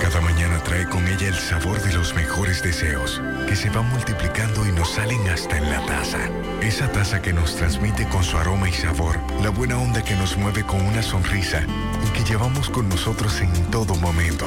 [0.00, 4.64] Cada mañana trae con ella el sabor de los mejores deseos, que se van multiplicando
[4.64, 6.20] y nos salen hasta en la taza.
[6.62, 10.36] Esa taza que nos transmite con su aroma y sabor, la buena onda que nos
[10.36, 11.66] mueve con una sonrisa
[12.06, 14.46] y que llevamos con nosotros en todo momento.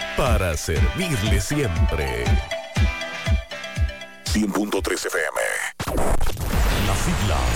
[0.21, 2.25] Para servirle siempre.
[4.25, 5.41] 100.3 FM.
[6.85, 7.49] Las siglas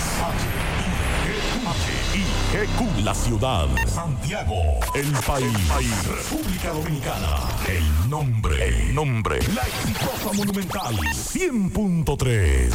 [1.64, 3.04] H-I-G-Q.
[3.04, 3.68] La ciudad.
[3.86, 4.80] Santiago.
[4.96, 6.08] El país.
[6.08, 7.36] República Dominicana.
[7.68, 8.66] El nombre.
[8.66, 9.38] El nombre.
[9.54, 10.96] La exitosa monumental.
[10.96, 12.70] 100.3.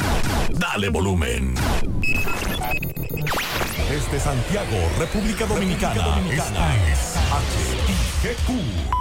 [0.54, 1.54] Dale volumen.
[3.90, 6.18] Desde Santiago, República Dominicana.
[6.32, 7.18] Esta es
[8.24, 9.01] HIGQ.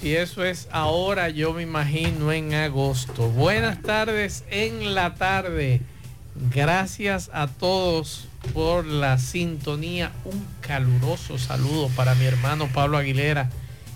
[0.00, 3.28] Si eso es ahora, yo me imagino en agosto.
[3.28, 5.80] Buenas tardes en la tarde.
[6.54, 10.12] Gracias a todos por la sintonía.
[10.24, 13.50] Un caluroso saludo para mi hermano Pablo Aguilera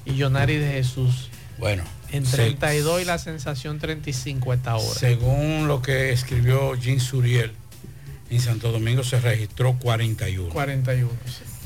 [0.05, 1.29] y Jonari de Jesús.
[1.59, 1.85] Bueno.
[2.13, 4.99] En se- 32 y la sensación 35 a esta hora.
[4.99, 7.53] Según lo que escribió Jean Suriel,
[8.31, 10.51] en Santo Domingo se registró 41.
[10.53, 11.09] 41.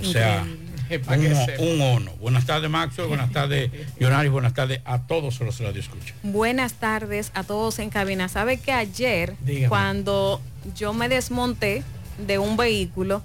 [0.00, 0.46] O sea,
[0.90, 2.12] un, un ono.
[2.16, 3.08] Buenas tardes, Maxwell.
[3.08, 4.30] Buenas tardes, Leonardo.
[4.30, 6.14] Buenas tardes a todos los radio escucha.
[6.22, 8.28] Buenas tardes a todos en cabina.
[8.28, 9.68] Sabe que ayer, Dígame.
[9.68, 10.40] cuando
[10.74, 11.82] yo me desmonté
[12.26, 13.22] de un vehículo,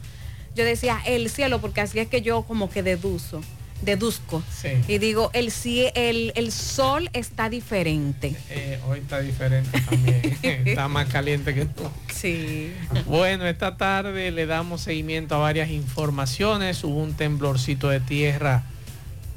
[0.56, 3.41] yo decía el cielo, porque así es que yo como que deduzo,
[3.84, 4.44] deduzco.
[4.52, 4.70] Sí.
[4.88, 5.52] Y digo, el,
[5.96, 8.36] el, el sol está diferente.
[8.50, 10.38] Eh, hoy está diferente también.
[10.68, 11.84] está más caliente que tú.
[12.14, 12.74] Sí.
[13.06, 16.84] Bueno, esta tarde le damos seguimiento a varias informaciones.
[16.84, 18.64] Hubo un temblorcito de tierra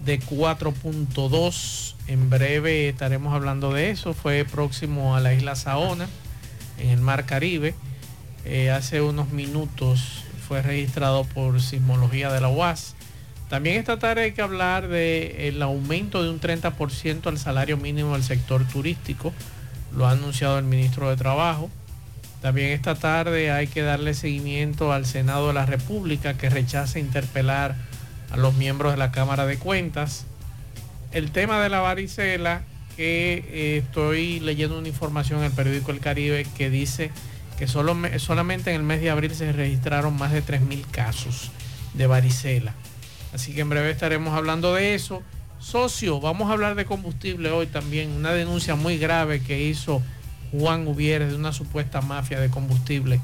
[0.05, 1.95] de 4.2.
[2.09, 4.15] En breve estaremos hablando de eso.
[4.15, 6.09] Fue próximo a la isla Saona,
[6.78, 7.75] en el Mar Caribe.
[8.45, 12.96] Eh, hace unos minutos fue registrado por Sismología de la UAS.
[13.49, 18.25] También esta tarde hay que hablar del aumento de un 30% al salario mínimo del
[18.25, 19.33] sector turístico.
[19.97, 21.71] Lo ha anunciado el ministro de Trabajo.
[22.43, 27.77] También esta tarde hay que darle seguimiento al Senado de la República que rechaza interpelar
[28.31, 30.25] a los miembros de la Cámara de Cuentas.
[31.13, 32.63] El tema de la varicela,
[32.97, 37.11] que eh, estoy leyendo una información en el periódico El Caribe que dice
[37.59, 41.51] que solo me- solamente en el mes de abril se registraron más de 3.000 casos
[41.95, 42.75] de varicela.
[43.36, 45.22] Así que en breve estaremos hablando de eso.
[45.58, 48.10] Socio, vamos a hablar de combustible hoy también.
[48.12, 50.00] Una denuncia muy grave que hizo
[50.53, 53.21] Juan Uvieres de una supuesta mafia de combustible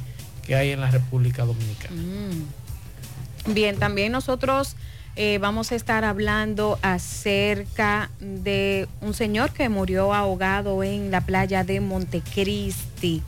[0.47, 1.97] que hay en la República Dominicana.
[1.97, 3.55] Mm.
[3.55, 4.76] Bien, también nosotros
[5.17, 11.65] eh, vamos a estar hablando acerca de un señor que murió ahogado en la playa
[11.65, 13.23] de Montecristi.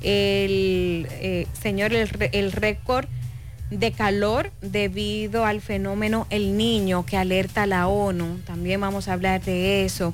[0.00, 3.06] El eh, señor, el, el récord
[3.70, 8.38] de calor debido al fenómeno El Niño que alerta a la ONU.
[8.44, 10.12] También vamos a hablar de eso.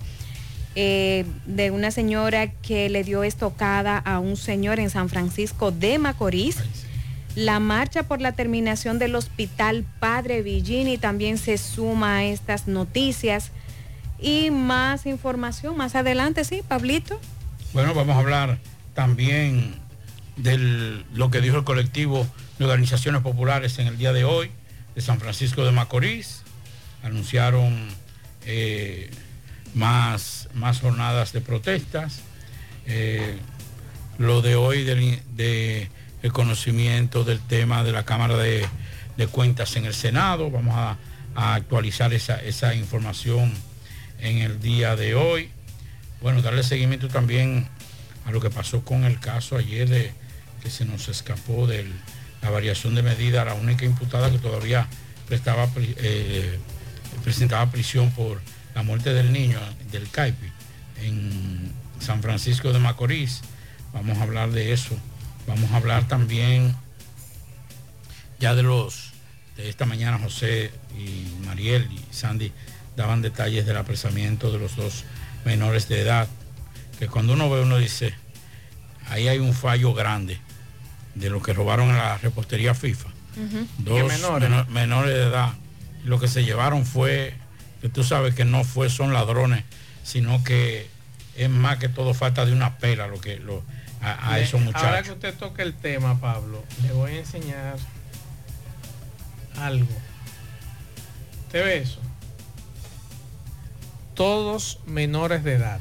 [0.79, 5.99] Eh, de una señora que le dio estocada a un señor en San Francisco de
[5.99, 6.59] Macorís.
[7.35, 13.53] La marcha por la terminación del hospital Padre Villini también se suma a estas noticias.
[14.19, 17.19] Y más información más adelante, sí, Pablito.
[17.73, 18.59] Bueno, vamos a hablar
[18.95, 19.75] también
[20.37, 20.59] de
[21.15, 22.27] lo que dijo el colectivo
[22.59, 24.51] de organizaciones populares en el día de hoy
[24.95, 26.43] de San Francisco de Macorís.
[27.03, 27.89] Anunciaron
[28.47, 29.11] eh,
[29.75, 32.21] más, más jornadas de protestas.
[32.87, 33.39] Eh,
[34.19, 35.21] lo de hoy del
[36.23, 38.69] de conocimiento del tema de la Cámara de,
[39.31, 40.51] Cuentas en el Senado.
[40.51, 40.99] Vamos a,
[41.35, 43.53] actualizar esa, esa, información
[44.19, 45.51] en el día de hoy.
[46.23, 47.69] Bueno, darle seguimiento también
[48.25, 50.13] a lo que pasó con el caso ayer de
[50.63, 51.87] que se nos escapó de
[52.43, 54.87] la variación de medida, la única imputada que todavía
[55.27, 56.59] prestaba, eh,
[57.25, 58.41] presentaba prisión por
[58.75, 59.59] la muerte del niño,
[59.91, 60.53] del CAIPI,
[61.03, 63.41] en San Francisco de Macorís.
[63.93, 64.97] Vamos a hablar de eso.
[65.47, 66.77] Vamos a hablar también
[68.39, 69.13] ya de los
[69.57, 72.53] de esta mañana José y Mariel y Sandy
[72.95, 75.05] daban detalles del apresamiento de los dos
[75.45, 76.29] menores de edad,
[76.99, 78.15] que cuando uno ve uno dice,
[79.09, 80.39] ahí hay un fallo grande
[81.17, 83.09] de lo que robaron en la repostería FIFA.
[83.79, 84.69] Dos menores?
[84.69, 85.53] menores de edad.
[86.05, 87.35] Lo que se llevaron fue,
[87.81, 89.65] que tú sabes que no fue, son ladrones,
[90.03, 90.89] sino que
[91.35, 93.63] es más que todo falta de una pela lo que lo,
[94.01, 94.87] a, esos muchachos.
[94.87, 97.77] Ahora que usted toque el tema, Pablo, le voy a enseñar
[99.59, 99.89] algo.
[101.47, 102.01] ¿Usted ve eso?
[104.15, 105.81] Todos menores de edad.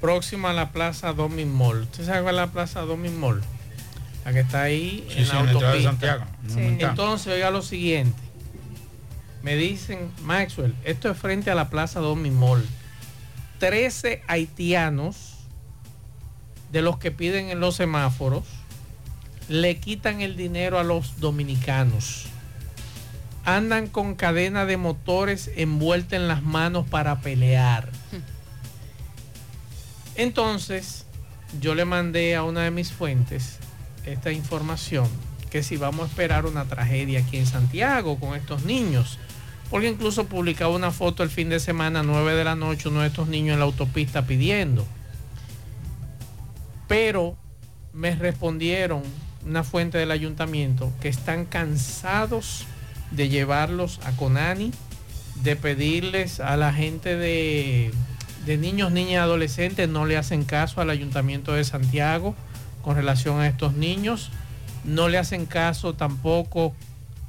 [0.00, 1.82] Próxima a la Plaza Domin Mall.
[1.82, 3.42] ¿Usted sabe cuál es la Plaza Domin Mall?
[4.24, 5.72] La que está ahí en la autopista.
[5.72, 6.24] De Santiago.
[6.56, 8.20] Entonces, oiga lo siguiente.
[9.42, 12.64] Me dicen, Maxwell, esto es frente a la Plaza Domin Mall.
[13.58, 15.34] 13 haitianos
[16.70, 18.44] de los que piden en los semáforos
[19.48, 22.26] le quitan el dinero a los dominicanos.
[23.44, 27.90] Andan con cadena de motores envuelta en las manos para pelear.
[30.14, 31.06] Entonces,
[31.60, 33.58] yo le mandé a una de mis fuentes
[34.04, 35.08] esta información,
[35.50, 39.18] que si vamos a esperar una tragedia aquí en Santiago con estos niños,
[39.70, 43.08] porque incluso publicaba una foto el fin de semana, 9 de la noche, uno de
[43.08, 44.86] estos niños en la autopista pidiendo.
[46.88, 47.36] Pero
[47.92, 49.02] me respondieron
[49.46, 52.66] una fuente del ayuntamiento que están cansados
[53.10, 54.72] de llevarlos a Conani,
[55.42, 57.92] de pedirles a la gente de,
[58.46, 62.34] niños, niñas adolescentes, no le hacen caso al ayuntamiento de Santiago
[62.82, 64.30] con relación a estos niños,
[64.84, 66.74] no le hacen caso tampoco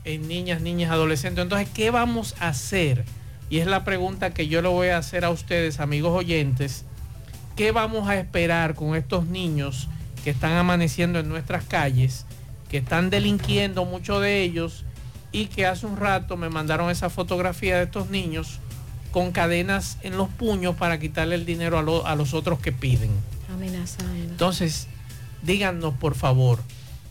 [0.04, 1.44] en niñas, niñas, adolescentes.
[1.44, 3.06] Entonces, ¿qué vamos a hacer?
[3.50, 6.86] Y es la pregunta que yo le voy a hacer a ustedes, amigos oyentes,
[7.56, 9.88] ¿Qué vamos a esperar con estos niños
[10.24, 12.26] que están amaneciendo en nuestras calles,
[12.68, 14.86] que están delinquiendo muchos de ellos
[15.32, 18.60] y que hace un rato me mandaron esa fotografía de estos niños
[19.12, 21.78] con cadenas en los puños para quitarle el dinero
[22.08, 23.12] a, los otros que piden?
[23.54, 24.16] Amenazando.
[24.16, 24.88] Entonces,
[25.44, 26.60] díganos por favor,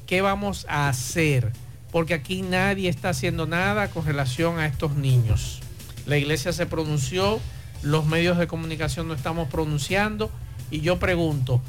[0.07, 1.53] ¿qué vamos a hacer?
[1.91, 5.61] Porque aquí nadie está haciendo nada con relación a estos niños.
[6.07, 7.41] La iglesia se pronunció
[7.83, 10.31] los medios de comunicación no estamos pronunciando
[10.71, 11.61] y yo pregunto,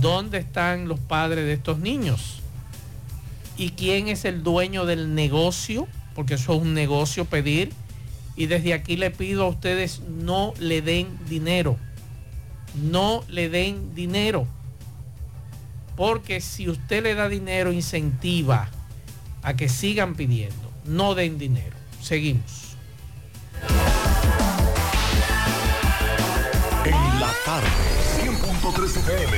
[0.00, 2.40] ¿dónde están los padres de estos niños?
[3.56, 5.86] ¿Y quién es el dueño del negocio?
[6.14, 7.72] Porque eso es un negocio pedir.
[8.36, 11.76] Y desde aquí le pido a ustedes no le den dinero.
[12.74, 14.46] No le den dinero.
[16.00, 18.70] Porque si usted le da dinero, incentiva
[19.42, 20.72] a que sigan pidiendo.
[20.86, 21.76] No den dinero.
[22.00, 22.74] Seguimos.
[27.44, 27.68] tarde.
[28.22, 29.36] 100.3 FM.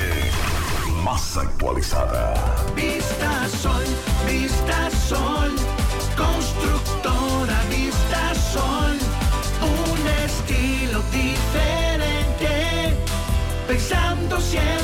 [1.02, 2.35] Más actualizada.
[2.76, 3.85] Vista Sol,
[4.31, 5.50] Vista Sol.
[6.16, 8.97] Constructora Vista Sol.
[9.66, 12.95] Un estilo diferente.
[13.66, 14.82] Pensando siempre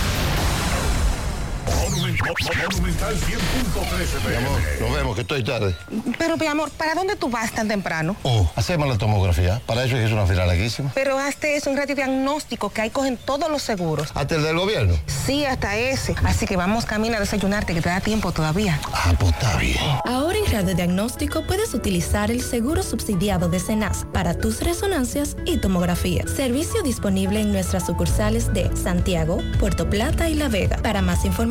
[1.67, 5.75] Monumental 100.13 Mi amor, nos vemos, que estoy tarde.
[6.17, 8.15] Pero, mi amor, ¿para dónde tú vas tan temprano?
[8.23, 9.61] Oh, hacemos la tomografía.
[9.65, 10.91] Para eso es una fila larguísima.
[10.95, 14.09] Pero hazte es un radiodiagnóstico que ahí cogen todos los seguros.
[14.15, 14.95] ¿Hasta el del gobierno?
[15.05, 16.15] Sí, hasta ese.
[16.23, 18.79] Así que vamos camino a desayunarte, que te da tiempo todavía.
[18.93, 19.77] Ah, pues está bien.
[20.05, 26.25] Ahora en radiodiagnóstico puedes utilizar el seguro subsidiado de CENAS para tus resonancias y tomografía.
[26.27, 30.77] Servicio disponible en nuestras sucursales de Santiago, Puerto Plata y La Vega.
[30.77, 31.50] Para más información,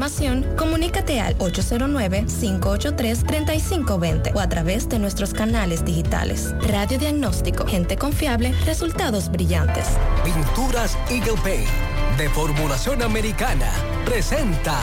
[0.57, 6.55] comunícate al 809-583-3520 o a través de nuestros canales digitales.
[6.67, 9.85] Radiodiagnóstico, gente confiable, resultados brillantes.
[10.25, 11.69] Pinturas Eagle Paint
[12.17, 13.71] de formulación americana
[14.07, 14.81] presenta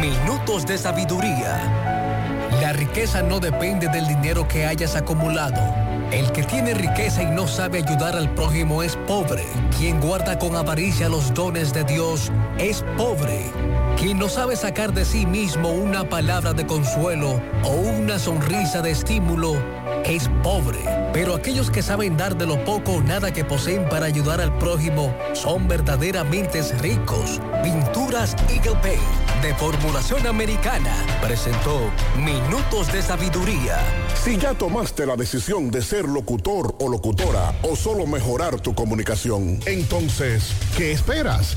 [0.00, 1.60] Minutos de Sabiduría.
[2.62, 5.60] La riqueza no depende del dinero que hayas acumulado.
[6.12, 9.44] El que tiene riqueza y no sabe ayudar al prójimo es pobre.
[9.76, 13.50] Quien guarda con avaricia los dones de Dios es pobre.
[13.96, 18.90] Quien no sabe sacar de sí mismo una palabra de consuelo o una sonrisa de
[18.90, 19.56] estímulo
[20.04, 20.78] es pobre.
[21.14, 24.56] Pero aquellos que saben dar de lo poco o nada que poseen para ayudar al
[24.58, 27.40] prójimo son verdaderamente ricos.
[27.62, 33.78] Pinturas Eagle Paint de formulación americana presentó Minutos de Sabiduría.
[34.22, 39.58] Si ya tomaste la decisión de ser locutor o locutora o solo mejorar tu comunicación,
[39.64, 41.56] entonces, ¿qué esperas?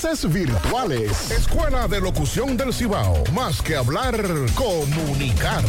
[0.29, 1.29] virtuales.
[1.29, 3.23] Escuela de Locución del Cibao.
[3.33, 4.19] Más que hablar,
[4.55, 5.63] comunicar.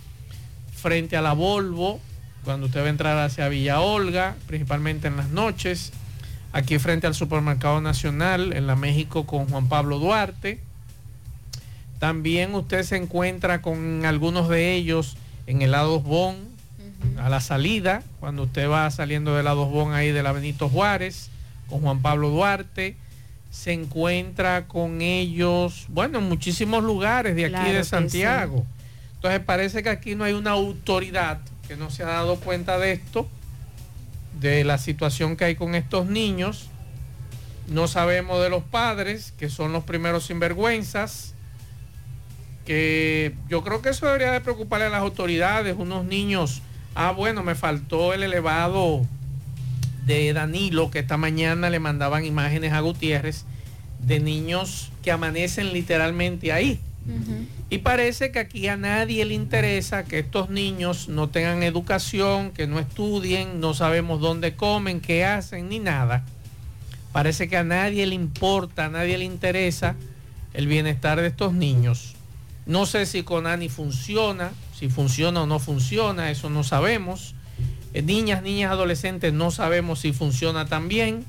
[0.75, 1.99] frente a la Volvo,
[2.43, 5.93] cuando usted va a entrar hacia Villa Olga, principalmente en las noches,
[6.51, 10.59] aquí frente al Supermercado Nacional, en la México con Juan Pablo Duarte.
[11.99, 15.15] También usted se encuentra con algunos de ellos
[15.45, 16.35] en el lado Bon,
[17.19, 21.29] a la salida, cuando usted va saliendo del lado Bon ahí de la Benito Juárez,
[21.69, 22.95] con Juan Pablo Duarte.
[23.49, 28.65] Se encuentra con ellos, bueno, en muchísimos lugares de aquí Claro de Santiago.
[29.15, 32.91] Entonces parece que aquí no hay una autoridad que no se ha dado cuenta de
[32.91, 33.27] esto,
[34.39, 36.69] de la situación que hay con estos niños.
[37.67, 41.33] No sabemos de los padres, que son los primeros sinvergüenzas,
[42.65, 46.61] que yo creo que eso debería de preocuparle a las autoridades, unos niños.
[46.99, 49.05] Ah, bueno, me faltó el elevado
[50.07, 53.45] de Danilo, que esta mañana le mandaban imágenes a Gutiérrez
[53.99, 56.79] de niños que amanecen literalmente ahí.
[57.69, 62.65] Y parece que aquí a nadie le interesa que estos niños no tengan educación, que
[62.65, 66.25] no estudien, no sabemos dónde comen, qué hacen, ni nada.
[67.11, 69.95] Parece que a nadie le importa, a nadie le interesa
[70.55, 72.16] el bienestar de estos niños.
[72.67, 77.33] No sé si Conani funciona, si funciona o no funciona, eso no sabemos.
[77.93, 81.25] Eh, niñas, niñas, adolescentes, no sabemos si funciona también.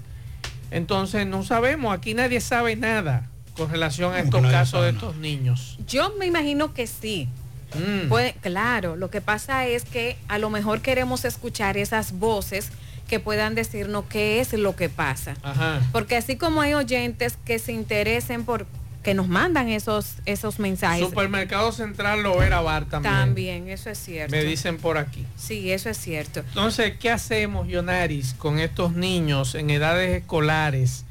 [0.70, 5.16] Entonces no sabemos, aquí nadie sabe nada con relación a estos casos sabe de estos
[5.16, 5.78] niños.
[5.86, 7.28] Yo me imagino que sí.
[7.74, 8.12] Mm.
[8.40, 12.70] Claro, lo que pasa es que a lo mejor queremos escuchar esas voces
[13.08, 15.36] que puedan decirnos qué es lo que pasa.
[15.42, 15.80] Ajá.
[15.92, 18.66] Porque así como hay oyentes que se interesen por
[19.02, 21.04] que nos mandan esos esos mensajes.
[21.04, 23.14] Supermercado Central Lovera Bar también.
[23.14, 24.34] También, eso es cierto.
[24.34, 25.24] Me dicen por aquí.
[25.36, 26.40] Sí, eso es cierto.
[26.40, 31.04] Entonces, ¿qué hacemos, Yonaris, con estos niños en edades escolares?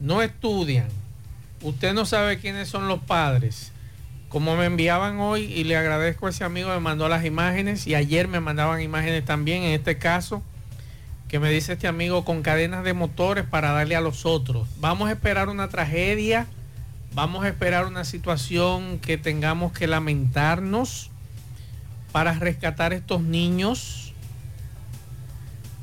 [0.00, 0.88] No estudian.
[1.62, 3.72] Usted no sabe quiénes son los padres.
[4.28, 7.94] Como me enviaban hoy, y le agradezco a ese amigo, me mandó las imágenes, y
[7.94, 10.42] ayer me mandaban imágenes también, en este caso,
[11.28, 14.68] que me dice este amigo, con cadenas de motores para darle a los otros.
[14.80, 16.46] Vamos a esperar una tragedia,
[17.14, 21.10] vamos a esperar una situación que tengamos que lamentarnos
[22.12, 24.12] para rescatar estos niños.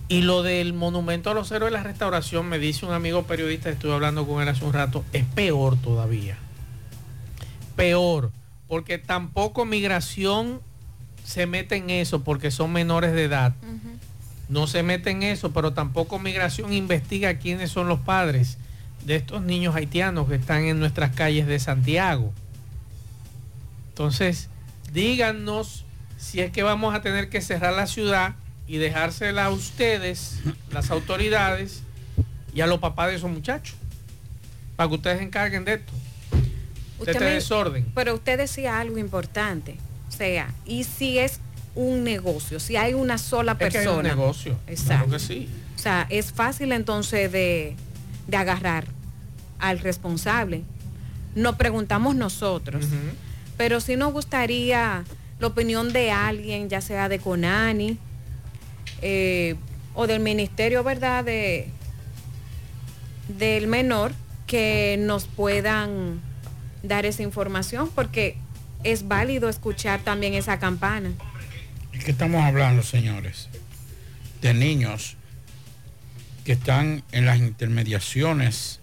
[0.07, 3.69] Y lo del monumento a los héroes de la restauración, me dice un amigo periodista,
[3.69, 6.37] estuve hablando con él hace un rato, es peor todavía.
[7.75, 8.31] Peor,
[8.67, 10.61] porque tampoco migración
[11.23, 13.55] se mete en eso porque son menores de edad.
[14.47, 18.59] No se mete en eso, pero tampoco migración investiga quiénes son los padres
[19.05, 22.33] de estos niños haitianos que están en nuestras calles de Santiago.
[23.89, 24.49] Entonces,
[24.91, 25.85] díganos
[26.17, 28.35] si es que vamos a tener que cerrar la ciudad
[28.67, 30.39] y dejársela a ustedes,
[30.71, 31.81] las autoridades,
[32.53, 33.75] y a los papás de esos muchachos,
[34.75, 35.93] para que ustedes se encarguen de esto.
[37.03, 37.85] De este me- desorden.
[37.93, 39.75] Pero usted decía algo importante.
[40.07, 41.39] O sea, y si es
[41.75, 43.97] un negocio, si hay una sola Es que hay persona.
[43.97, 44.57] un negocio.
[44.67, 45.05] Exacto.
[45.05, 45.49] Claro que sí.
[45.75, 47.75] O sea, es fácil entonces de,
[48.27, 48.85] de agarrar
[49.59, 50.63] al responsable.
[51.35, 52.85] Nos preguntamos nosotros.
[53.57, 55.03] Pero sí nos gustaría
[55.39, 57.97] la opinión de alguien, ya sea de Conani
[59.01, 59.55] eh,
[59.93, 61.23] o del Ministerio, ¿verdad?
[61.23, 61.69] De,
[63.27, 64.13] del menor,
[64.47, 66.21] que nos puedan
[66.83, 68.37] dar esa información, porque
[68.83, 71.11] es válido escuchar también esa campana.
[71.93, 73.49] Es que estamos hablando, señores,
[74.41, 75.17] de niños
[76.45, 78.79] que están en las intermediaciones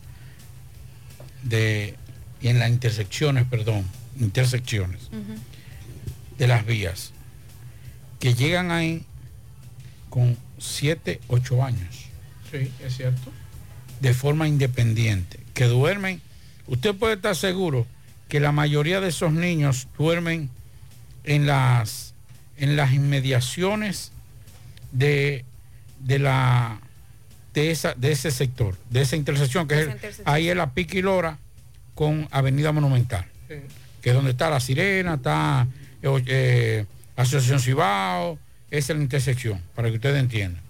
[1.43, 1.97] de
[2.41, 3.85] y en las intersecciones, perdón,
[4.21, 5.09] intersecciones
[6.39, 7.13] de las vías,
[8.19, 9.05] que llegan ahí
[10.11, 12.07] con 7, 8 años,
[12.51, 13.31] Sí, es cierto.
[14.01, 16.21] de forma independiente, que duermen.
[16.67, 17.87] Usted puede estar seguro
[18.29, 20.51] que la mayoría de esos niños duermen
[21.25, 22.15] en las,
[22.57, 24.11] en las inmediaciones
[24.91, 25.45] de,
[26.01, 26.81] de la
[27.55, 29.93] de esa de ese sector, de esa intersección, que es el-
[30.25, 31.39] ahí es la Pica y Lora
[31.95, 33.27] con Avenida Monumental,
[34.01, 35.67] que es donde está la Sirena, está
[36.03, 36.87] eh, eh,
[37.17, 38.39] Asociación Cibao,
[38.71, 40.63] esa es la intersección, para que ustedes entiendan.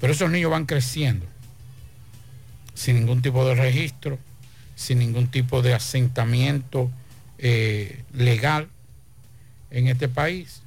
[0.00, 1.26] Pero esos niños van creciendo
[2.74, 4.18] sin ningún tipo de registro,
[4.74, 6.90] sin ningún tipo de asentamiento
[7.38, 8.68] eh, legal
[9.70, 10.62] en este país.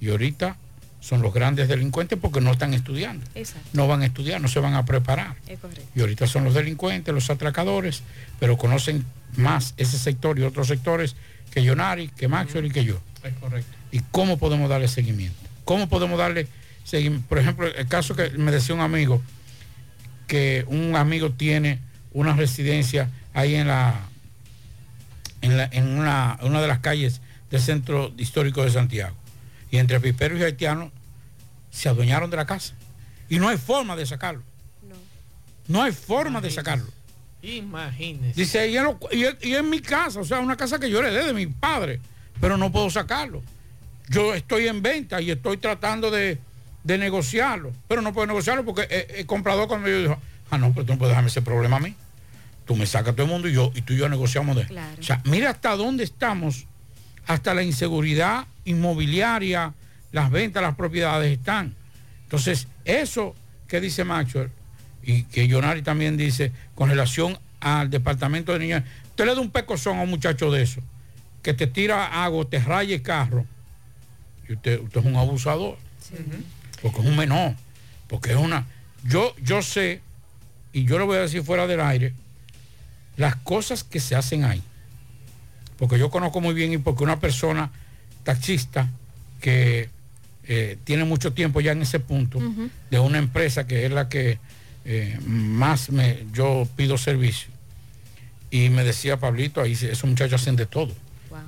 [0.00, 0.56] Y ahorita
[1.04, 3.26] son los grandes delincuentes porque no están estudiando.
[3.34, 3.68] Exacto.
[3.74, 5.36] No van a estudiar, no se van a preparar.
[5.46, 5.84] Es correcto.
[5.94, 8.02] Y ahorita son los delincuentes, los atracadores,
[8.40, 9.04] pero conocen
[9.36, 11.14] más ese sector y otros sectores
[11.50, 12.98] que Yonari, que Maxwell y que yo.
[13.22, 13.70] Es correcto.
[13.92, 15.36] ¿Y cómo podemos darle seguimiento?
[15.66, 16.46] ¿Cómo podemos darle
[16.84, 17.28] seguimiento?
[17.28, 19.20] Por ejemplo, el caso que me decía un amigo,
[20.26, 21.80] que un amigo tiene
[22.12, 23.94] una residencia ahí en la
[25.42, 29.14] en, la- en una, una de las calles del centro histórico de Santiago.
[29.74, 30.92] Y entre piperos y haitianos
[31.72, 32.74] se adueñaron de la casa.
[33.28, 34.44] Y no hay forma de sacarlo.
[35.66, 36.86] No hay forma de sacarlo.
[37.42, 38.40] Imagínese.
[38.40, 40.88] Dice, y en, lo- y en- y en mi casa, o sea, una casa que
[40.88, 41.98] yo heredé de mi padre,
[42.40, 43.42] pero no puedo sacarlo.
[44.08, 46.38] Yo estoy en venta y estoy tratando de,
[46.84, 50.18] de negociarlo, pero no puedo negociarlo porque el, el comprador cuando yo dijo,
[50.52, 51.96] ah, no, pero tú no puedes dejarme ese problema a mí.
[52.64, 54.66] Tú me sacas todo el mundo y yo y tú y yo negociamos de.
[55.00, 56.66] O sea, mira hasta dónde estamos,
[57.26, 59.72] hasta la inseguridad inmobiliaria,
[60.12, 61.74] las ventas, las propiedades están.
[62.22, 63.34] Entonces, eso
[63.68, 64.50] que dice Maxwell
[65.02, 69.50] y que Jonari también dice con relación al departamento de niños, usted le da un
[69.50, 70.80] pecozón a un muchacho de eso,
[71.42, 73.46] que te tira agua, te raya el carro,
[74.48, 75.76] y usted, usted es un abusador,
[76.82, 77.54] porque es un menor,
[78.08, 78.66] porque es una...
[79.04, 80.00] Yo, yo sé,
[80.72, 82.12] y yo lo voy a decir fuera del aire,
[83.16, 84.62] las cosas que se hacen ahí,
[85.78, 87.70] porque yo conozco muy bien y porque una persona
[88.24, 88.90] taxista
[89.40, 89.88] que
[90.46, 92.40] eh, tiene mucho tiempo ya en ese punto,
[92.90, 94.38] de una empresa que es la que
[94.84, 97.48] eh, más me, yo pido servicio.
[98.50, 100.92] Y me decía Pablito, ahí esos muchachos hacen de todo.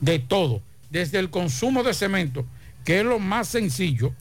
[0.00, 0.62] De todo.
[0.90, 2.46] Desde el consumo de cemento,
[2.84, 4.12] que es lo más sencillo,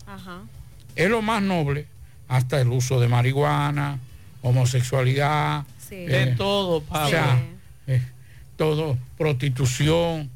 [0.96, 1.88] es lo más noble,
[2.28, 4.00] hasta el uso de marihuana,
[4.41, 5.63] homosexualidad.
[5.89, 7.08] De todo, Pablo.
[7.08, 7.44] O sea,
[7.88, 8.02] eh,
[8.58, 10.30] todo, prostitución.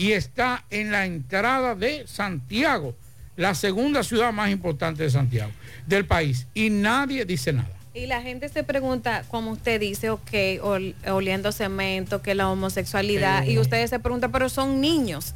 [0.00, 2.94] Y está en la entrada de Santiago,
[3.36, 5.52] la segunda ciudad más importante de Santiago,
[5.86, 6.46] del país.
[6.54, 7.68] Y nadie dice nada.
[7.92, 10.30] Y la gente se pregunta, como usted dice, ok,
[10.62, 13.50] ol- oliendo cemento, que la homosexualidad, Sí.
[13.52, 15.34] y ustedes se preguntan, pero son niños.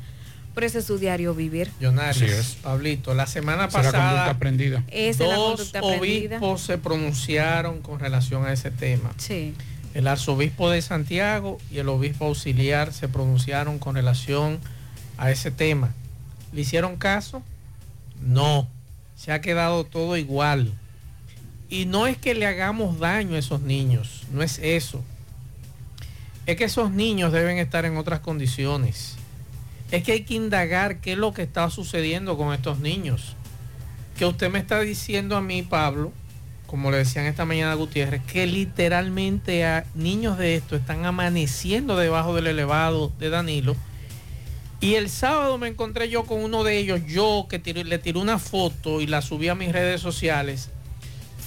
[0.55, 1.71] Pero ese es su diario vivir.
[1.81, 2.55] Yonaris, Así es.
[2.63, 4.85] Pablito, la semana es la pasada conducta aprendida.
[4.89, 6.37] Esa es la dos conducta aprendida.
[6.39, 9.13] obispos se pronunciaron con relación a ese tema.
[9.19, 9.53] Sí.
[9.95, 14.59] El arzobispo de Santiago y el obispo auxiliar se pronunciaron con relación
[15.17, 15.95] a ese tema.
[16.53, 17.43] ¿Le hicieron caso?
[18.21, 18.69] No.
[19.17, 20.73] Se ha quedado todo igual.
[21.69, 25.03] Y no es que le hagamos daño a esos niños, no es eso.
[26.47, 29.17] Es que esos niños deben estar en otras condiciones.
[29.91, 33.35] Es que hay que indagar qué es lo que está sucediendo con estos niños.
[34.19, 36.13] Que usted me está diciendo a mí, Pablo,
[36.75, 41.97] como le decían esta mañana a Gutiérrez, que literalmente a niños de esto están amaneciendo
[41.97, 43.77] debajo del elevado de Danilo.
[44.81, 48.19] Y el sábado me encontré yo con uno de ellos, yo que tiré- le tiré
[48.19, 50.69] una foto y la subí a mis redes sociales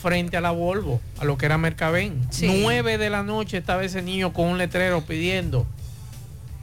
[0.01, 2.25] frente a la Volvo, a lo que era Mercabén.
[2.29, 2.47] Sí.
[2.61, 5.67] 9 de la noche estaba ese niño con un letrero pidiendo.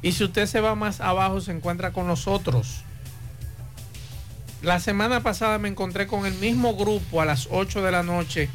[0.00, 2.82] Y si usted se va más abajo se encuentra con nosotros.
[4.64, 8.48] La semana pasada me encontré con el mismo grupo a las 8 de la noche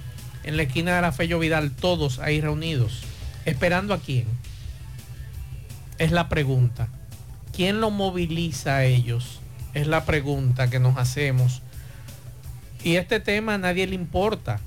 [0.43, 3.03] en la esquina de la Fello Vidal, todos ahí reunidos.
[3.45, 4.25] ¿Esperando a quién?
[5.99, 6.87] Es la pregunta.
[7.55, 9.39] ¿Quién lo moviliza a ellos?
[9.75, 11.61] Es la pregunta que nos hacemos.
[12.83, 14.59] Y este tema a nadie le importa.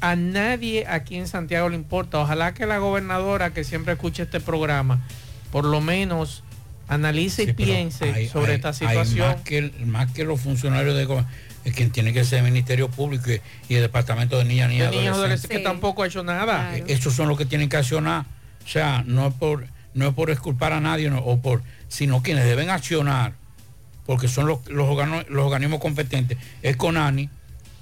[0.00, 2.18] A nadie aquí en Santiago le importa.
[2.18, 5.06] Ojalá que la gobernadora que siempre escucha este programa,
[5.52, 6.42] por lo menos
[6.88, 9.28] analice y Sí, pero piense hay- sobre hay- esta hay situación.
[9.28, 11.24] más, que, más que los funcionarios de
[11.64, 14.74] es quien tiene que ser el Ministerio Público y, y el Departamento de Niñas, y
[14.74, 15.18] niños Adolescentes.
[15.18, 16.76] adolescentes que tampoco ha hecho nada.
[16.76, 18.24] Eh, Esos son los que tienen que accionar.
[18.64, 22.22] O sea, no es por, no es por exculpar a nadie, no, o por, sino
[22.22, 23.32] quienes deben accionar,
[24.06, 27.28] porque son los, los, organo- los organismos competentes, es CONANI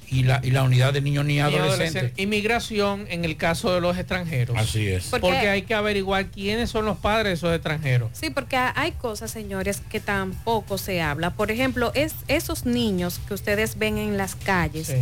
[0.09, 2.13] y la, y la unidad de niños ni adolescentes.
[2.17, 4.57] Inmigración en el caso de los extranjeros.
[4.57, 5.07] Así es.
[5.07, 8.11] Porque, Porque- hay que averiguar quiénes son los padres de esos extranjeros.
[8.13, 11.31] Sí, porque hay cosas, señores, que tampoco se habla.
[11.31, 14.93] Por ejemplo, es esos niños que ustedes ven en las calles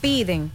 [0.00, 0.50] piden.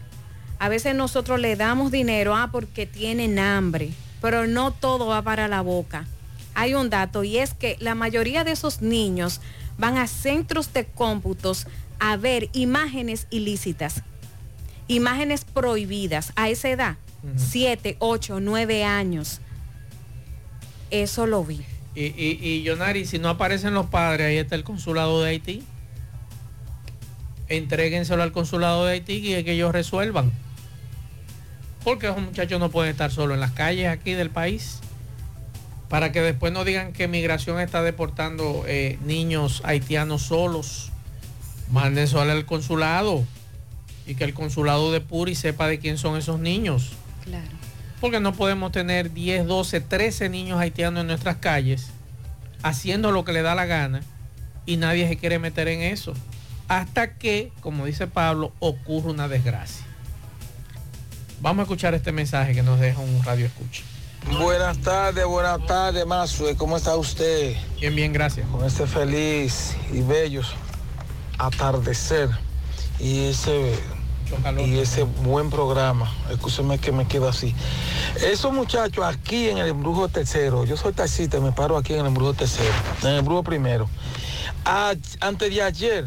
[0.60, 3.90] A veces nosotros le damos dinero, ah, porque tienen hambre,
[4.22, 6.06] pero no todo va para la boca.
[6.56, 9.42] Hay un dato y es que la mayoría de esos niños
[9.78, 11.68] van a centros de cómputos
[12.00, 14.04] a ver imágenes ilícitas,
[14.88, 16.98] imágenes prohibidas a esa edad,
[17.36, 19.40] 7, 8, 9 años.
[20.92, 21.62] Eso lo vi.
[21.96, 25.64] Y, y, y Yonari, si no aparecen los padres, ahí está el consulado de Haití.
[27.50, 30.32] Entréguenselo al consulado de Haití y que ellos resuelvan.
[31.84, 34.80] Porque esos muchachos no pueden estar solo en las calles aquí del país.
[35.90, 40.93] Para que después no digan que migración está deportando eh, niños haitianos solos.
[41.74, 43.26] Mándense al consulado.
[44.06, 46.92] Y que el consulado de Puri sepa de quién son esos niños.
[47.24, 47.48] Claro.
[48.00, 51.88] Porque no podemos tener 10, 12, 13 niños haitianos en nuestras calles
[52.62, 54.02] haciendo lo que le da la gana
[54.68, 56.14] y nadie se quiere meter en eso.
[56.68, 59.84] Hasta que, como dice Pablo, ocurre una desgracia.
[61.42, 63.82] Vamos a escuchar este mensaje que nos deja un radio escucha.
[64.40, 66.56] Buenas tardes, buenas tardes, Mazue.
[66.56, 67.56] ¿Cómo está usted?
[67.80, 68.48] Bien, bien, gracias.
[68.48, 70.44] Con este feliz y bello
[71.38, 72.30] atardecer.
[73.00, 73.78] y ese
[74.66, 76.12] y ese buen programa.
[76.32, 77.54] Escúcheme que me quedo así.
[78.26, 82.06] Esos muchachos aquí en el embrujo tercero, yo soy taxista, me paro aquí en el
[82.08, 83.90] embrujo tercero, en el embrujo primero.
[84.66, 86.06] A- antes de ayer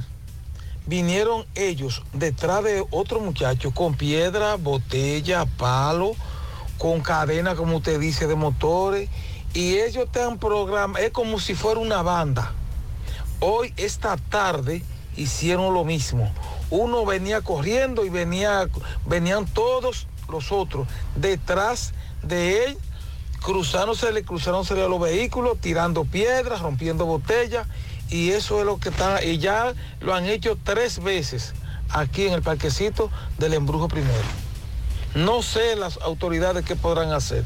[0.86, 6.12] vinieron ellos detrás de otro muchacho con piedra, botella, palo,
[6.78, 9.08] con cadena, como usted dice, de motores.
[9.54, 12.52] Y ellos están programa, es como si fuera una banda.
[13.40, 14.82] Hoy, esta tarde,
[15.16, 16.30] hicieron lo mismo.
[16.70, 18.68] Uno venía corriendo y venía,
[19.06, 22.78] venían todos los otros detrás de él,
[23.40, 27.66] cruzándose, cruzándose los vehículos, tirando piedras, rompiendo botellas.
[28.08, 31.54] Y eso es lo que está, y ya lo han hecho tres veces
[31.90, 34.14] aquí en el parquecito del embrujo primero.
[35.14, 37.44] No sé las autoridades qué podrán hacer.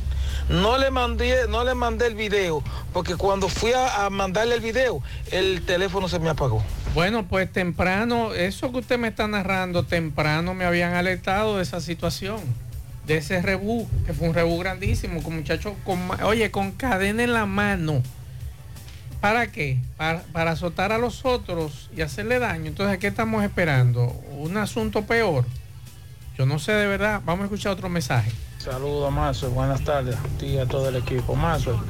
[0.51, 5.01] No le mandé, no le mandé el video, porque cuando fui a, mandarle el video,
[5.31, 6.61] el teléfono se me apagó.
[6.93, 11.81] Bueno, pues temprano, eso que usted me está narrando, temprano me habían alertado de esa
[11.81, 12.41] situación,
[13.07, 15.75] de ese rebú, que fue un rebú grandísimo, con muchachos,
[16.25, 18.03] oye, con cadena en la mano.
[19.21, 19.79] ¿Para qué?
[19.97, 22.67] Para, para azotar a los otros y hacerle daño.
[22.67, 24.07] Entonces, ¿qué estamos esperando?
[24.33, 25.45] ¿Un asunto peor?
[26.37, 27.23] Yo no sé de verdad.
[27.25, 28.33] Vamos a escuchar otro mensaje.
[28.61, 29.49] Saludos, Mazo.
[29.53, 31.35] Buenas tardes a ti y a todo el equipo.
[31.35, 31.83] Mazo.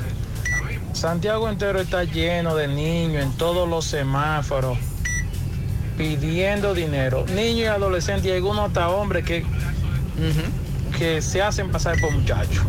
[0.92, 4.78] Santiago entero está lleno de niños en todos los semáforos
[5.98, 7.26] pidiendo dinero.
[7.26, 9.44] Niños y adolescentes y algunos hasta hombres que,
[10.96, 12.64] que se hacen pasar por muchachos.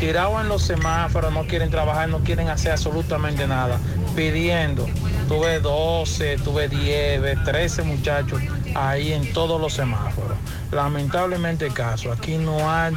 [0.00, 3.78] Tirados en los semáforos, no quieren trabajar, no quieren hacer absolutamente nada.
[4.16, 4.86] Pidiendo.
[5.28, 8.40] Tuve 12, tuve 10, ve 13 muchachos
[8.74, 10.38] ahí en todos los semáforos.
[10.72, 12.10] Lamentablemente el caso.
[12.12, 12.94] Aquí no hay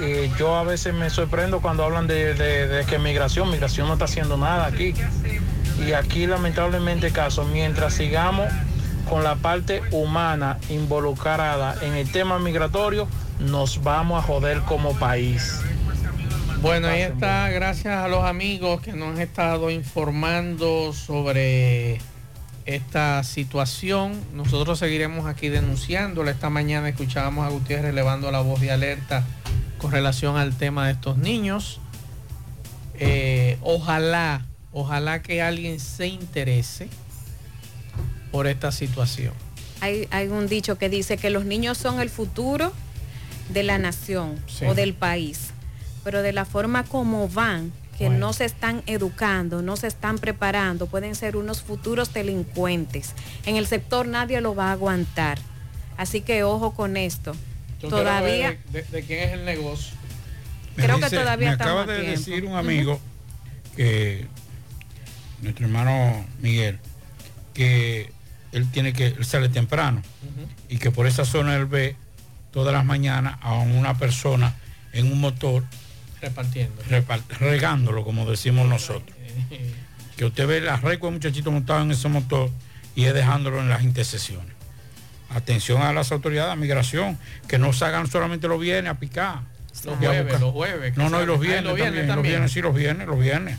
[0.00, 3.94] eh, yo a veces me sorprendo cuando hablan de, de- de que migración, migración no
[3.94, 4.94] está haciendo nada aquí.
[5.86, 8.48] Y aquí lamentablemente caso, mientras sigamos
[9.08, 13.06] con la parte humana involucrada en el tema migratorio,
[13.40, 15.60] nos vamos a joder como país.
[16.62, 22.00] Bueno, ahí está, gracias a los amigos que nos han estado informando sobre
[22.64, 24.18] esta situación.
[24.32, 26.30] Nosotros seguiremos aquí denunciándola.
[26.30, 29.22] Esta mañana escuchábamos a Gutiérrez elevando la voz de alerta
[29.84, 31.78] con relación al tema de estos niños.
[32.98, 36.88] Eh, ojalá, ojalá que alguien se interese
[38.32, 39.34] por esta situación.
[39.82, 42.72] Hay, hay un dicho que dice que los niños son el futuro
[43.50, 44.64] de la nación Sí.
[44.64, 45.50] o del país,
[46.02, 48.28] pero de la forma como van, que Bueno.
[48.28, 53.12] no se están educando, no se están preparando, pueden ser unos futuros delincuentes.
[53.44, 55.38] En el sector nadie lo va a aguantar.
[55.98, 57.36] Así que ojo con esto.
[57.90, 59.94] Todavía, de, de quién es el negocio.
[60.76, 62.10] Me Creo que todavía me acaba de tiempo.
[62.18, 63.00] decir un amigo
[63.76, 64.26] que
[65.42, 66.78] nuestro hermano Miguel
[67.52, 68.10] que
[68.52, 70.02] él tiene que él sale temprano
[70.68, 71.96] y que por esa zona él ve
[72.52, 74.54] todas las mañanas a una persona
[74.92, 75.64] en un motor
[76.20, 76.82] Repartiendo.
[76.88, 79.16] repar- regándolo como decimos nosotros
[80.16, 82.50] que usted ve la recua de muchachito montado en ese motor
[82.96, 84.53] y es dejándolo en las intersecciones
[85.34, 87.18] atención a las autoridades de migración
[87.48, 89.40] que no salgan solamente los viernes a picar
[89.84, 90.96] Los jueves, los jueves.
[90.96, 91.26] No, no, y salen.
[91.26, 93.58] los Ah, viernes, los también, Los viernes, sí, los viernes, los viernes.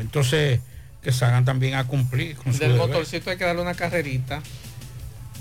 [0.00, 0.60] Entonces,
[1.02, 2.86] que salgan también a cumplir con su Del deber.
[2.88, 4.42] motorcito hay que darle una carrerita.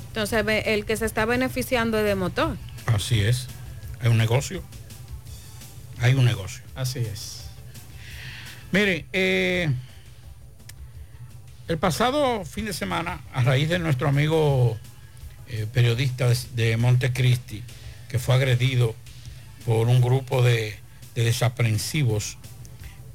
[0.08, 2.58] entonces ve- el que se está beneficiando es de motor.
[2.88, 3.48] Así es.
[4.02, 4.64] Hay un negocio.
[6.02, 6.62] Hay un negocio.
[6.76, 7.44] Así es.
[8.72, 9.70] Miren, eh,
[11.68, 14.78] el pasado fin de semana, a raíz de nuestro amigo
[15.50, 17.64] eh, periodista de, Montecristi,
[18.08, 18.96] que fue agredido
[19.66, 20.78] por un grupo de,
[21.16, 22.38] de desaprensivos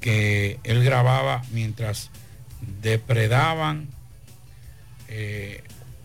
[0.01, 2.09] que él grababa mientras
[2.81, 3.87] depredaban
[5.07, 5.63] eh,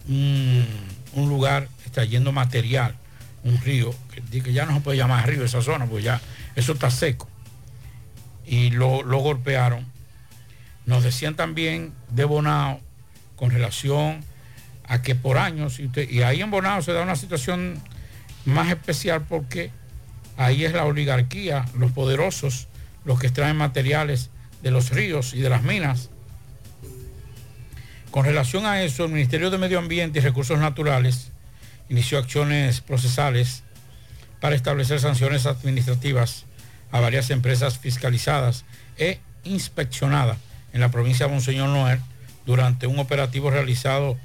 [0.09, 0.67] un,
[1.15, 2.97] lugar extrayendo material,
[3.45, 3.95] un río,
[4.31, 6.21] que, que ya no se puede llamar río esa zona, pues ya
[6.57, 7.29] eso está seco.
[8.47, 9.87] Y lo, lo golpearon.
[10.87, 12.81] Nos decían también de Bonao
[13.37, 14.25] con relación
[14.91, 17.81] a que por años, y, ahí en Bonao se da una situación
[18.45, 19.71] más especial porque
[20.37, 22.67] ahí es la oligarquía, los poderosos,
[23.05, 24.31] los que extraen materiales
[24.65, 26.11] de los ríos y de las minas.
[28.11, 31.31] Con relación a eso, el Ministerio de Medio Ambiente y Recursos Naturales
[31.89, 33.63] inició acciones procesales
[34.41, 36.47] para establecer sanciones administrativas
[36.91, 38.65] a varias empresas fiscalizadas
[38.99, 40.39] e inspeccionadas
[40.73, 42.01] en la provincia de Monseñor Noel
[42.45, 44.19] durante un operativo realizado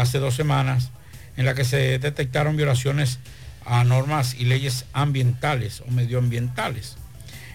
[0.00, 0.90] hace dos semanas
[1.36, 3.18] en la que se detectaron violaciones
[3.64, 6.96] a normas y leyes ambientales o medioambientales.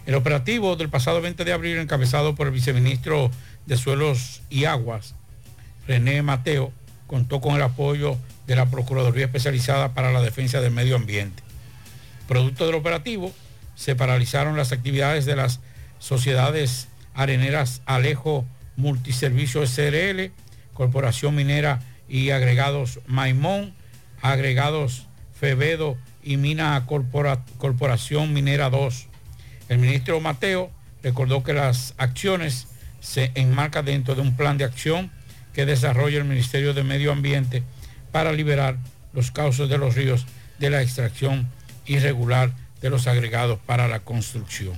[0.05, 3.31] El operativo del pasado 20 de abril, encabezado por el viceministro
[3.65, 5.15] de Suelos y Aguas,
[5.87, 6.71] René Mateo,
[7.07, 11.43] contó con el apoyo de la Procuraduría Especializada para la Defensa del Medio Ambiente.
[12.27, 13.33] Producto del operativo,
[13.75, 15.59] se paralizaron las actividades de las
[15.99, 18.45] sociedades areneras Alejo
[18.77, 20.31] Multiservicio SRL,
[20.73, 23.73] Corporación Minera y Agregados Maimón,
[24.21, 25.07] Agregados
[25.39, 29.07] Fevedo y Mina Corpora- Corporación Minera 2.
[29.69, 30.71] El ministro Mateo
[31.03, 32.67] recordó que las acciones
[32.99, 35.11] se enmarcan dentro de un plan de acción
[35.53, 37.63] que desarrolla el Ministerio de Medio Ambiente
[38.11, 38.77] para liberar
[39.13, 40.25] los cauces de los ríos
[40.59, 41.47] de la extracción
[41.85, 44.73] irregular de los agregados para la construcción.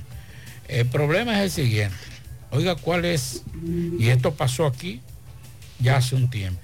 [0.68, 1.96] El problema es el siguiente.
[2.52, 3.44] Oiga, ¿cuál es?
[4.00, 5.02] Y esto pasó aquí
[5.80, 6.62] ya hace un tiempo.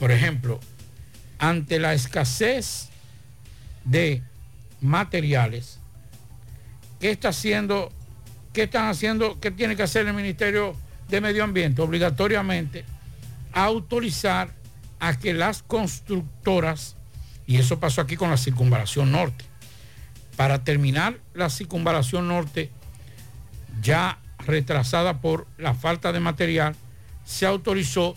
[0.00, 0.58] Por ejemplo,
[1.38, 2.88] ante la escasez
[3.84, 4.22] de
[4.80, 5.78] materiales,
[6.98, 7.92] ¿qué está haciendo?
[8.54, 9.38] ¿Qué están haciendo?
[9.38, 10.74] ¿Qué tiene que hacer el Ministerio
[11.08, 11.82] de Medio Ambiente?
[11.82, 12.84] Obligatoriamente
[13.52, 14.54] autorizar
[15.00, 16.96] a que las constructoras,
[17.46, 19.44] y eso pasó aquí con la circunvalación norte,
[20.36, 22.70] para terminar la circunvalación norte
[23.82, 26.74] ya retrasada por la falta de material,
[27.24, 28.14] se autorizó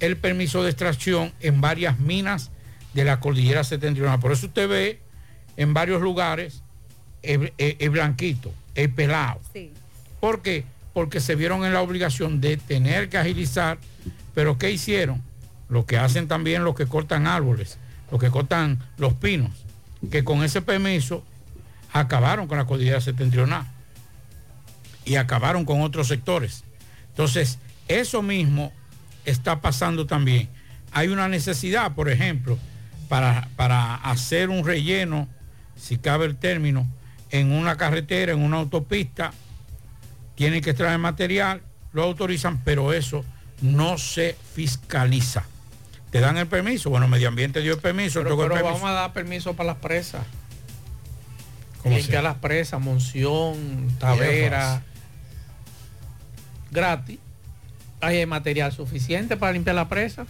[0.00, 2.50] el permiso de extracción en varias minas
[2.94, 4.20] de la cordillera septentrional.
[4.20, 5.00] Por eso usted ve
[5.56, 6.62] en varios lugares
[7.22, 9.40] el, el- el blanquito, el pelado.
[10.20, 10.64] ¿Por qué?
[10.92, 13.78] Porque se vieron en la obligación de tener que agilizar,
[14.34, 15.22] pero ¿qué hicieron?
[15.68, 17.78] Lo que hacen también los que cortan árboles,
[18.10, 19.50] los que cortan los pinos,
[20.10, 21.24] que con ese permiso
[21.92, 23.66] acabaron con la cordillera septentrional
[25.04, 26.64] y acabaron con otros sectores.
[27.10, 28.72] Entonces, eso mismo
[29.24, 30.48] está pasando también.
[30.92, 32.58] Hay una necesidad, por ejemplo,
[33.08, 35.28] para, para hacer un relleno,
[35.76, 36.86] si cabe el término,
[37.30, 39.32] en una carretera, en una autopista,
[40.36, 43.24] tienen que traer material, lo autorizan, pero eso
[43.60, 45.44] no se fiscaliza.
[46.10, 48.64] Te dan el permiso, bueno, Medio Ambiente dio el permiso, Pero, el permiso.
[48.64, 50.24] vamos a dar permiso para las presas.
[51.82, 52.32] ¿Cómo Limpiar así?
[52.32, 54.82] las presas, Monción, Tavera.
[56.70, 57.18] Gratis.
[58.06, 60.26] Hay material suficiente para limpiar la presa.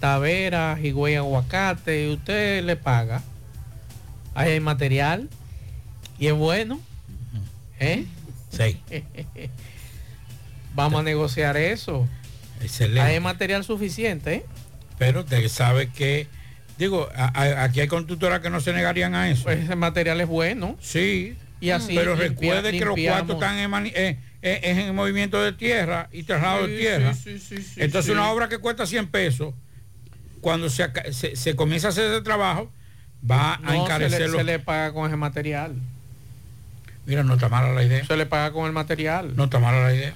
[0.00, 2.06] Tavera, Higüey, Aguacate.
[2.06, 3.22] y Usted le paga.
[4.34, 5.28] Ahí hay material.
[6.18, 6.80] Y es bueno.
[7.80, 8.04] ¿Eh?
[8.50, 8.80] Sí.
[10.74, 12.08] Vamos a negociar eso.
[12.60, 13.00] Excelente.
[13.00, 14.34] Hay material suficiente.
[14.34, 14.46] ¿eh?
[14.98, 16.26] Pero usted sabe que,
[16.78, 19.44] digo, a- a- aquí hay constructoras que no se negarían a eso.
[19.44, 20.76] Pues ese material es bueno.
[20.80, 21.36] Sí.
[21.60, 25.52] Y así Pero recuerde que los cuartos están en, eh, eh, es en movimiento de
[25.52, 27.14] tierra y traslado de Sí, tierra.
[27.14, 28.12] sí, sí, sí, sí, Entonces sí.
[28.12, 29.54] una obra que cuesta 100 pesos,
[30.40, 32.70] cuando se, se, se comienza a hacer ese trabajo,
[33.28, 35.74] va a No, se le, los- se le paga con ese material.
[37.06, 38.04] Mira, no está mala la idea.
[38.06, 39.34] Se le paga con el material.
[39.36, 40.14] No está mala la idea.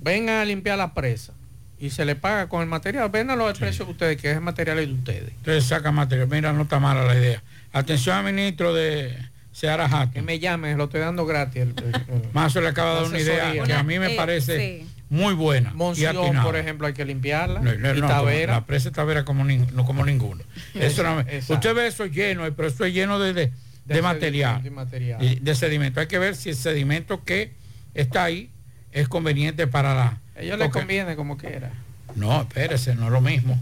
[0.00, 1.32] Vengan a limpiar la presa
[1.78, 3.08] y se le paga con el material.
[3.10, 5.28] Vénalo al precio que ustedes, que ese material es de ustedes.
[5.30, 6.28] Entonces saca material.
[6.28, 7.42] Mira, no está mala la idea.
[7.72, 9.16] Atención al ministro de
[9.52, 10.12] Seara Jato.
[10.12, 11.62] Que me llame, lo estoy dando gratis.
[11.62, 14.16] el- el- el- Mazo le acaba de dar una idea que a mí me Eh,
[14.16, 14.86] parece sí.
[15.08, 15.72] muy buena.
[15.74, 17.60] Monción, por ejemplo, hay que limpiarla.
[17.60, 18.54] No, no, y no, Tavera.
[18.54, 20.42] La presa de Tavera como, nin- no como ninguno.
[20.74, 21.02] Eso
[21.48, 23.52] usted ve eso lleno, eh, pero eso es lleno de, de-
[23.86, 24.62] de De material.
[24.62, 25.22] sedimento y material.
[25.24, 26.00] y de sedimento.
[26.00, 27.52] Hay que ver si el sedimento que
[27.94, 28.50] está ahí
[28.92, 30.06] es conveniente para la...
[30.36, 31.70] A ellos les conviene como quiera.
[32.14, 33.60] No, espérese, no es lo mismo.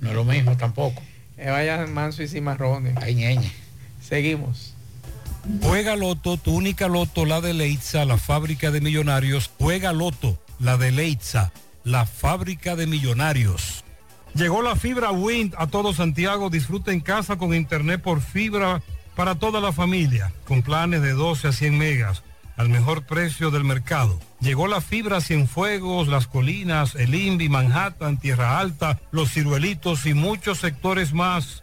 [0.00, 1.02] No es lo mismo tampoco.
[1.36, 2.94] Que vayan manso y cimarrones.
[2.96, 3.52] Ay, ñeñe.
[4.00, 4.72] Seguimos.
[5.62, 9.50] Juega Loto, tu única Loto, la de Leitza, la fábrica de millonarios.
[9.58, 11.52] Juega Loto, la de Leitza,
[11.84, 13.84] la fábrica de millonarios.
[14.34, 16.50] Llegó la fibra Wind a todo Santiago.
[16.50, 18.82] Disfruta en casa con internet por fibra
[19.14, 22.22] para toda la familia, con planes de 12 a 100 megas,
[22.56, 24.20] al mejor precio del mercado.
[24.40, 30.58] Llegó la fibra Cienfuegos, Las Colinas, El Invi, Manhattan, Tierra Alta, Los Ciruelitos y muchos
[30.58, 31.62] sectores más.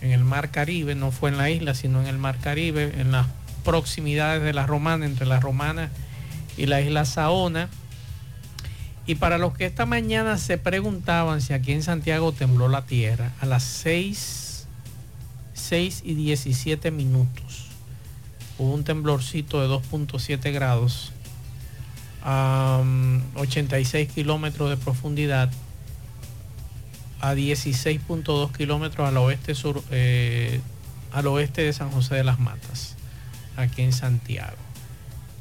[0.01, 3.11] en el Mar Caribe, no fue en la isla, sino en el Mar Caribe, en
[3.11, 3.27] las
[3.63, 5.91] proximidades de la Romana, entre la Romana
[6.57, 7.69] y la isla Saona.
[9.07, 13.31] Y para los que esta mañana se preguntaban si aquí en Santiago tembló la tierra,
[13.39, 14.67] a las 6,
[15.53, 17.65] 6 y 17 minutos
[18.57, 21.11] hubo un temblorcito de 2.7 grados,
[22.23, 22.81] a
[23.35, 25.51] 86 kilómetros de profundidad,
[27.21, 30.59] a 16.2 kilómetros al oeste, sur, eh,
[31.11, 32.95] al oeste de San José de las Matas,
[33.57, 34.64] aquí en Santiago.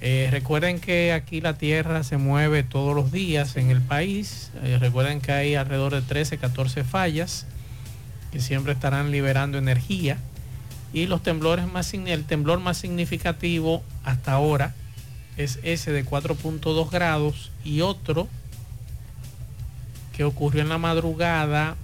[0.06, 4.50] Eh, recuerden que aquí la tierra se mueve todos los días en el país.
[4.62, 7.46] Eh, recuerden que hay alrededor de 13, 14 fallas
[8.30, 10.18] que siempre estarán liberando energía.
[10.92, 14.74] Y los temblores más, el temblor más significativo hasta ahora
[15.38, 18.28] es ese de 4.2 grados y otro
[20.14, 21.76] que ocurrió en la madrugada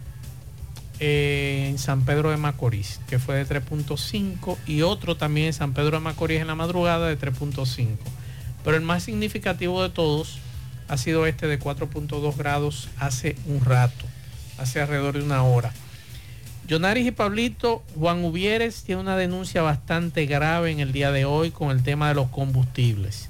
[1.00, 5.92] en San Pedro de Macorís, que fue de 3.5, y otro también en San Pedro
[5.92, 7.96] de Macorís en la madrugada de 3.5.
[8.62, 10.38] Pero el más significativo de todos
[10.88, 14.04] ha sido este de 4.2 grados hace un rato,
[14.58, 15.72] hace alrededor de una hora.
[16.66, 21.50] Yonaris y Pablito, Juan Uvieres tiene una denuncia bastante grave en el día de hoy
[21.50, 23.28] con el tema de los combustibles.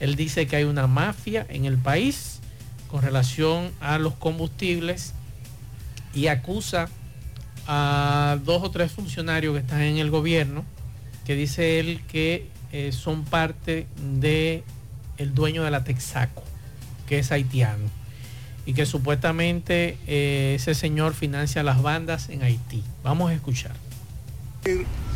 [0.00, 2.40] Él dice que hay una mafia en el país
[2.88, 5.12] con relación a los combustibles
[6.14, 6.88] y acusa
[7.72, 10.64] a dos o tres funcionarios que están en el gobierno
[11.24, 13.86] que dice él que eh, son parte
[14.18, 14.64] de
[15.18, 16.42] el dueño de la Texaco,
[17.06, 17.84] que es haitiano,
[18.66, 22.82] y que supuestamente eh, ese señor financia las bandas en Haití.
[23.04, 23.76] Vamos a escuchar.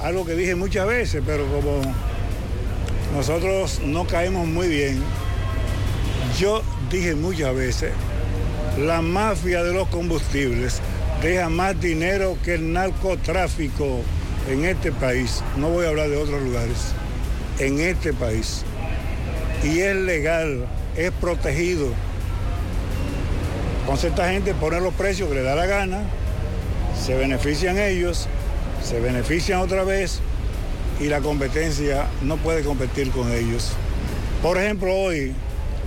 [0.01, 1.83] Algo que dije muchas veces, pero como
[3.13, 5.03] nosotros no caemos muy bien,
[6.39, 7.93] yo dije muchas veces,
[8.79, 10.81] la mafia de los combustibles
[11.25, 14.03] deja más dinero que el narcotráfico
[14.49, 15.43] en este país.
[15.57, 16.93] No voy a hablar de otros lugares.
[17.59, 18.63] En este país.
[19.63, 20.67] Y es legal,
[20.97, 21.87] es protegido.
[23.87, 26.03] Con esta gente pone los precios que le da la gana,
[27.03, 28.29] se benefician ellos,
[28.83, 30.21] se benefician otra vez
[31.01, 33.73] y la competencia no puede competir con ellos.
[34.43, 35.35] Por ejemplo, hoy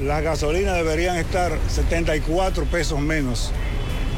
[0.02, 3.52] las gasolinas deberían estar 74 pesos menos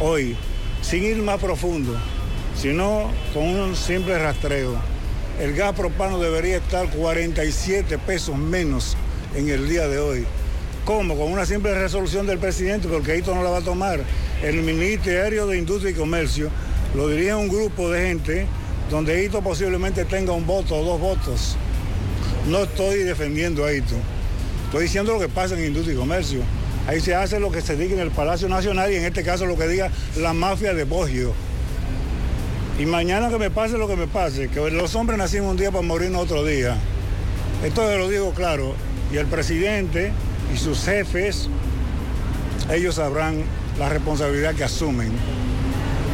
[0.01, 0.37] hoy,
[0.81, 1.95] sin ir más profundo,
[2.55, 4.75] sino con un simple rastreo.
[5.39, 8.97] El gas propano debería estar 47 pesos menos
[9.35, 10.25] en el día de hoy.
[10.85, 11.15] ¿Cómo?
[11.15, 14.01] Con una simple resolución del presidente, porque esto no la va a tomar.
[14.43, 16.49] El Ministerio de Industria y Comercio
[16.95, 18.47] lo dirige un grupo de gente
[18.89, 21.55] donde Hito posiblemente tenga un voto o dos votos.
[22.47, 23.95] No estoy defendiendo a Hito.
[24.65, 26.41] Estoy diciendo lo que pasa en Industria y Comercio.
[26.87, 29.45] Ahí se hace lo que se diga en el Palacio Nacional y en este caso
[29.45, 31.33] lo que diga la mafia de Bogio.
[32.79, 35.69] Y mañana que me pase lo que me pase, que los hombres nacimos un día
[35.69, 36.77] para morirnos otro día.
[37.63, 38.73] Esto lo digo claro.
[39.11, 40.11] Y el presidente
[40.53, 41.49] y sus jefes,
[42.71, 43.43] ellos sabrán
[43.77, 45.11] la responsabilidad que asumen.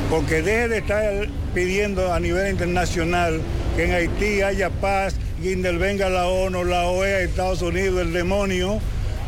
[0.10, 3.42] Porque deje de estar pidiendo a nivel internacional
[3.76, 8.80] que en Haití haya paz y intervenga la ONU, la OEA, Estados Unidos, el demonio,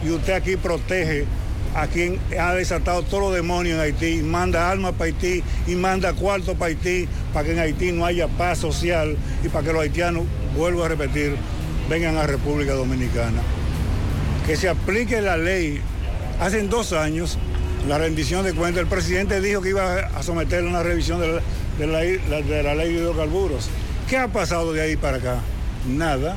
[0.04, 1.26] y usted aquí protege
[1.76, 6.14] a quien ha desatado todos los demonios en Haití, manda armas para Haití y manda
[6.14, 9.82] cuartos para Haití, para que en Haití no haya paz social y para que los
[9.84, 10.24] haitianos,
[10.56, 11.36] vuelvo a repetir,
[11.90, 13.42] vengan a República Dominicana.
[14.46, 15.82] Que se aplique la ley.
[16.40, 17.38] Hace dos años,
[17.88, 22.02] la rendición de cuentas, el presidente dijo que iba a someter una revisión de la,
[22.02, 23.70] ley de hidrocarburos.
[24.10, 25.40] ¿Qué ha pasado de ahí para acá?
[25.88, 26.36] Nada.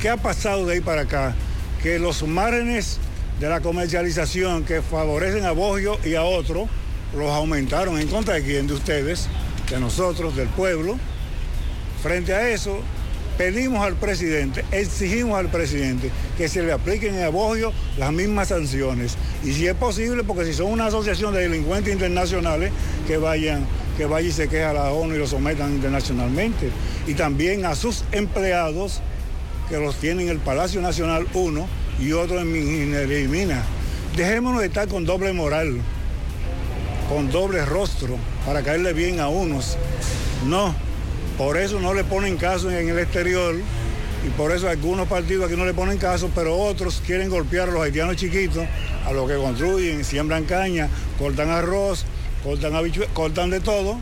[0.00, 1.34] ¿Qué ha pasado de ahí para acá?
[1.82, 2.98] Que los márgenes
[3.40, 6.68] de la comercialización que favorecen a Bogio y a otros
[7.16, 7.98] los aumentaron.
[7.98, 8.66] ¿En contra de quién?
[8.66, 9.28] De ustedes,
[9.70, 10.98] de nosotros, del pueblo.
[12.02, 12.80] Frente a eso,
[13.38, 19.16] pedimos al presidente, exigimos al presidente que se le apliquen a Bogio las mismas sanciones.
[19.42, 22.70] Y si es posible, porque si son una asociación de delincuentes internacionales,
[23.06, 23.64] que vayan,
[23.96, 26.68] que vaya y se queje a la ONU y lo sometan internacionalmente.
[27.06, 29.00] Y también a sus empleados,
[29.70, 31.66] que los tienen en el Palacio Nacional uno
[32.00, 33.64] y otro en Minería y Mina.
[34.16, 35.80] Dejémonos de estar con doble moral,
[37.08, 39.78] con doble rostro, para caerle bien a unos.
[40.46, 40.74] No,
[41.38, 43.54] por eso no le ponen caso en el exterior
[44.26, 47.72] y por eso algunos partidos aquí no le ponen caso, pero otros quieren golpear a
[47.72, 48.66] los haitianos chiquitos,
[49.06, 52.04] a los que construyen, siembran caña, cortan arroz,
[52.42, 52.72] cortan
[53.14, 53.98] cortan de todo,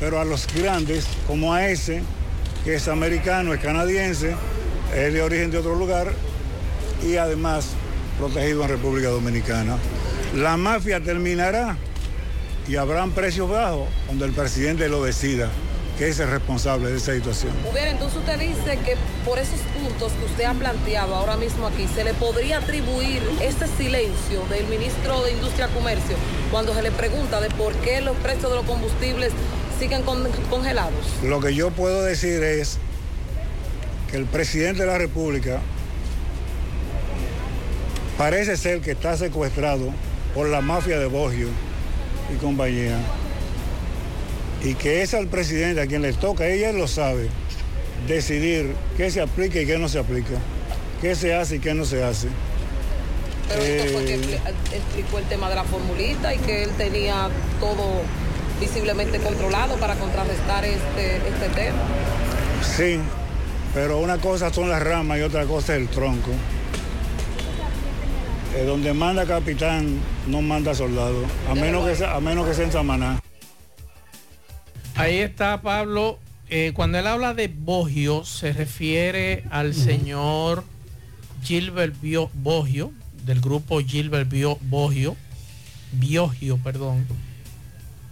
[0.00, 2.02] pero a los grandes, como a ese,
[2.64, 4.34] que es americano, es canadiense,
[4.94, 6.12] es de origen de otro lugar
[7.02, 7.68] y además
[8.18, 9.76] protegido en República Dominicana.
[10.36, 11.76] La mafia terminará
[12.68, 15.48] y habrán precios bajos cuando el presidente lo decida,
[15.98, 17.52] que es el responsable de esa situación.
[17.70, 21.86] Hubiera, entonces usted dice que por esos puntos que usted ha planteado ahora mismo aquí,
[21.94, 26.16] se le podría atribuir este silencio del ministro de Industria y Comercio
[26.50, 29.32] cuando se le pregunta de por qué los precios de los combustibles
[29.80, 30.94] siguen con- congelados.
[31.24, 32.78] Lo que yo puedo decir es
[34.12, 35.58] que el presidente de la República
[38.18, 39.90] parece ser que está secuestrado
[40.34, 41.48] por la mafia de Bogio
[42.32, 42.98] y compañía.
[44.62, 47.28] Y que es al presidente a quien le toca, ella lo sabe,
[48.06, 50.34] decidir qué se aplica y qué no se aplica,
[51.00, 52.28] qué se hace y qué no se hace.
[53.48, 56.70] Pero esto fue que Eh, expli- explicó el tema de la formulita y que él
[56.78, 58.02] tenía todo
[58.60, 61.78] visiblemente controlado para contrarrestar este, este tema.
[62.76, 63.00] Sí,
[63.74, 66.30] pero una cosa son las ramas y otra cosa es el tronco.
[68.56, 72.64] Eh, donde manda capitán, no manda soldado, a menos que sea, a menos que sea
[72.66, 73.20] en Samaná.
[74.94, 76.18] Ahí está Pablo.
[76.50, 80.64] Eh, cuando él habla de Bogio, se refiere al señor
[81.42, 82.92] Gilbert Bio- Bogio,
[83.24, 85.16] del grupo Gilbert Bio- Bogio,
[85.92, 87.06] Biogio, perdón,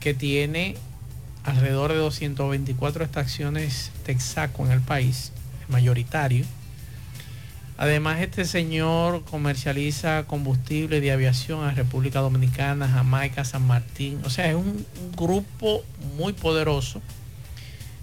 [0.00, 0.76] que tiene
[1.44, 5.32] alrededor de 224 estaciones Texaco en el país,
[5.71, 6.45] mayoritario.
[7.81, 14.21] Además, este señor comercializa combustible de aviación a República Dominicana, Jamaica, San Martín.
[14.23, 14.85] O sea, es un,
[15.16, 15.83] grupo
[16.18, 17.01] muy poderoso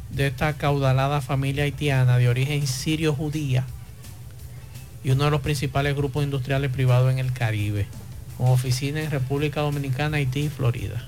[0.09, 3.65] de esta caudalada familia haitiana de origen sirio-judía
[5.03, 7.85] y uno de los principales grupos industriales privados en el Caribe,
[8.37, 11.07] con oficina en República Dominicana, Haití y Florida.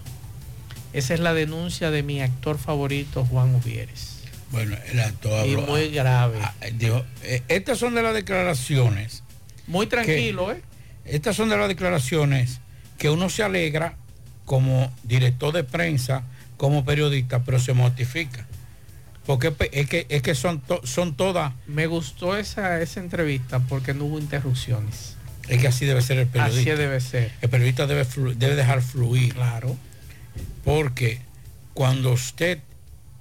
[0.93, 4.18] Esa es la denuncia de mi actor favorito, Juan Uvieres.
[4.51, 6.39] Bueno, el actor Y habló- muy grave.
[6.41, 9.23] ah, dijo, eh, estas son de las declaraciones.
[9.67, 10.61] Muy tranquilo, ¿eh?
[11.05, 12.59] Estas son de las declaraciones
[12.97, 13.95] que uno se alegra
[14.45, 16.23] como director de prensa,
[16.57, 18.45] como periodista, pero se mortifica.
[19.25, 21.53] Porque es que, es que son, to- son todas.
[21.67, 25.15] Me gustó esa, esa entrevista porque no hubo interrupciones.
[25.47, 26.71] Es que así debe ser el periodista.
[26.71, 27.31] Así debe ser.
[27.41, 29.33] El periodista debe, debe dejar fluir.
[29.35, 29.77] Claro.
[30.63, 31.19] Porque
[31.75, 32.59] cuando usted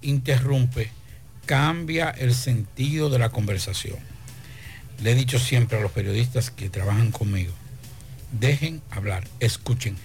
[0.03, 0.91] interrumpe,
[1.49, 3.97] cambia el sentido de la conversación.
[5.03, 7.53] Le he dicho siempre a los periodistas que trabajan conmigo,
[8.39, 9.97] dejen hablar, escuchen.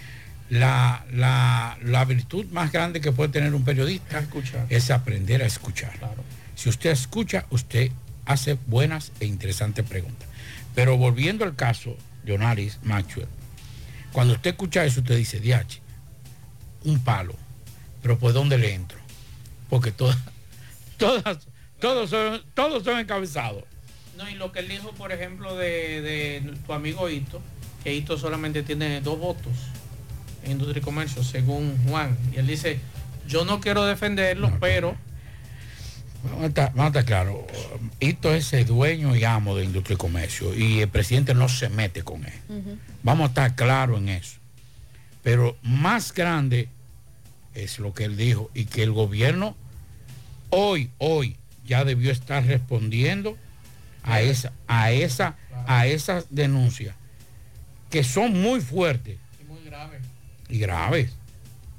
[0.49, 4.23] La, la- la virtud más grande que puede tener un periodista
[4.69, 5.91] es aprender a escuchar.
[6.55, 7.91] Si usted escucha, usted
[8.25, 10.29] hace buenas e interesantes preguntas.
[10.75, 13.27] Pero volviendo al caso, Jonaris Maxwell,
[14.13, 15.81] cuando usted escucha eso, usted dice, diache,
[16.85, 17.35] un palo,
[18.01, 18.97] pero ¿por dónde le entro?
[19.69, 20.17] Porque todas,
[21.05, 21.47] todas,
[21.79, 23.63] todos son, todos son encabezados.
[24.17, 27.41] No, y lo que él dijo, por ejemplo, de, de tu amigo Hito,
[27.83, 29.53] que Hito solamente tiene dos votos
[30.43, 32.17] en industria y comercio, según Juan.
[32.33, 32.79] Y él dice,
[33.27, 34.95] yo no quiero defenderlo, pero
[36.23, 37.37] Vamos a estar, vamos a estar claros.
[37.99, 41.69] Esto es el dueño y amo de industria y comercio y el presidente no se
[41.69, 42.79] mete con él.
[43.03, 44.37] Vamos a estar claros en eso.
[45.21, 46.69] Pero más grande
[47.53, 49.57] es lo que él dijo y que el gobierno
[50.53, 51.35] hoy, hoy
[51.65, 53.37] ya debió estar respondiendo
[54.03, 55.35] a esa, a esa,
[55.65, 56.95] a esas denuncias
[57.89, 59.99] que son muy fuertes muy grave.
[60.49, 61.11] y graves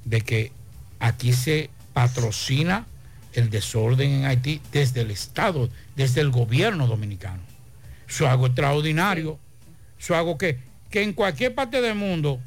[0.05, 0.53] de que
[1.01, 2.87] aquí se patrocina
[3.33, 7.43] el desorden en Haití desde el Estado, desde el gobierno dominicano.
[8.09, 9.39] Eso es algo extraordinario.
[9.99, 10.59] Eso es algo que,
[10.91, 12.41] que en cualquier parte del mundo,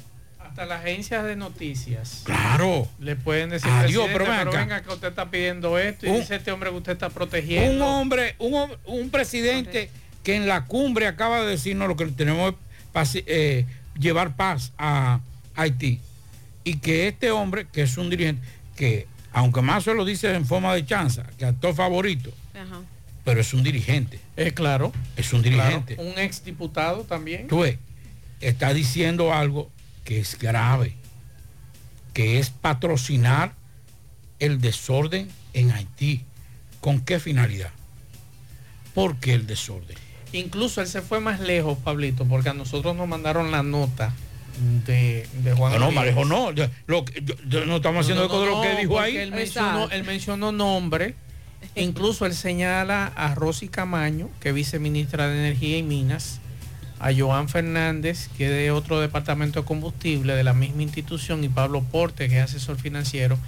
[0.58, 5.08] Hasta las agencias de noticias claro, le pueden decir, Adiós, "Presidente, pero venga que usted
[5.08, 7.86] está pidiendo esto y Un- dice este hombre que usted está un protegiendo.
[7.86, 9.88] hombre, un, un presidente
[10.24, 12.56] que en la cumbre acaba de decirnos lo que tenemos es
[12.92, 13.66] pasi- eh,
[14.00, 15.20] llevar paz a
[15.54, 16.00] Haití.
[16.64, 18.42] Y que este hombre, que es un dirigente,
[18.74, 22.80] que aunque más se lo dice en forma de chanza, que actor favorito, Ajá.
[23.24, 24.18] pero es un dirigente.
[24.36, 24.92] Es claro.
[25.16, 25.94] Es un dirigente.
[25.94, 27.46] Claro, Un ex diputado también.
[27.46, 27.78] Tú ves,
[28.40, 29.70] está diciendo algo
[30.08, 30.94] que es grave,
[32.14, 33.52] que es patrocinar
[34.38, 36.22] el desorden en Haití.
[36.80, 37.68] ¿Con qué finalidad?
[38.94, 39.98] ¿Por qué el desorden?
[40.32, 44.14] Incluso él se fue más lejos, Pablito, porque a nosotros nos mandaron la nota
[44.86, 45.90] de, de Juan No, no.
[45.92, 46.52] Marejo, no.
[46.52, 49.14] yo- lo que- yo- yo no estamos haciendo eco de lo que dijo ahí.
[49.18, 51.16] Él mencionó, él mencionó nombre.
[51.74, 56.40] Incluso él señala a Rosy Camaño, que es viceministra de Energía y Minas,
[57.00, 61.48] a Joan Fernández, que es de otro departamento de combustible de la misma institución, y
[61.48, 63.38] Pablo Porte, que es asesor financiero.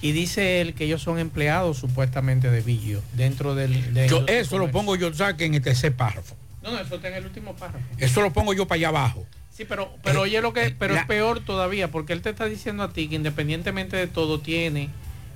[0.00, 3.94] Y dice él que ellos son empleados supuestamente de Villo dentro del...
[3.94, 5.36] de Yo, eso lo pongo yo, ¿sabes?
[5.36, 6.36] que en el tercer párrafo.
[6.62, 7.84] No, no, eso está en el último párrafo.
[7.98, 9.26] Eso lo pongo yo para allá abajo.
[9.56, 12.22] Sí, pero, pero Eh, oye lo que, eh, pero la- es peor todavía, porque él
[12.22, 14.88] te está diciendo a ti que independientemente de todo tiene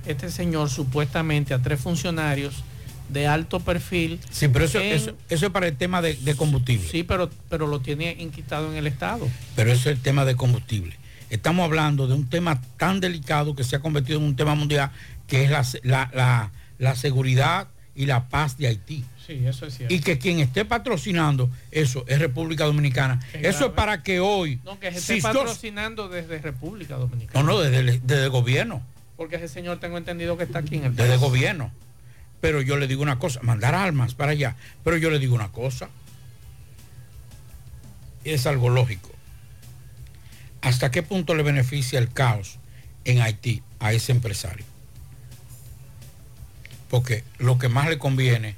[0.05, 2.63] este señor supuestamente a tres funcionarios
[3.09, 4.19] de alto perfil.
[4.29, 6.87] Sí, pero eso, en- eso, eso es para el tema de, de combustible.
[6.87, 9.27] Sí, pero, pero lo tiene inquitado en el Estado.
[9.55, 10.95] Pero eso es el tema de combustible.
[11.29, 14.91] Estamos hablando de un tema tan delicado que se ha convertido en un tema mundial,
[15.27, 19.03] que es la, la- la- la seguridad y la paz de Haití.
[19.25, 19.93] Sí, eso es cierto.
[19.93, 23.19] Y que quien esté patrocinando eso es República Dominicana.
[23.33, 24.61] Qué Eso es para que hoy...
[24.63, 27.43] No, que se si esté esto- patrocinando desde República Dominicana.
[27.43, 28.81] no, no, desde el, desde el gobierno.
[29.17, 31.71] Porque ese señor tengo entendido que está aquí en el desde el gobierno.
[32.41, 34.55] Pero yo le digo una cosa, mandar armas para allá.
[34.83, 35.89] Pero yo le digo una cosa.
[38.23, 39.09] Es algo lógico.
[40.61, 42.59] ¿Hasta qué punto le beneficia el caos
[43.05, 44.65] en Haití a ese empresario?
[46.89, 48.55] Porque lo que más le conviene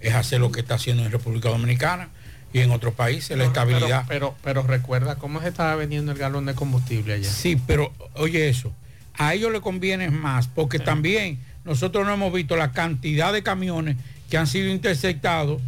[0.00, 2.08] es hacer lo que está haciendo en República Dominicana
[2.52, 4.04] y en otros países, la estabilidad.
[4.08, 7.30] Pero, pero, pero recuerda cómo se estaba vendiendo el galón de combustible allá.
[7.30, 8.72] Sí, pero oye eso,
[9.14, 13.96] a ellos le conviene más, porque también nosotros no hemos visto la cantidad de camiones
[14.30, 15.60] que han sido interceptados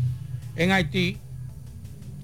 [0.57, 1.19] en Haití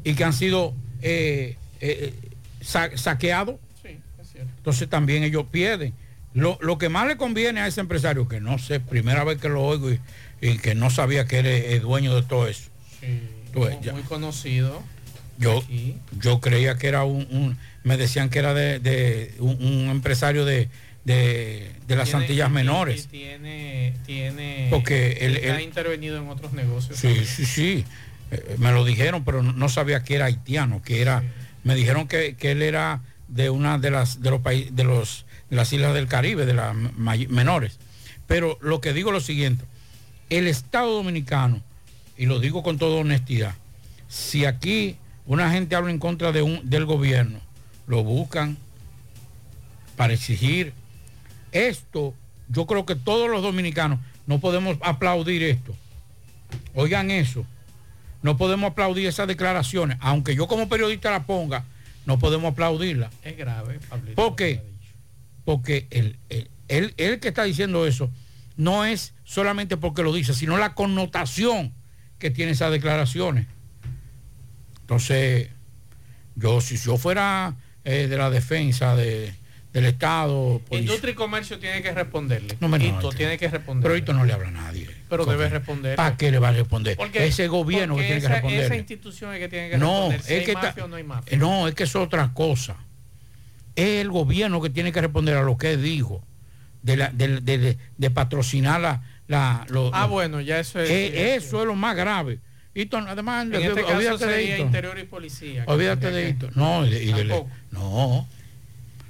[0.02, 2.14] y que han sido eh, eh,
[2.60, 3.56] sa- saqueados.
[3.82, 4.50] Sí, es cierto.
[4.56, 5.92] Entonces también ellos pierden.
[6.34, 9.48] Lo, lo que más le conviene a ese empresario, que no sé, primera vez que
[9.48, 10.00] lo oigo y,
[10.40, 12.70] y que no sabía que era el dueño de todo eso.
[13.00, 13.20] Ves,
[13.54, 13.92] Muy, ya.
[14.08, 14.82] conocido.
[15.38, 15.96] Yo, aquí.
[16.18, 20.44] yo creía que era un, un- me decían que era de, de un, un empresario
[20.44, 20.68] de,
[21.06, 23.06] de, de las Tiene- Antillas Menores.
[23.06, 26.98] tiene, tiene, Porque él- ha intervenido en otros negocios.
[26.98, 27.84] Sí, sí, sí.
[28.32, 31.22] Eh, me lo dijeron, pero no, sabía que era haitiano, que era,
[31.62, 35.24] me dijeron que, que él era de una de las de los países de los
[35.48, 37.78] de las islas del Caribe, de las menores.
[38.26, 39.64] Pero lo que digo es lo siguiente,
[40.28, 41.62] el Estado Dominicano,
[42.18, 43.54] y lo digo con toda honestidad,
[44.08, 47.38] si aquí una gente habla en contra de un, del gobierno,
[47.86, 48.58] lo buscan
[49.94, 50.72] para exigir
[51.56, 52.14] esto,
[52.48, 55.74] yo creo que todos los dominicanos no podemos aplaudir esto.
[56.74, 57.44] Oigan eso.
[58.22, 59.98] No podemos aplaudir esas declaraciones.
[60.00, 61.64] Aunque yo como periodista la ponga,
[62.06, 63.10] no podemos aplaudirla.
[63.22, 64.14] Es grave, Pablito.
[64.14, 64.62] ¿Por qué?
[65.44, 68.10] Porque el, el, el- el que está diciendo eso
[68.56, 71.72] no es solamente porque lo dice, sino la connotación
[72.18, 73.46] que tiene esas declaraciones.
[74.80, 75.48] Entonces,
[76.36, 77.54] yo si yo fuera
[77.84, 79.32] eh, de la defensa de-
[79.76, 82.56] del Estado, pues, Industria y comercio tiene que responderle.
[82.60, 83.16] No me Hito notes.
[83.18, 83.82] tiene que responder.
[83.82, 84.88] pero esto no le habla a nadie.
[85.08, 85.96] Pero debe responder.
[85.96, 86.96] ¿Para qué le va a responder?
[86.96, 88.64] Porque- Ese gobierno que porque tiene que esa- responder.
[88.64, 90.22] Esa institución es que tiene que No, responder.
[90.22, 91.38] si es hay que mafia está- o no hay mafia.
[91.38, 92.76] No, es que es otra cosa.
[93.76, 96.22] Es el gobierno que tiene que responder a lo que dijo,
[96.82, 99.02] de, la- de, de- de- de patrocinar la...
[99.28, 100.88] la- lo- Ah, lo- bueno, ya eso es.
[100.88, 102.38] Eh, eso es lo más grave.
[102.74, 104.66] Y además, en este caso olvídate de sería esto.
[104.66, 105.64] interior y policía.
[105.64, 106.50] que Olvídate de que- esto.
[106.54, 108.28] No, y de- y de- no.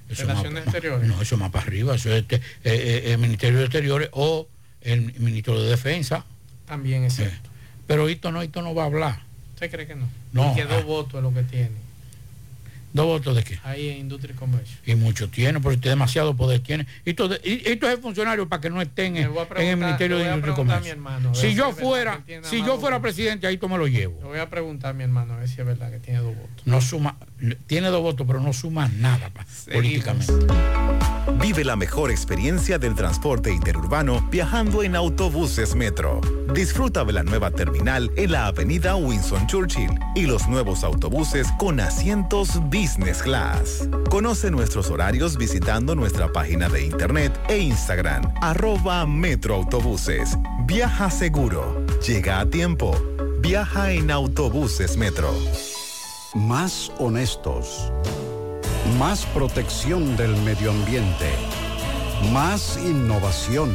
[0.08, 1.08] Eso es más- Relaciones exteriores.
[1.08, 1.94] No, eso es más para arriba.
[1.94, 4.48] Eso es este, eh, eh, el Ministerio de Exteriores o
[4.82, 6.24] el Ministro de Defensa.
[6.66, 7.50] También es cierto.
[7.86, 9.22] Pero esto no, esto no va a hablar.
[9.54, 10.08] ¿Usted cree que no?
[10.32, 10.84] No, Y que dos ah.
[10.84, 11.85] votos es lo que tiene.
[12.96, 13.58] ¿Dos votos de qué?
[13.62, 14.76] Ahí en industria y comercio.
[14.86, 16.86] Y mucho tiene, porque usted demasiado poder tiene.
[17.04, 19.24] Y esto, de- y esto es funcionario para que no estén en,
[19.56, 20.82] el Ministerio de Industria y Comercio.
[20.84, 23.86] mi hermano, a ver si yo fuera, si yo fuera presidente, ahí tú me lo
[23.86, 24.18] llevo.
[24.22, 26.34] Le voy a preguntar a mi hermano a ver si es verdad que tiene dos
[26.34, 26.66] votos.
[26.66, 27.16] No suma,
[27.66, 30.32] tiene dos votos, pero no suma nada pa- políticamente.
[31.40, 36.20] Vive la mejor experiencia del transporte interurbano viajando en autobuses Metro.
[36.52, 41.80] Disfruta de la nueva terminal en la avenida Winston Churchill y los nuevos autobuses con
[41.80, 43.88] asientos Business Class.
[44.08, 50.38] Conoce nuestros horarios visitando nuestra página de internet e Instagram, arroba Metroautobuses.
[50.66, 51.84] Viaja seguro.
[52.06, 52.96] Llega a tiempo.
[53.40, 55.32] Viaja en autobuses Metro.
[56.34, 57.92] Más honestos.
[58.98, 61.30] Más protección del medio ambiente.
[62.32, 63.70] Más innovación.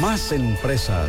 [0.00, 1.08] Más empresas.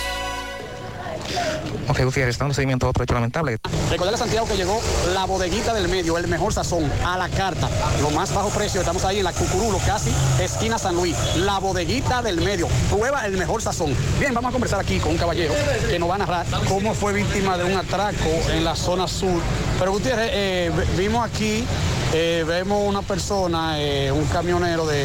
[1.87, 3.57] Ok, Gutiérrez, dando seguimiento a otro hecho lamentable.
[3.89, 4.79] Recordarle a Santiago que llegó
[5.13, 7.69] la bodeguita del medio, el mejor sazón, a la carta,
[8.01, 8.79] lo más bajo precio.
[8.79, 10.11] Estamos ahí en la Cucurulo, casi
[10.41, 11.15] esquina San Luis.
[11.37, 12.67] La bodeguita del medio.
[12.89, 13.95] Prueba el mejor sazón.
[14.19, 15.53] Bien, vamos a conversar aquí con un caballero
[15.89, 19.41] que nos va a narrar cómo fue víctima de un atraco en la zona sur.
[19.79, 21.65] Pero Gutiérrez, eh, vimos aquí,
[22.13, 25.03] eh, vemos una persona, eh, un camionero de,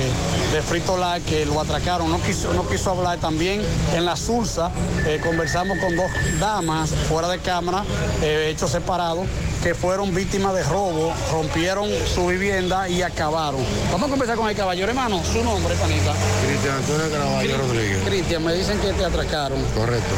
[0.52, 2.10] de Frito Lay que lo atracaron.
[2.10, 3.62] No quiso, no quiso hablar también
[3.94, 4.70] en la Sursa.
[5.06, 7.84] eh, conversamos con dos damas fuera de cámara,
[8.22, 9.26] hechos separados,
[9.62, 13.60] que fueron víctimas de robo, rompieron su vivienda y acabaron.
[13.90, 15.22] Vamos a conversar con el caballero, hermano.
[15.24, 16.12] Su nombre, panita.
[16.46, 17.98] Cristian Antonio Caraballo Rodríguez.
[18.06, 19.62] Cristian, me dicen que te atracaron.
[19.74, 20.14] Correcto.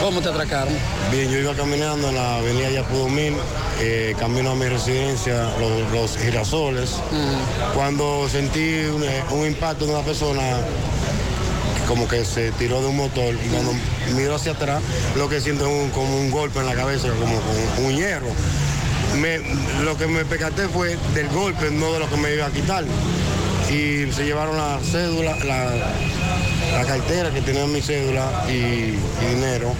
[0.00, 0.72] ¿Cómo te atracaron?
[1.12, 3.34] Bien, yo iba caminando en la avenida Yapudumil,
[3.80, 6.94] eh, camino a mi residencia, los, los girasoles,
[7.74, 10.42] cuando sentí un, eh, un impacto de una persona
[11.86, 13.72] como que se tiró de un motor y cuando
[14.14, 14.80] miro hacia atrás
[15.16, 18.28] lo que siento es un- como un golpe en la cabeza, como un hierro.
[19.20, 19.40] Me-
[19.84, 22.84] lo que me percaté fue del golpe, no de lo que me iba a quitar.
[23.70, 25.70] Y se llevaron la cédula, la,
[26.78, 29.72] la cartera que tenía mi cédula y, y dinero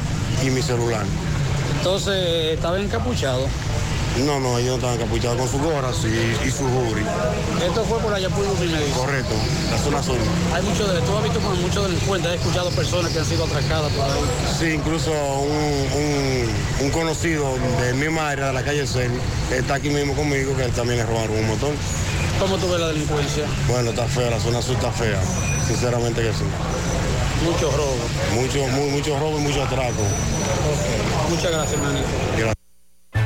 [0.45, 1.05] y mi celular.
[1.79, 3.47] Entonces, ¿estaba encapuchado?
[4.27, 7.03] No, no, ellos no estaban encapuchados con sus gorras y, y su jury.
[7.65, 8.91] Esto fue por allá por me dice.
[8.97, 9.35] Correcto,
[9.71, 10.17] la zona sur.
[10.55, 13.45] Hay muchos de, tú has visto con muchos delincuentes, he escuchado personas que han sido
[13.45, 14.21] atracadas por ahí.
[14.59, 15.49] Sí, incluso un,
[16.03, 19.13] un- un conocido de mi área, de la calle Cel,
[19.57, 21.71] está aquí mismo conmigo, que también le robaron un motor.
[22.41, 23.45] ¿Cómo tú ves la delincuencia?
[23.69, 25.21] Bueno, está fea, la zona sur está fea,
[25.67, 26.45] sinceramente que sí.
[27.45, 27.97] Mucho robo.
[28.35, 30.03] Mucho, muy, mucho robo y mucho atraco.
[31.29, 32.07] Muchas gracias, hermanito.
[32.37, 32.60] Gracias.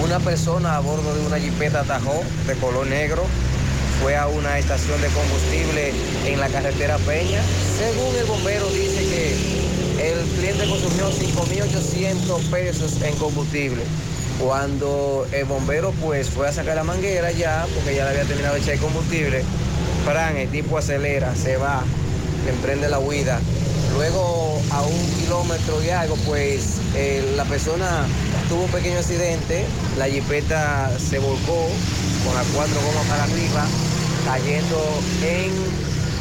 [0.03, 3.23] una persona a bordo de una jipeta Tajo de color negro
[4.01, 5.93] fue a una estación de combustible
[6.27, 7.41] en la carretera Peña.
[7.77, 13.81] Según el bombero dice que el cliente consumió 5.800 pesos en combustible.
[14.39, 18.53] Cuando el bombero pues fue a sacar la manguera ya, porque ya le había terminado
[18.53, 19.43] de echar el combustible,
[20.05, 21.81] Fran, el tipo acelera, se va,
[22.47, 23.39] emprende la huida.
[23.95, 28.05] Luego a un kilómetro y algo, pues eh, la persona
[28.49, 29.65] tuvo un pequeño accidente,
[29.97, 31.67] la jipeta se volcó
[32.25, 33.65] con las cuatro gomas para arriba,
[34.25, 35.51] cayendo en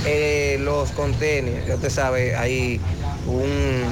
[0.04, 1.66] eh, los contenedores.
[1.66, 2.78] Ya usted sabe, hay
[3.26, 3.84] un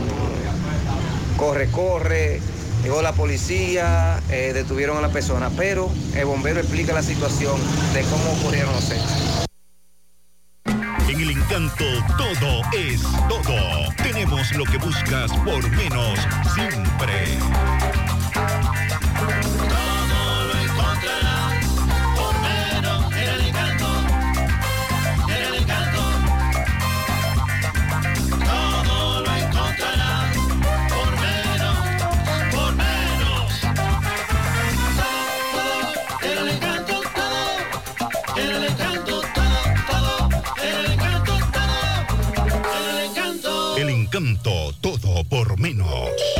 [1.38, 2.40] corre-corre,
[2.82, 7.56] llegó la policía, eh, detuvieron a la persona, pero el bombero explica la situación
[7.94, 9.49] de cómo ocurrieron los hechos.
[11.40, 11.84] Encanto
[12.18, 13.92] todo es todo.
[13.96, 16.18] Tenemos lo que buscas por menos
[16.54, 17.38] siempre.
[45.24, 46.39] Por menos.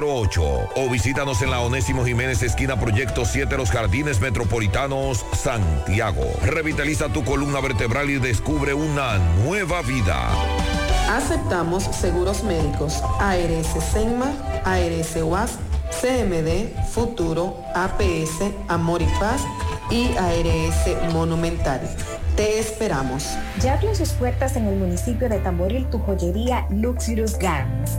[0.00, 6.24] 809-582-5408 o visítanos en la Onésimo Jiménez esquina Proyecto 7 Los Jardines Metropolitanos, Santiago.
[6.42, 10.30] Revitaliza tu columna vertebral y descubre una nueva vida.
[11.10, 14.32] Aceptamos seguros médicos ARS Senma,
[14.64, 15.58] ARS UAS,
[16.00, 19.42] CMD, Futuro, APS, Amor y Paz
[19.90, 21.80] y ARS Monumental.
[22.36, 23.26] Te esperamos.
[23.60, 27.98] Ya abrió sus puertas en el municipio de Tamboril tu joyería Luxurious Garments,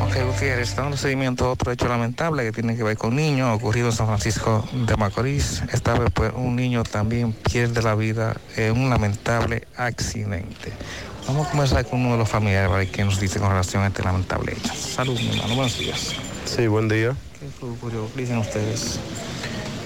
[0.00, 3.56] Ok, Gutiérrez, está dando seguimiento a otro hecho lamentable que tiene que ver con niños,
[3.56, 5.62] ocurrido en San Francisco de Macorís.
[5.72, 10.72] Esta vez pues, un niño también pierde la vida en un lamentable accidente.
[11.26, 14.02] Vamos a comenzar con uno de los familiares qué nos dice con relación a este
[14.02, 14.74] lamentable hecho.
[14.74, 16.14] Salud, mi hermano, buenos días.
[16.54, 17.16] Sí, buen día.
[17.40, 17.46] ¿Qué?
[18.14, 18.98] ¿Qué dicen ustedes?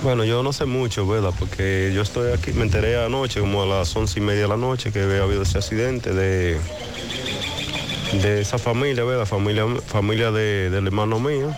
[0.02, 1.32] Bueno, yo no sé mucho, ¿verdad?
[1.38, 4.56] Porque yo estoy aquí, me enteré anoche, como a las once y media de la
[4.56, 6.58] noche, que había habido ese accidente de,
[8.20, 9.26] de esa familia, ¿verdad?
[9.26, 11.54] Familia, familia de- del hermano mío.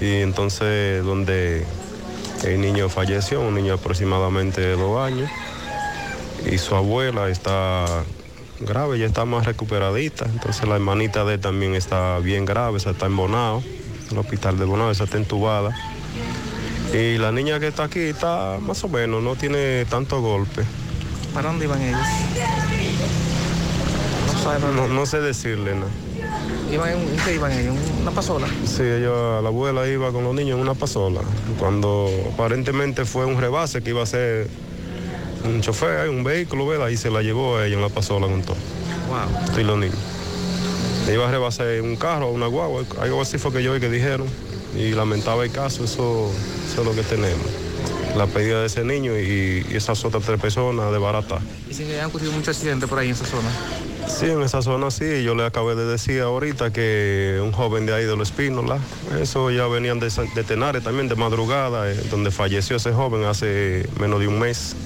[0.00, 1.64] Y entonces, donde
[2.44, 5.30] el niño falleció, un niño aproximadamente de dos años.
[6.50, 8.04] Y su abuela está
[8.60, 10.26] grave, ya está más recuperadita.
[10.26, 13.12] Entonces, la hermanita de él también está bien grave, esa está en
[14.10, 15.74] El hospital de Bonao, esa está entubada.
[16.92, 20.64] Y la niña que está aquí está más o menos, no tiene tanto golpe.
[21.32, 22.00] ¿Para dónde iban ellos?
[24.74, 25.90] No, no sé decirle nada.
[26.72, 27.76] ¿Iban en, ¿En qué iban ellos?
[27.76, 28.48] ¿En ¿Una pasola?
[28.64, 31.20] Sí, ella, la abuela iba con los niños en una pasola,
[31.58, 34.48] cuando aparentemente fue un rebase que iba a ser
[35.44, 36.88] un chofer, un vehículo, ¿verdad?
[36.88, 38.56] Y se la llevó a ella en la pasola con todo.
[39.08, 39.60] Wow.
[39.60, 40.19] Y los niños.
[41.10, 43.88] Le iba a rebasar un carro, una guagua, algo así fue que yo oí que
[43.88, 44.28] dijeron.
[44.76, 46.30] Y lamentaba el caso, eso,
[46.70, 47.46] eso es lo que tenemos.
[48.16, 51.40] La pedida de ese niño y, y esas otras tres personas de barata.
[51.66, 53.48] Dicen que han ocurrido muchos accidentes por ahí en esa zona.
[54.06, 57.94] Sí, en esa zona sí, yo le acabé de decir ahorita que un joven de
[57.94, 58.78] ahí de los Espínola,
[59.20, 63.84] eso ya venían de, de Tenares también de madrugada, eh, donde falleció ese joven hace
[63.98, 64.76] menos de un mes.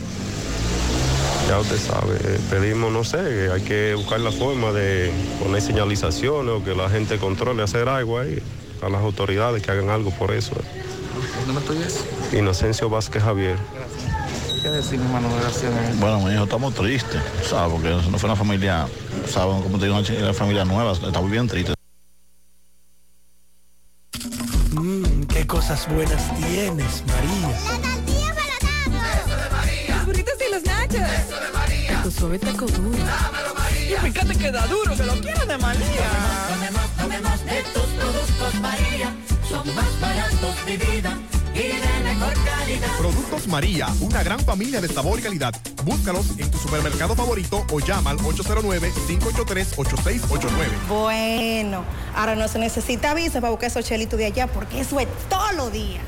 [1.49, 6.55] Ya usted sabe, eh, pedimos, no sé, hay que buscar la forma de poner señalizaciones
[6.55, 8.43] o que la gente controle, hacer algo ahí,
[8.83, 10.55] a las autoridades que hagan algo por eso.
[11.41, 12.05] ¿El nombre tuyo es?
[12.33, 13.57] Inocencio Vázquez Javier.
[14.63, 17.73] ¿Qué decir, mi hermano, a Bueno, mi hijo, estamos tristes, ¿sabes?
[17.73, 18.87] Porque no fue una familia,
[19.29, 19.63] ¿sabes?
[19.63, 21.75] Como te digo, una familia nueva, estamos bien tristes.
[24.73, 28.04] Mmm, qué cosas buenas tienes, María.
[30.55, 30.95] Los y nachos.
[30.95, 32.03] Eso de María.
[32.03, 32.99] Tu suave taco duro.
[33.75, 36.09] Y fíjate que da duro, que lo quiero de María.
[36.97, 39.13] Tomemos de tus productos María,
[39.49, 41.19] son más baratos de vida
[41.55, 42.97] y de mejor calidad.
[42.99, 45.53] Productos María, una gran familia de sabor y calidad.
[45.85, 50.87] Búscalos en tu supermercado favorito o llama al 809-583-8689.
[50.89, 51.85] Bueno,
[52.15, 55.51] ahora no se necesita visa para buscar esos chelitos de allá porque eso es todo
[55.53, 56.01] lo día.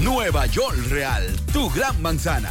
[0.00, 2.50] Nueva York Real, tu gran manzana.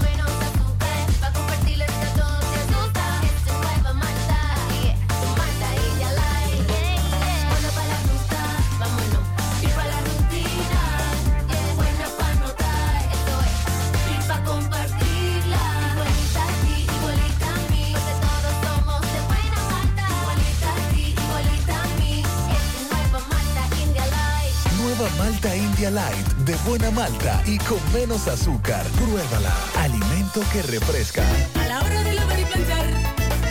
[25.17, 28.85] Malta India Light, de buena malta y con menos azúcar.
[28.97, 29.53] Pruébala.
[29.77, 31.23] Alimento que refresca.
[31.59, 32.85] A la hora de lavar y planchar,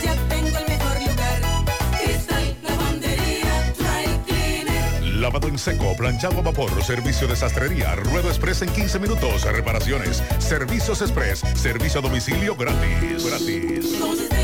[0.03, 1.65] ya tengo el mejor lugar.
[2.03, 5.03] Cristal, lavandería, dry cleaner.
[5.15, 10.23] Lavado en seco, planchado a vapor, servicio de sastrería, ruedo express en 15 minutos, reparaciones,
[10.39, 13.25] servicios express, servicio a domicilio gratis.
[13.25, 14.40] Gratis.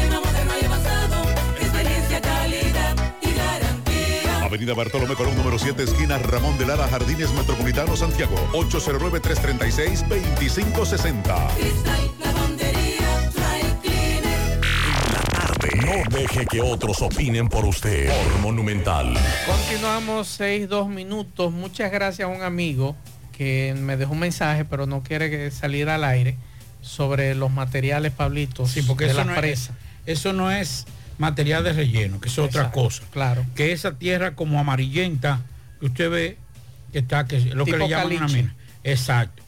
[4.48, 8.34] Avenida Bartolomé Colón, número 7, esquina Ramón de Lara, Jardines Metropolitano, Santiago.
[8.54, 11.48] 809-336-2560.
[11.58, 14.62] Cristal, lavandería, dry cleaner.
[15.86, 18.08] No deje que otros opinen por usted.
[18.10, 19.14] Por Monumental.
[19.46, 21.52] Continuamos 6, 2 minutos.
[21.52, 22.96] Muchas gracias a un amigo
[23.34, 26.38] que me dejó un mensaje, pero no quiere que salir al aire
[26.82, 29.72] sobre los materiales, Pablito, Sí, porque de eso las no, es, presas.
[30.06, 30.86] eso no es
[31.18, 33.04] material de relleno, que es otra cosa.
[33.12, 33.46] Claro.
[33.56, 35.42] Que esa tierra como amarillenta
[35.80, 36.38] que usted ve
[36.92, 38.56] que está, que es lo que le llaman una mina.
[38.84, 39.44] Exacto.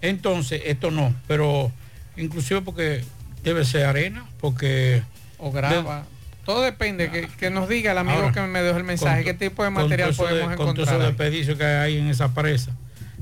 [0.00, 1.72] Entonces, esto no, pero
[2.16, 3.04] inclusive porque
[3.42, 5.02] debe ser arena, porque...
[5.38, 6.04] O grava.
[6.44, 9.32] Todo depende, que, que nos diga el amigo Ahora, que me dejó el mensaje, con
[9.36, 11.32] qué tipo de material de- podemos Con todo encontrar.
[11.34, 12.72] eso que hay en esa presa.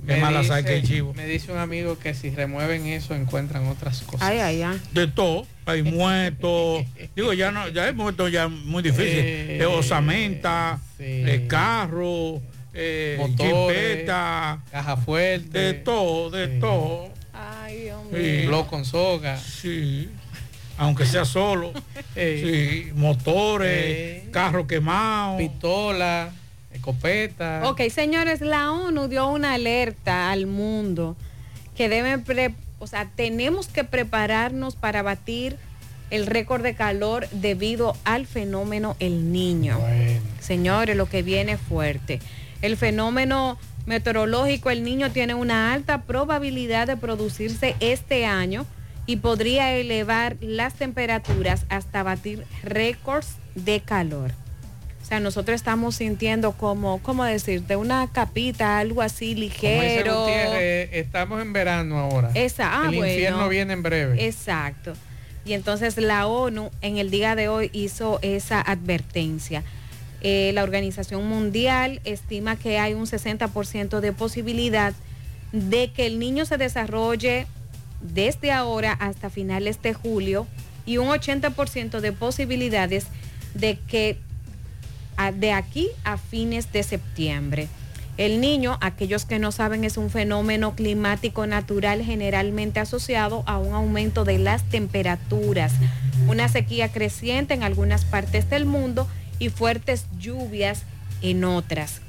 [0.03, 1.15] Me Es mala sabe que hay dice, chivo.
[1.15, 4.23] me dice un amigo que si remueven eso encuentran otras cosas.
[4.29, 4.81] Ay, ay, ay.
[4.93, 6.85] De todo, hay muertos.
[7.15, 9.07] Digo, ya no, ya hay muertos ya muy difícil.
[9.21, 11.05] Eh, Eh, osamenta, sí.
[11.07, 12.41] eh, carro,
[12.75, 17.11] eh, Motores, jipeta, caja fuerte, de todo, de todo.
[17.33, 18.47] Ay, Dios Sí.
[18.47, 19.39] blog con soga.
[19.39, 20.09] Sí.
[20.79, 21.73] Aunque sea solo.
[22.17, 22.89] sí.
[22.95, 24.29] Motores, Eh.
[24.33, 25.37] carro quemado.
[25.39, 26.33] Pistola,
[26.83, 27.63] escopeta.
[27.65, 31.17] Ok, señores, la ONU dio una alerta al mundo
[31.77, 35.57] que deben, pre- o sea, tenemos que prepararnos para batir
[36.11, 39.79] el récord de calor debido al fenómeno El Niño.
[40.41, 42.21] Señores, lo que viene fuerte.
[42.61, 48.67] El fenómeno meteorológico El Niño tiene una alta probabilidad de producirse este año
[49.07, 54.33] y podría elevar las temperaturas hasta batir récords de calor.
[55.13, 57.77] Sea, nosotros estamos sintiendo como, ¿cómo decirte?
[57.77, 60.21] Una capita, algo así Como dice ligero.
[60.21, 62.31] Gutiérrez, estamos en verano ahora.
[62.33, 63.13] Esa, ah, el bueno.
[63.13, 64.25] infierno viene en breve.
[64.27, 64.95] Exacto.
[65.45, 69.65] Y entonces la ONU en el día de hoy hizo esa advertencia.
[70.23, 74.95] Eh, la Organización Mundial estima que hay un 60% de posibilidad
[75.53, 77.47] de que el niño se desarrolle
[78.01, 80.47] desde ahora hasta finales de julio
[80.87, 83.09] y un 80% de posibilidades
[83.53, 84.17] de que
[85.31, 87.69] de aquí a fines de septiembre.
[88.19, 93.73] El niño, aquellos que no saben, es un fenómeno climático natural generalmente asociado a un
[93.73, 95.73] aumento de las temperaturas,
[96.29, 99.07] una sequía creciente en algunas partes del mundo
[99.39, 100.83] y fuertes lluvias
[101.23, 102.01] en otras.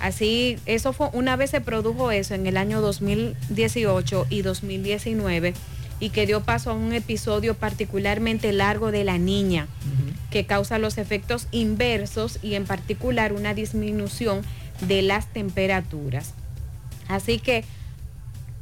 [0.00, 5.54] Así, eso fue, una vez se produjo eso en el año 2018 y 2019
[6.00, 9.66] y que dio paso a un episodio particularmente largo de la niña,
[10.30, 14.42] que causa los efectos inversos y en particular una disminución
[14.80, 16.34] de las temperaturas.
[17.08, 17.64] Así que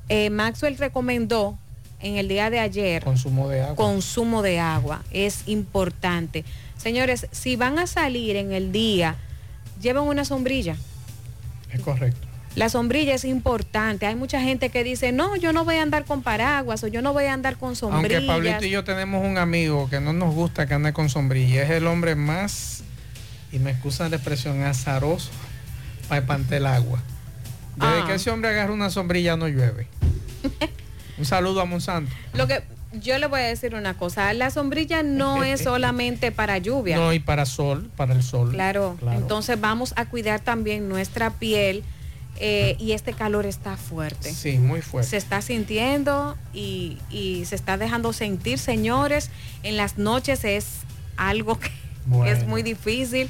[0.08, 1.58] eh, Maxwell recomendó
[2.00, 3.76] en el día de ayer Consumo de agua.
[3.76, 5.02] consumo de agua.
[5.10, 6.44] Es importante.
[6.76, 9.16] Señores, si van a salir en el día,
[9.80, 10.76] lleven una sombrilla.
[11.72, 12.28] Es correcto.
[12.56, 14.06] La sombrilla es importante.
[14.06, 17.02] Hay mucha gente que dice, no, yo no voy a andar con paraguas o yo
[17.02, 18.24] no voy a andar con Aunque sombrillas.
[18.24, 21.62] Pablito y yo tenemos un amigo que no nos gusta que ande con sombrilla.
[21.64, 22.84] Es el hombre más,
[23.50, 25.30] y me excusan la expresión, azaroso
[26.08, 27.00] para espantar el agua.
[27.76, 28.04] Desde Ah.
[28.06, 29.88] que ese hombre agarra una sombrilla no llueve.
[31.18, 32.12] un saludo a Monsanto.
[32.34, 36.58] Lo que yo le voy a decir una cosa, la sombrilla no es solamente para
[36.58, 36.96] lluvia.
[36.96, 38.52] No, y para sol, para el sol.
[38.52, 39.18] Claro, Claro.
[39.18, 41.82] entonces vamos a cuidar también nuestra piel
[42.36, 44.32] eh, y este calor está fuerte.
[44.32, 45.10] Sí, muy fuerte.
[45.10, 49.30] Se está sintiendo y, y se está dejando sentir, señores.
[49.62, 50.66] En las noches es
[51.16, 51.70] algo que
[52.06, 52.30] Bueno.
[52.30, 53.28] es muy difícil.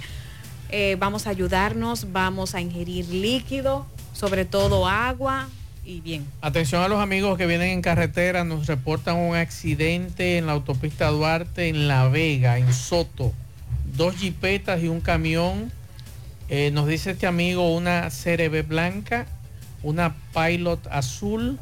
[0.71, 5.49] Eh, vamos a ayudarnos, vamos a ingerir líquido, sobre todo agua
[5.85, 6.27] y bien.
[6.41, 11.09] Atención a los amigos que vienen en carretera, nos reportan un accidente en la autopista
[11.09, 13.33] Duarte en La Vega, en Soto.
[13.95, 15.71] Dos jipetas y un camión.
[16.51, 19.27] Eh, nos dice este amigo una CRB blanca,
[19.83, 21.59] una Pilot azul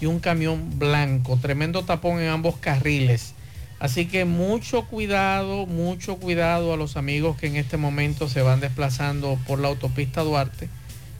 [0.00, 1.38] y un camión blanco.
[1.40, 3.34] Tremendo tapón en ambos carriles.
[3.78, 8.60] Así que mucho cuidado, mucho cuidado a los amigos que en este momento se van
[8.60, 10.68] desplazando por la autopista Duarte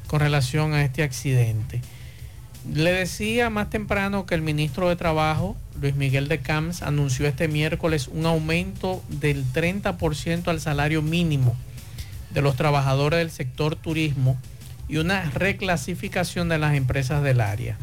[0.07, 1.83] con relación a este accidente.
[2.73, 7.47] Le decía más temprano que el ministro de Trabajo, Luis Miguel de Camps, anunció este
[7.47, 11.55] miércoles un aumento del 30% al salario mínimo
[12.35, 14.37] de los trabajadores del sector turismo
[14.89, 17.79] y una reclasificación de las empresas del área.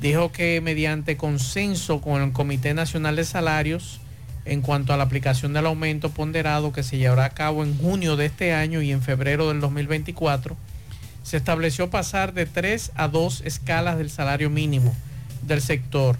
[0.00, 4.00] Dijo que mediante consenso con el Comité Nacional de Salarios,
[4.44, 8.16] en cuanto a la aplicación del aumento ponderado que se llevará a cabo en junio
[8.16, 10.56] de este año y en febrero del 2024,
[11.22, 14.94] se estableció pasar de tres a dos escalas del salario mínimo
[15.42, 16.16] del sector,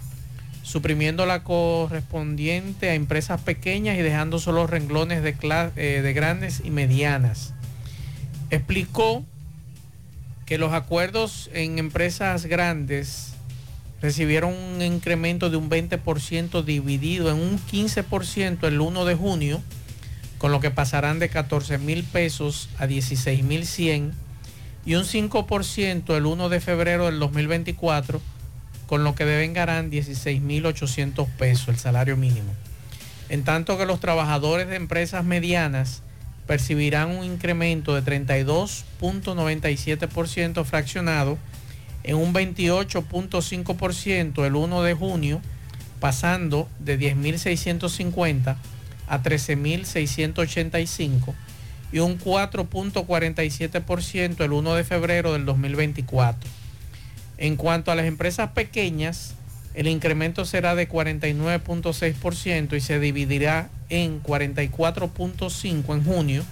[0.63, 5.35] suprimiendo la correspondiente a empresas pequeñas y dejando solo renglones de,
[5.75, 7.53] eh, de grandes y medianas.
[8.49, 9.23] Explicó
[10.45, 13.33] que los acuerdos en empresas grandes
[14.01, 19.61] recibieron un incremento de un 20% dividido en un 15% el 1 de junio,
[20.37, 24.13] con lo que pasarán de 14 mil pesos a 16 mil 100
[24.85, 28.21] y un 5% el 1 de febrero del 2024,
[28.85, 32.53] con lo que devengarán 16 mil 800 pesos el salario mínimo.
[33.29, 36.03] en tanto que los trabajadores de empresas medianas
[36.47, 41.39] percibirán un incremento de 32.97% fraccionado
[42.03, 45.41] en un 28.5% el 1 de junio,
[45.99, 48.57] pasando de 10.650
[49.07, 51.33] a 13.685
[51.91, 56.49] y un 4.47% el 1 de febrero del 2024.
[57.37, 59.33] En cuanto a las empresas pequeñas,
[59.75, 66.43] el incremento será de 49.6% y se dividirá en 44.5 en junio,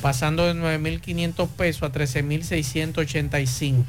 [0.00, 3.84] pasando de 9.500 pesos a 13.685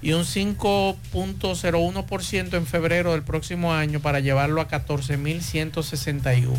[0.00, 6.50] y un 5.01% en febrero del próximo año para llevarlo a 14.161.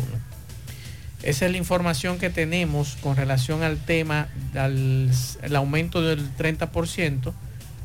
[1.22, 5.10] Esa es la información que tenemos con relación al tema del
[5.42, 7.32] el aumento del 30%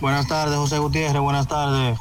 [0.00, 1.98] Buenas tardes, José Gutiérrez, buenas tardes.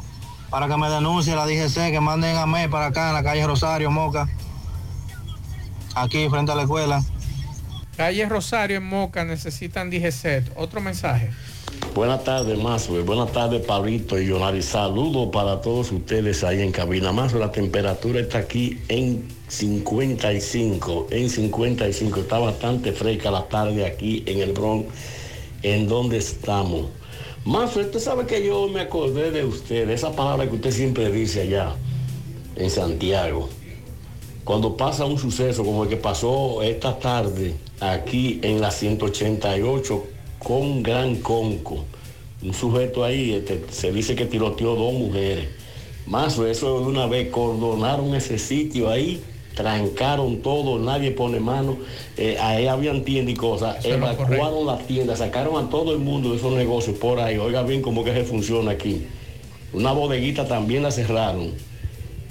[0.49, 3.45] Para que me denuncie la DGC, que manden a mí para acá en la calle
[3.45, 4.29] Rosario, Moca.
[5.95, 7.03] Aquí frente a la escuela.
[7.97, 10.51] Calle Rosario en Moca necesitan DGCET.
[10.55, 11.31] Otro mensaje.
[11.95, 13.01] Buenas tardes, Mazue.
[13.01, 14.61] Buenas tardes, Pablito y Yolari.
[14.61, 17.11] Saludos para todos ustedes ahí en cabina.
[17.11, 21.07] Más la temperatura está aquí en 55.
[21.09, 22.19] En 55.
[22.19, 24.93] Está bastante fresca la tarde aquí en el Bronx,
[25.63, 26.91] en donde estamos.
[27.45, 31.41] Más, usted sabe que yo me acordé de usted, esa palabra que usted siempre dice
[31.41, 31.75] allá
[32.57, 33.49] en Santiago.
[34.43, 40.05] Cuando pasa un suceso como el que pasó esta tarde aquí en la 188
[40.39, 41.85] con Gran Conco.
[42.41, 45.47] Un sujeto ahí este, se dice que tiroteó dos mujeres.
[46.05, 49.21] Más eso de una vez cordonaron ese sitio ahí,
[49.55, 51.77] trancaron todo, nadie pone mano.
[52.15, 53.83] Eh, ahí habían tiendas y cosas.
[53.83, 57.37] Eso Evacuaron las tiendas, sacaron a todo el mundo de esos negocios por ahí.
[57.37, 59.05] Oiga bien cómo que se funciona aquí.
[59.73, 61.51] Una bodeguita también la cerraron.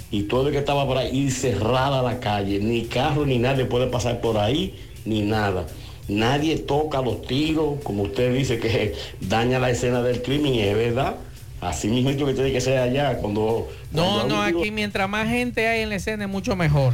[0.09, 2.59] Y todo el que estaba por ahí cerrada la calle.
[2.59, 4.73] Ni carro ni nadie puede pasar por ahí,
[5.07, 5.65] ni nada.
[6.07, 10.75] Nadie toca los tiros, como usted dice, que daña la escena del crimen, y es
[10.75, 11.15] verdad.
[11.59, 13.67] Así mismo que tiene que ser allá cuando...
[13.91, 16.93] No, cuando no, tiro- aquí mientras más gente hay en la escena es mucho mejor.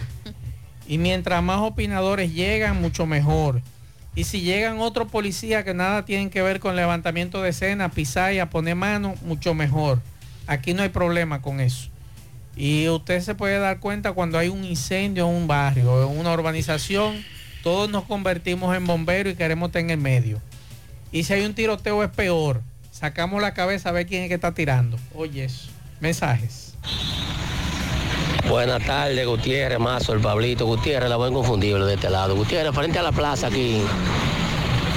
[0.88, 3.61] Y mientras más opinadores llegan, mucho mejor.
[4.15, 8.34] Y si llegan otros policías que nada tienen que ver con levantamiento de escena, pisar
[8.34, 9.99] y a poner mano, mucho mejor.
[10.48, 11.90] Aquí no hay problema con eso.
[12.56, 16.31] Y usted se puede dar cuenta cuando hay un incendio en un barrio, en una
[16.34, 17.23] urbanización,
[17.64, 20.41] todos nos convertimos en bomberos y queremos estar en el medio.
[21.11, 22.61] Y si hay un tiroteo es peor.
[22.91, 24.99] Sacamos la cabeza a ver quién es que está tirando.
[25.15, 25.69] Oye, eso.
[25.99, 26.76] Mensajes.
[28.48, 32.35] Buenas tardes, Gutiérrez, Mazo, el Pablito, Gutiérrez, la buen confundible de este lado.
[32.35, 33.81] Gutiérrez, frente a la plaza aquí,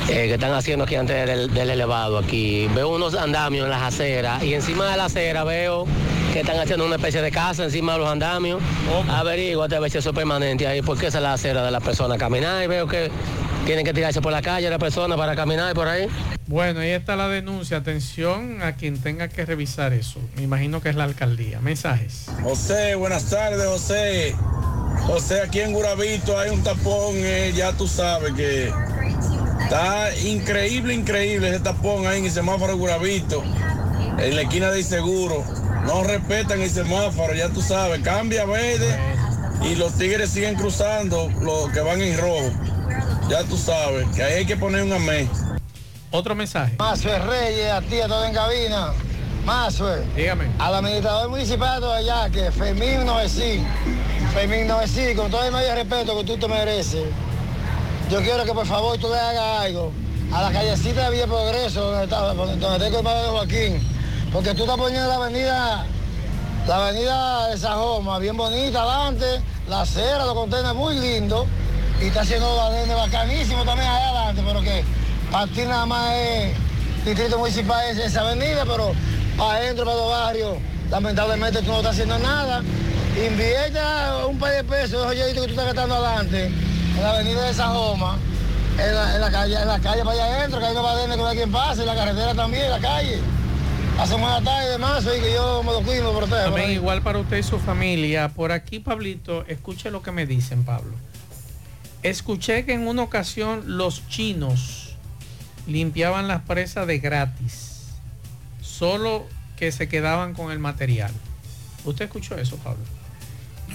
[0.08, 2.68] eh, que están haciendo aquí antes del, del elevado aquí.
[2.74, 5.86] Veo unos andamios en las aceras y encima de la acera veo
[6.32, 8.60] que están haciendo una especie de casa encima de los andamios.
[9.08, 11.82] Averíguate a ver si eso es permanente ahí, porque esa es la acera de las
[11.82, 13.10] personas caminar y veo que
[13.64, 16.06] tienen que tirarse por la calle las personas para caminar por ahí.
[16.46, 17.78] Bueno, ahí está la denuncia.
[17.78, 20.20] Atención a quien tenga que revisar eso.
[20.36, 21.60] Me imagino que es la alcaldía.
[21.60, 22.26] Mensajes.
[22.42, 24.36] José, buenas tardes, José.
[25.06, 28.70] José, aquí en Guravito hay un tapón, eh, ya tú sabes que
[29.60, 33.42] está increíble, increíble ese tapón ahí en el semáforo Guravito,
[34.18, 35.44] en la esquina de Inseguro.
[35.86, 38.98] No respetan el semáforo, ya tú sabes, cambia verde
[39.62, 42.50] y los tigres siguen cruzando los que van en rojo.
[43.28, 45.28] Ya tú sabes, que ahí hay que poner un amén.
[46.10, 46.76] Otro mensaje.
[46.78, 48.92] Mazue Reyes, a ti, a todo en cabina.
[49.44, 50.04] Mazue.
[50.16, 50.46] Dígame.
[50.58, 53.64] Al administrador municipal de allá, que Fermín Novecí.
[54.32, 57.04] Fermín Novecí, con todo el medio respeto que tú te mereces.
[58.10, 59.92] Yo quiero que por favor tú le hagas algo
[60.32, 63.88] a la callecita de Villa Progreso, donde está, donde está el colmado de Joaquín.
[64.32, 65.86] Porque tú estás poniendo la avenida,
[66.68, 71.46] la avenida de Sajoma, bien bonita adelante, la acera, los contenedores muy lindos.
[72.00, 74.84] Y está haciendo los andenes bacanísimos también allá adelante, pero que
[75.32, 76.54] para ti nada más es
[77.04, 78.92] distrito municipal es esa avenida, pero
[79.36, 80.58] para adentro, para los barrios,
[80.90, 82.62] lamentablemente tú no estás haciendo nada.
[83.16, 86.52] Invierta un par de pesos, esos hoyitos que tú estás gastando adelante,
[86.96, 88.18] en la avenida de Sajoma,
[88.78, 90.92] en la, en la calle, en la calle para allá adentro, que ahí no va
[90.92, 93.20] a tener que ver quién pase, en la carretera también, en la calle.
[93.98, 96.74] Hace buena tarde y demás, y que yo me lo cuido por También ahí.
[96.74, 98.28] igual para usted y su familia.
[98.28, 100.92] Por aquí, Pablito, escuche lo que me dicen, Pablo.
[102.02, 104.96] Escuché que en una ocasión los chinos
[105.66, 107.86] limpiaban las presas de gratis.
[108.60, 111.10] Solo que se quedaban con el material.
[111.84, 112.84] ¿Usted escuchó eso, Pablo?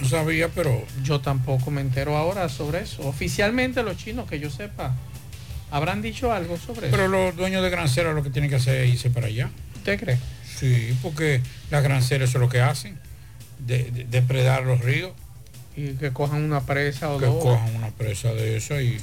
[0.01, 0.83] No sabía, pero...
[1.03, 3.03] Yo tampoco me entero ahora sobre eso.
[3.07, 4.93] Oficialmente los chinos, que yo sepa,
[5.69, 7.11] habrán dicho algo sobre Pero eso.
[7.11, 9.49] los dueños de granceras lo que tienen que hacer es irse para allá.
[9.75, 10.17] ¿Usted cree?
[10.57, 12.97] Sí, porque las granceras eso es lo que hacen,
[13.59, 15.11] de, de- depredar los ríos.
[15.77, 17.41] Y que cojan una presa o que dos.
[17.43, 18.99] cojan una presa de eso y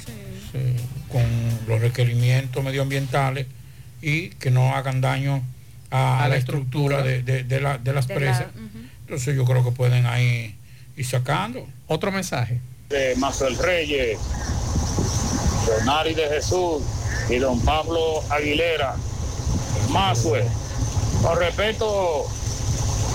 [1.11, 1.23] con
[1.67, 3.47] los requerimientos medioambientales
[4.01, 5.41] y que no hagan daño
[5.89, 8.45] a, A la la estructura de, de- de la- de las De la- presas.
[9.01, 10.55] Entonces yo creo que pueden ahí
[10.99, 11.65] ir sacando.
[11.87, 12.59] Otro mensaje.
[12.89, 14.17] de Mazuel Reyes,
[15.65, 16.81] Donari de Jesús
[17.29, 18.95] y don Pablo Aguilera.
[19.89, 20.43] Mazue,
[21.23, 22.25] con respecto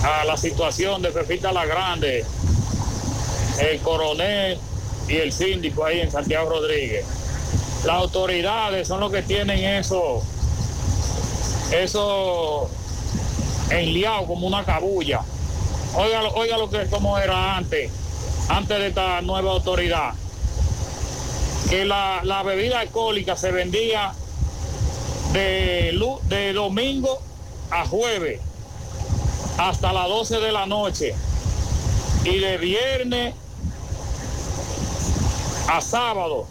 [0.03, 2.25] a la situación de Pepita la Grande,
[3.59, 4.57] el coronel
[5.07, 7.05] y el síndico ahí en Santiago Rodríguez.
[7.85, 10.23] Las autoridades son los que tienen eso,
[11.71, 12.69] eso
[13.69, 15.21] enliado como una cabulla.
[15.95, 17.91] Oiga, oiga lo que como era antes,
[18.49, 20.13] antes de esta nueva autoridad.
[21.69, 24.13] Que la, la bebida alcohólica se vendía
[25.31, 25.97] de,
[26.27, 27.19] de domingo
[27.71, 28.39] a jueves
[29.57, 31.15] hasta las 12 de la noche
[32.23, 33.33] y de viernes
[35.67, 36.47] a sábado,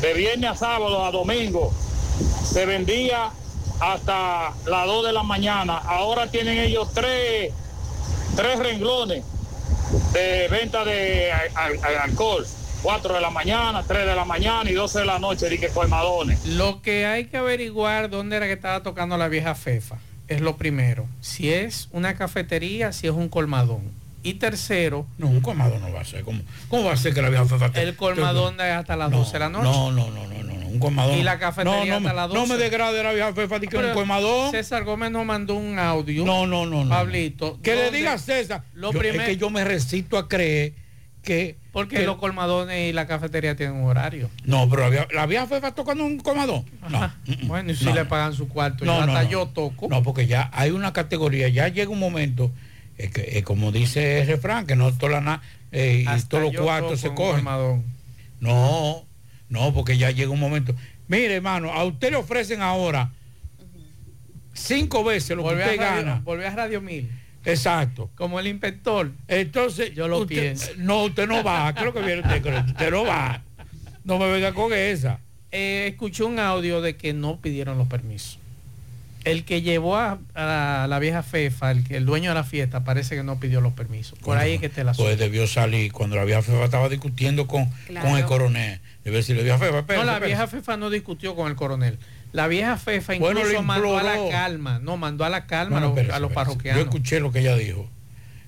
[0.00, 1.72] de viernes a sábado a domingo
[2.44, 3.30] se vendía
[3.80, 5.78] hasta las 2 de la mañana.
[5.78, 7.52] Ahora tienen ellos tres,
[8.36, 9.24] tres renglones
[10.12, 12.46] de venta de al- al- alcohol.
[12.82, 15.68] 4 de la mañana, 3 de la mañana y 12 de la noche, di que
[15.68, 16.44] colmadones.
[16.44, 19.96] Lo que hay que averiguar dónde era que estaba tocando la vieja Fefa
[20.28, 21.06] es lo primero.
[21.22, 23.90] Si es una cafetería, si es un colmadón.
[24.22, 26.24] Y tercero, No, un colmadón no va a ser.
[26.24, 29.10] ¿Cómo, cómo va a ser que la vieja fefa te- el colmadón es hasta las
[29.10, 29.64] 12 de la noche.
[29.64, 31.18] No, no, no, no, no, no, un colmadón.
[31.18, 32.52] Y la cafetería no, no, hasta me- las No 12.
[32.52, 34.50] me degrade la vieja fefa que un colmadón.
[34.50, 36.24] César Gómez nos mandó un audio.
[36.24, 36.90] No, no, no, no.
[36.90, 37.58] Pablito.
[37.62, 38.62] Que le diga César.
[38.74, 40.72] Lo Yo- primero- Es que yo me recito a creer
[41.22, 41.56] que.
[41.72, 44.30] Porque que- los colmadones y la cafetería tienen un horario.
[44.44, 46.64] No, pero la vieja, fefa tocando un colmadón.
[46.88, 47.12] No.
[47.48, 47.94] Bueno, y si No.
[47.94, 49.30] le pagan su cuarto, No, no, hasta no.
[49.30, 49.88] yo toco.
[49.88, 52.52] No, porque ya hay una categoría, ya llega un momento,
[52.98, 55.42] es que, como dice el refrán, que no toda la na-
[55.72, 57.44] eh, y todos los cuartos se cogen.
[58.40, 59.04] No,
[59.48, 60.74] no, porque ya llega un momento.
[61.08, 63.10] Mire, hermano, a usted le ofrecen ahora
[64.52, 66.20] cinco veces lo que Volví a, usted radio, gana.
[66.24, 67.10] volví a Radio 1000.
[67.44, 68.10] Exacto.
[68.14, 69.10] Como el inspector.
[69.28, 70.70] Entonces, Yo lo usted- pienso.
[70.78, 71.72] No, usted no va.
[71.74, 72.66] ¿Qué es lo que viene usted?
[72.68, 73.42] Usted no va.
[74.04, 75.18] No me venga con esa.
[75.52, 78.38] Eh, escuché un audio de que no pidieron los permisos.
[79.24, 82.84] El que llevó a, a la vieja Fefa, el, que- el dueño de la fiesta,
[82.84, 84.18] parece que no pidió los permisos.
[84.18, 87.46] Por ahí es que te la Pues debió salir cuando la vieja fefa estaba discutiendo
[87.46, 88.08] con, Claro.
[88.08, 88.80] con el coronel.
[89.04, 90.26] Debe decirle, vieja fefa, espérate, No, la espérate".
[90.26, 91.98] vieja Fefa no discutió con el coronel.
[92.32, 94.78] La vieja Fefa incluso mandó a la calma.
[94.82, 96.34] No, mandó a la calma a los, espérese, a los espérese.
[96.50, 96.82] parroquianos.
[96.82, 97.88] Yo escuché lo que ella dijo.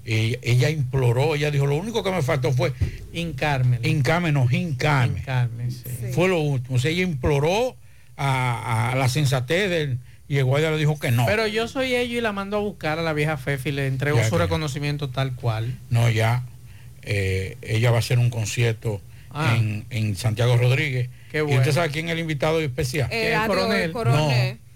[0.04, 2.72] Y ella imploró, ella dijo, lo único que me faltó fue
[3.12, 3.80] hincarme.
[3.82, 5.18] Hincarme, no, hincarme.
[5.18, 5.82] Hincarme, sí.
[6.12, 6.76] Fue lo último.
[6.76, 7.76] O sea, ella imploró
[8.16, 11.26] a, a la sensatez del, y el guardia le dijo que no.
[11.26, 13.86] Pero yo soy ella y la mando a buscar a la vieja Fefa y le
[13.88, 15.76] entrego Ya, su reconocimiento tal cual.
[15.90, 16.44] No, ya.
[17.02, 19.00] eh, ella va a hacer un concierto
[19.38, 19.56] Ah.
[19.56, 21.10] en, en Santiago Rodríguez.
[21.30, 21.58] Qué ¿Y bueno.
[21.60, 23.08] usted sabe quién es el invitado especial?
[23.12, 24.52] Eh, El del coronel.
[24.54, 24.66] No.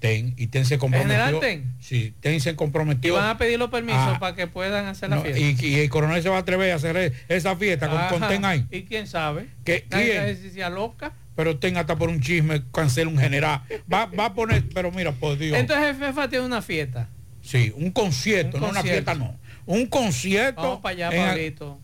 [0.00, 1.40] Ten, y Ten se comprometió.
[1.80, 3.14] Sí, Ten se Y comprometió.
[3.14, 5.40] van a pedir los permisos para que puedan hacer la no, fiesta.
[5.40, 8.28] y, y el coronel se va a atrever a hacer esa fiesta con.
[8.28, 8.66] Ten ahí.
[8.70, 9.48] ¿Y quién sabe?
[9.64, 10.36] ¿Qué- Nadie quién?
[10.42, 11.12] si se aloca.
[11.36, 13.62] Pero Ten hasta por un chisme cancela un general.
[13.92, 15.58] Va, va a poner, pero mira, por Dios.
[15.58, 17.08] Entonces el Fefa tiene una fiesta.
[17.42, 19.36] sí, un concierto, Un no una fiesta, no.
[19.66, 20.60] Un concierto.
[20.60, 21.80] Vamos para allá, en- Pablito.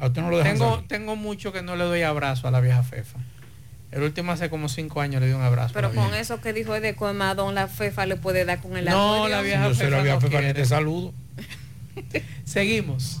[0.00, 0.88] A usted no lo dejan Tengo, salir.
[0.88, 3.18] tengo mucho que no le doy abrazo a la vieja Fefa.
[3.92, 5.70] El último hace como cinco años le di un abrazo.
[5.70, 6.20] a Pero con vieja.
[6.20, 9.42] eso que dijo de colmadón, la fefa le puede dar con el No, amor, la
[9.42, 10.54] vieja Yo soy la Fefa vieja no Fefa, ni quiere.
[10.60, 11.12] te saludo.
[12.44, 13.20] Seguimos.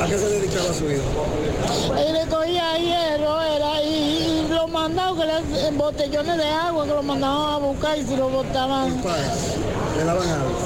[0.01, 1.95] ¿A qué se dedicaba su hijo?
[1.97, 6.85] Él le cogía hierro, era, y, y lo mandaban que le- en botellones de agua,
[6.85, 9.01] que lo mandaban a buscar y si lo botaban.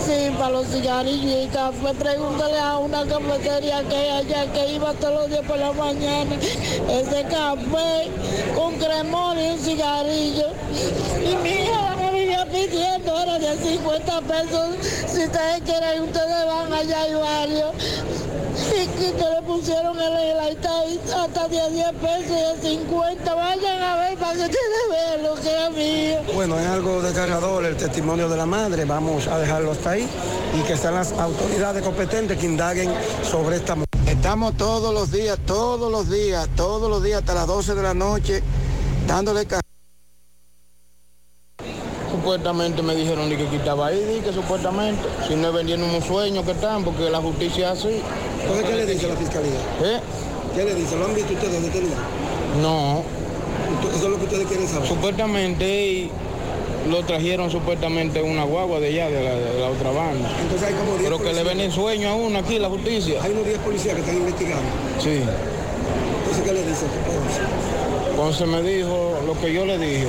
[0.05, 1.93] Sí, para los cigarrillos y café.
[1.97, 6.35] Pregúntale a una cafetería que hay allá que iba todos los días por la mañana.
[6.35, 8.09] Ese café
[8.55, 10.47] con cremón y un cigarrillo.
[11.23, 14.75] Y mi hija me vivía pidiendo, era de 50 pesos.
[15.07, 17.71] Si ustedes quieren, ustedes van allá y varios.
[18.53, 23.33] Y que le pusieron el, el hasta, hasta de a 10 pesos y de 50.
[23.33, 26.33] Vayan a ver para que ustedes vean lo que era mío.
[26.33, 28.85] Bueno, es algo desgarrador el testimonio de la madre.
[28.85, 30.07] Vamos a dejarlo hasta ahí
[30.57, 32.91] y que sean las autoridades competentes que indaguen
[33.23, 33.87] sobre esta mujer.
[34.07, 37.93] Estamos todos los días, todos los días, todos los días hasta las 12 de la
[37.93, 38.43] noche
[39.07, 39.59] dándole ca-
[42.31, 46.51] Supuestamente me dijeron que quitaba ahí, que supuestamente, si no es vendiendo un sueño que
[46.51, 48.01] están, porque la justicia es así.
[48.39, 49.59] Entonces, ¿qué le dice la fiscalía?
[49.83, 49.99] ¿Eh?
[50.55, 50.95] ¿Qué le dice?
[50.95, 51.95] ¿Lo han visto ustedes detenido?
[52.61, 53.03] No.
[53.93, 54.87] Eso es lo que ustedes quieren saber.
[54.87, 56.11] Supuestamente y
[56.89, 60.29] lo trajeron supuestamente una guagua de allá, de la, de la otra banda.
[60.41, 61.47] Entonces hay como 10 Pero que le policías.
[61.47, 63.21] venden sueño a uno aquí, la justicia.
[63.21, 64.63] Hay unos 10 policías que están investigando.
[64.99, 65.19] Sí.
[65.19, 66.85] Entonces, ¿qué le dice?
[68.11, 70.07] Entonces me dijo lo que yo le dije,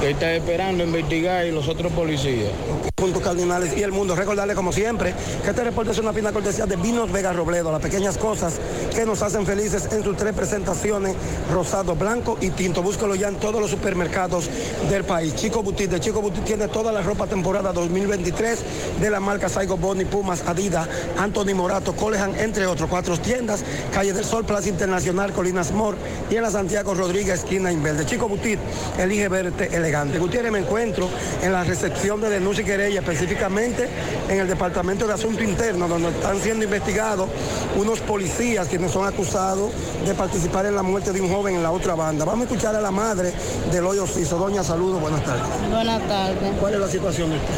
[0.00, 2.50] que está esperando investigar y los otros policías.
[2.94, 4.14] Puntos cardinales y el mundo.
[4.14, 7.80] Recordarle como siempre que este reporte es una fina cortesía de Vinos Vega Robledo, las
[7.80, 8.54] pequeñas cosas
[8.94, 11.14] que nos hacen felices en sus tres presentaciones,
[11.52, 12.82] rosado, blanco y tinto.
[12.82, 14.48] Búscalo ya en todos los supermercados
[14.90, 15.34] del país.
[15.34, 18.64] Chico Butit, de Chico Butit tiene toda la ropa temporada 2023
[19.00, 22.88] de la marca Saigo Boni, Pumas, Adidas, Anthony Morato, Colehan, entre otros.
[22.88, 25.96] Cuatro tiendas, Calle del Sol, Plaza Internacional, Colinas Mor
[26.30, 28.06] y en la Santiago Rodríguez, esquina Inverde.
[28.06, 28.58] Chico Butit,
[28.98, 30.18] elige verte elegante.
[30.18, 31.08] Gutiérrez, me encuentro
[31.42, 33.88] en la recepción de denuncia y querella, específicamente
[34.28, 37.28] en el Departamento de Asunto Interno, donde están siendo investigados
[37.76, 39.70] unos policías quienes son acusados
[40.04, 42.24] de participar en la muerte de un joven en la otra banda.
[42.24, 43.32] Vamos a escuchar a la madre
[43.70, 44.38] del hoyo Ciso.
[44.38, 45.44] Doña, saludos, buenas tardes.
[45.70, 46.52] Buenas tardes.
[46.60, 47.54] ¿Cuál es la situación de usted?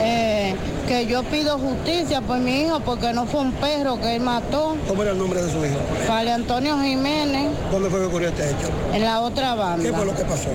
[0.00, 0.54] Eh,
[0.86, 4.76] que yo pido justicia por mi hijo porque no fue un perro que él mató.
[4.86, 5.78] ¿Cómo era el nombre de su hijo?
[6.06, 8.68] Fale Antonio Jiménez, ¿Dónde fue que ocurrió este hecho?
[8.92, 9.82] en la otra banda.
[9.82, 10.48] ¿Qué fue lo que pasó?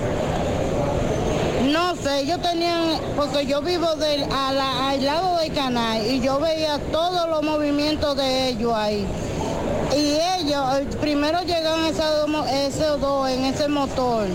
[1.73, 6.39] No sé, ellos tenían, porque yo vivo del, la- al lado del canal y yo
[6.39, 9.05] veía todos los movimientos de ellos ahí.
[9.95, 14.27] Y ellos, eh, primero llegaron esos dos en ese motor.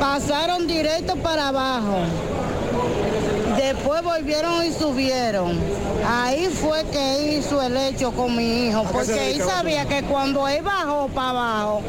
[0.00, 1.98] Pasaron directo para abajo.
[3.68, 5.58] Después volvieron y subieron.
[6.08, 10.62] Ahí fue que hizo el hecho con mi hijo, porque él sabía que cuando él
[10.62, 11.82] bajó para abajo,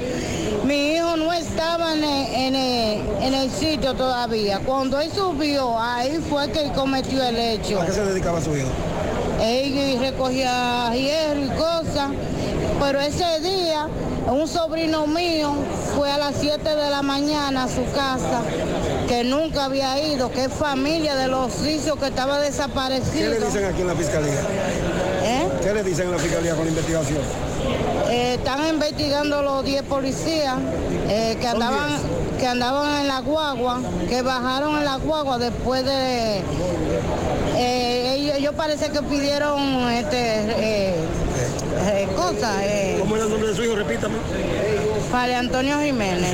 [0.66, 4.60] mi hijo no estaba en el, en el- en el sitio todavía.
[4.66, 7.82] Cuando él subió, ahí fue que él cometió el hecho.
[7.82, 8.68] ¿A qué se dedicaba su hijo?
[9.42, 12.10] Él recogía hierro y cosas,
[12.82, 13.88] pero ese día
[14.28, 15.54] un sobrino mío
[15.96, 18.42] fue a las 7 de la mañana a su casa,
[19.10, 23.32] que nunca había ido, que es familia de los sitios que estaba ¿Qué desaparecido.
[23.32, 24.40] le dicen aquí en la fiscalía?
[25.24, 25.50] ¿Eh?
[25.64, 27.18] ¿Qué le dicen en la fiscalía con la investigación?
[28.08, 30.58] Eh, están investigando los 10 policías
[31.10, 31.98] eh, que andaban
[32.40, 36.42] que andaban en la guagua, que bajaron en la guagua después de
[37.58, 39.60] Eh, ellos, ellos parece que pidieron
[39.92, 40.96] este, eh,
[41.88, 42.56] eh, cosas.
[42.62, 43.76] Eh, ¿Cómo es el nombre de su hijo?
[43.76, 44.16] Repítame.
[45.12, 46.32] Padre Antonio Jiménez.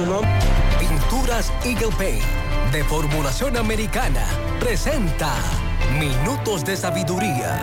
[0.77, 4.25] Pinturas Eagle Paint de formulación americana
[4.59, 5.31] presenta
[5.99, 7.59] Minutos de Sabiduría.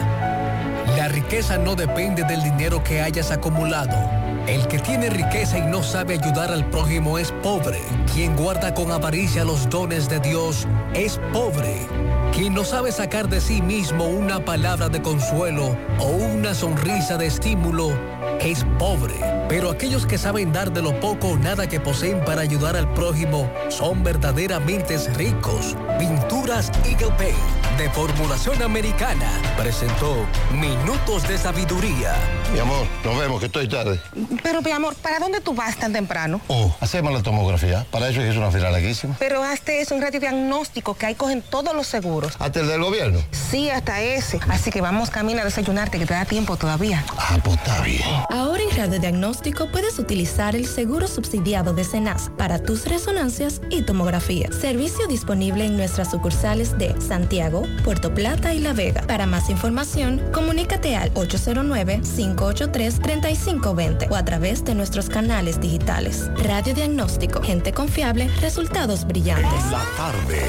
[0.96, 3.96] La riqueza no depende del dinero que hayas acumulado.
[4.46, 7.80] El que tiene riqueza y no sabe ayudar al prójimo es pobre.
[8.12, 11.86] Quien guarda con avaricia los dones de Dios es pobre.
[12.32, 17.26] Quien no sabe sacar de sí mismo una palabra de consuelo o una sonrisa de
[17.26, 17.92] estímulo
[18.40, 19.14] es pobre.
[19.50, 22.92] Pero aquellos que saben dar de lo poco o nada que poseen para ayudar al
[22.94, 25.76] prójimo son verdaderamente ricos.
[25.98, 32.14] Pinturas Eagle Paint de formulación americana presentó Minutos de Sabiduría.
[32.52, 34.00] Mi amor, nos vemos, que estoy tarde.
[34.42, 36.40] Pero, mi amor, ¿para dónde tú vas tan temprano?
[36.48, 37.86] Oh, hacemos la tomografía.
[37.90, 39.16] Para eso es es una fila larguísima.
[39.18, 42.34] Pero hazte eso, un radiodiagnóstico que ahí cogen todos los seguros.
[42.38, 43.20] ¿Hasta el del gobierno?
[43.30, 44.40] Sí, hasta ese.
[44.48, 47.04] Así que vamos camino a desayunarte, que te da tiempo todavía.
[47.16, 48.02] Ah, pues está bien.
[48.30, 54.54] Ahora en radiodiagnóstico puedes utilizar el seguro subsidiado de Cenas para tus resonancias y tomografías.
[54.56, 59.02] Servicio disponible en nuestras sucursales de Santiago, Puerto Plata y La Vega.
[59.06, 66.28] Para más información, comunícate al 809-583-3520 o a través de nuestros canales digitales.
[66.36, 69.70] Radiodiagnóstico, gente confiable, resultados brillantes.
[69.70, 70.42] La tarde.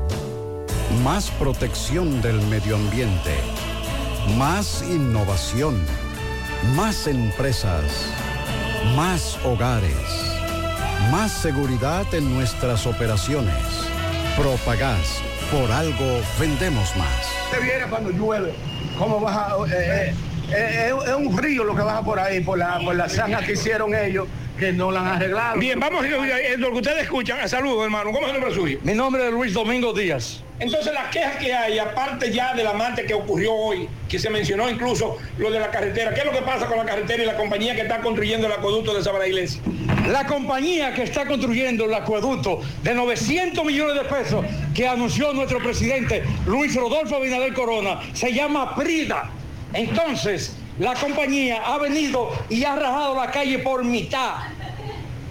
[1.04, 3.36] Más protección del medio ambiente.
[4.38, 5.84] Más innovación.
[6.76, 7.84] Más empresas.
[8.96, 9.94] Más hogares.
[11.12, 13.56] Más seguridad en nuestras operaciones.
[14.38, 15.22] Propagás.
[15.52, 17.28] Por algo vendemos más.
[17.46, 18.54] Usted viera cuando llueve,
[18.98, 20.14] cómo baja, eh,
[20.50, 22.96] eh, eh, es un río lo que baja por ahí, por la, por
[23.46, 24.28] que hicieron ellos,
[24.58, 25.60] que no la han arreglado.
[25.60, 27.48] Bien, vamos a eh, lo que ustedes escuchan.
[27.48, 28.12] Saludos, hermano.
[28.12, 28.80] ¿Cómo es el nombre suyo?
[28.84, 30.44] Mi nombre es Luis Domingo Díaz.
[30.60, 34.30] Entonces las quejas que hay, aparte ya de la marcha que ocurrió hoy, que se
[34.30, 37.26] mencionó incluso lo de la carretera, ¿qué es lo que pasa con la carretera y
[37.26, 39.62] la compañía que está construyendo el acueducto de Sabana Iglesia?
[40.08, 45.60] La compañía que está construyendo el acueducto de 900 millones de pesos que anunció nuestro
[45.60, 49.32] presidente Luis Rodolfo Abinader Corona se llama Prida.
[49.74, 54.36] Entonces, la compañía ha venido y ha rajado la calle por mitad.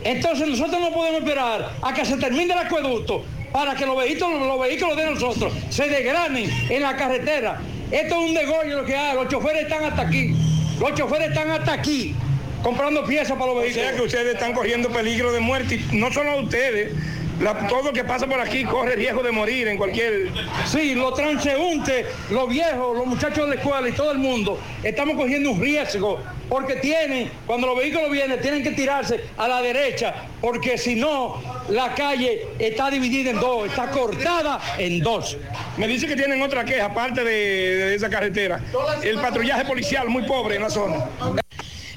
[0.05, 4.41] Entonces nosotros no podemos esperar a que se termine el acueducto para que los vehículos,
[4.41, 7.61] los vehículos de nosotros se desgranen en la carretera.
[7.91, 9.15] Esto es un negocio lo que hay.
[9.15, 10.35] Los choferes están hasta aquí.
[10.81, 12.15] Los choferes están hasta aquí
[12.63, 13.87] comprando piezas para los O vehículos.
[13.87, 16.93] sea que ustedes están corriendo peligro de muerte, no solo ustedes,
[17.41, 20.29] la- todo lo que pasa por aquí corre riesgo de morir en cualquier...
[20.67, 25.17] Sí, los transeúntes, los viejos, los muchachos de la escuela y todo el mundo, estamos
[25.17, 30.15] cogiendo un riesgo porque tienen, cuando los vehículos vienen, tienen que tirarse a la derecha
[30.41, 31.41] porque si no,
[31.71, 35.37] la calle está dividida en dos, está cortada en dos.
[35.79, 38.61] Me dice que tienen otra queja, aparte de esa carretera.
[39.03, 40.97] El patrullaje policial muy pobre en la zona.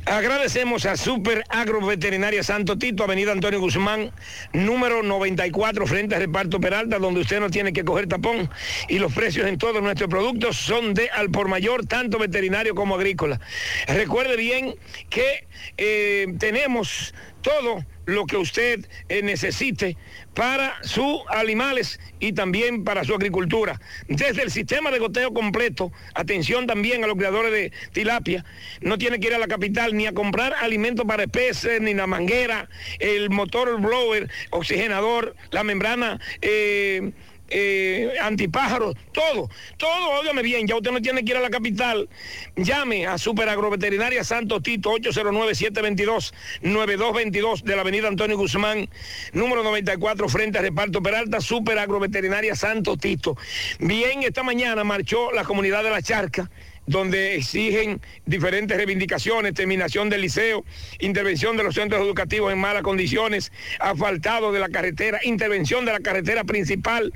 [0.06, 4.12] Agradecemos a Super Agroveterinaria Santo Tito, Avenida Antonio Guzmán,
[4.54, 8.48] número 94, frente a Reparto Peralta, donde usted no tiene que coger tapón
[8.88, 12.94] y los precios en todos nuestros productos son de al por mayor, tanto veterinario como
[12.94, 13.42] agrícola.
[13.88, 14.76] Recuerde bien
[15.10, 17.16] que eh, tenemos
[17.46, 19.98] todo lo que usted eh, necesite
[20.34, 23.80] para sus animales y también para su agricultura.
[24.08, 28.44] Desde el sistema de goteo completo, atención también a los criadores de tilapia,
[28.82, 32.08] no tiene que ir a la capital ni a comprar alimentos para peces, ni la
[32.08, 32.68] manguera,
[32.98, 36.20] el motor blower, oxigenador, la membrana.
[36.42, 37.12] eh,
[37.50, 42.10] eh, antipájaros, todo, todo, óigame bien, ya usted no tiene que ir a la capital,
[42.56, 48.88] llame a Super Agroveterinaria Santo Tito 809-722-9222 de la avenida Antonio Guzmán,
[49.34, 53.38] número 94, frente a Reparto Peralta, Super Agroveterinaria Santo Tito.
[53.80, 56.50] Bien, esta mañana marchó la comunidad de la Charca
[56.88, 60.64] donde exigen diferentes reivindicaciones, terminación del liceo,
[61.00, 66.00] intervención de los centros educativos en malas condiciones, asfaltado de la carretera, intervención de la
[66.00, 67.14] carretera principal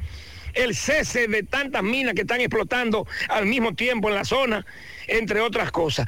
[0.53, 4.65] el cese de tantas minas que están explotando al mismo tiempo en la zona,
[5.07, 6.07] entre otras cosas.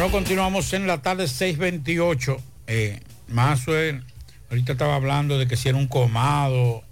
[0.00, 2.38] Bueno, continuamos en la tarde 628.
[2.68, 4.00] Eh, Mazue,
[4.48, 6.82] ahorita estaba hablando de que si era un comado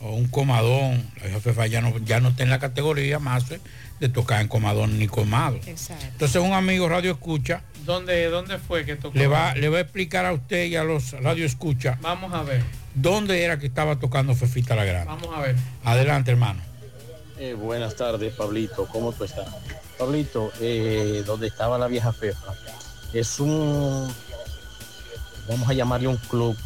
[0.00, 1.08] o un comadón.
[1.22, 3.60] La jefa ya no, ya no está en la categoría Mazue
[4.00, 5.60] de tocar en comadón ni comado.
[5.66, 6.04] Exacto.
[6.04, 9.16] Entonces un amigo radio escucha ¿Dónde, ¿Dónde fue que tocó?
[9.16, 12.42] le va, le va a explicar a usted y a los radio escucha Vamos a
[12.42, 15.06] ver, dónde era que estaba tocando Fefita la Grande.
[15.06, 15.54] vamos a ver.
[15.84, 16.60] Adelante, hermano.
[17.38, 18.88] Eh, buenas tardes, Pablito.
[18.88, 19.46] ¿Cómo tú estás?
[19.98, 22.54] Pablito, eh, donde estaba la vieja Fefa,
[23.12, 24.12] es un,
[25.48, 26.56] vamos a llamarle un club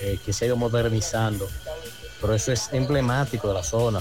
[0.00, 1.48] eh, que se ha ido modernizando,
[2.20, 4.00] pero eso es emblemático de la zona.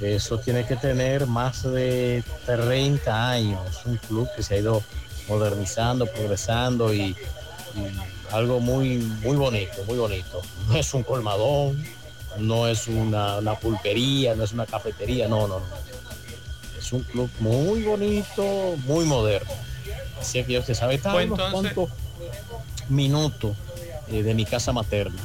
[0.00, 4.82] Eso tiene que tener más de 30 años, un club que se ha ido
[5.28, 7.16] modernizando, progresando y,
[8.30, 10.42] algo muy, muy bonito, muy bonito.
[10.68, 11.84] No es un colmadón,
[12.38, 15.93] no es una, una pulpería, no es una cafetería, no, no, no.
[16.84, 19.50] Es un club muy bonito, muy moderno.
[20.20, 21.96] Así que usted sabe, está a Pues unos entonces- cuantos
[22.90, 23.56] minutos
[24.08, 25.22] eh, de mi casa materna,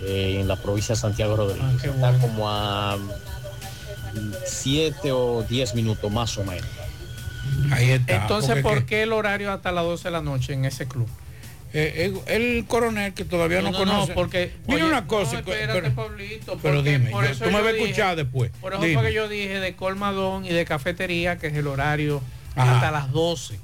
[0.00, 1.64] eh, en la provincia de Santiago Rodríguez.
[1.84, 2.96] Ah, Está como a
[4.46, 6.68] 7 o 10 minutos más o menos.
[7.72, 8.22] Ahí está.
[8.22, 11.08] Entonces, porque ¿por qué el horario hasta las 12 de la noche en ese club?
[11.74, 14.12] Eh, el, el coronel que todavía no, No, no, no, conoce.
[14.12, 15.38] porque- Mira una cosa.
[15.38, 18.50] espérate, pero, Pablito, pero dime, por yo- eso tú me vas a escuchar después.
[18.60, 18.94] Por eso Dime.
[18.94, 22.20] fue que yo dije de colmadón y de cafetería, que es el horario
[22.56, 22.74] Ajá.
[22.76, 23.58] hasta las 12.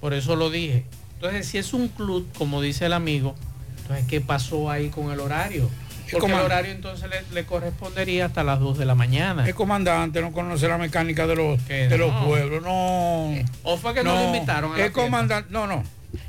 [0.00, 0.84] Por eso lo dije.
[1.14, 3.34] Entonces, si es un club, como dice el amigo,
[3.82, 5.68] entonces, ¿qué pasó ahí con el horario?
[6.10, 9.46] Porque el horario entonces le, le correspondería hasta las 2 de la mañana.
[9.46, 13.32] El comandante no conoce la mecánica de los, de los pueblos, no.
[13.62, 15.84] ¿O fue que no lo invitaron a la El comandante, no, no.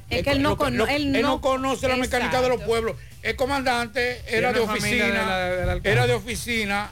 [0.10, 2.95] Es que él no cono- él él no- no conoce la mecánica de los pueblos.
[3.24, 5.06] El comandante era de oficina,
[5.38, 6.90] de la- era de oficina,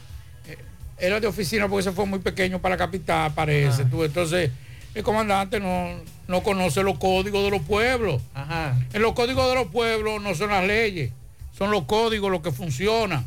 [0.48, 0.58] eh,
[1.00, 3.86] era de oficina porque se fue muy pequeño para la capital, parece.
[3.86, 4.04] tú.
[4.04, 4.52] Entonces,
[4.96, 8.22] el comandante no, no conoce los códigos de los pueblos.
[8.34, 8.76] Ajá.
[8.94, 11.12] En los códigos de los pueblos no son las leyes,
[11.58, 13.26] son los códigos los que funcionan.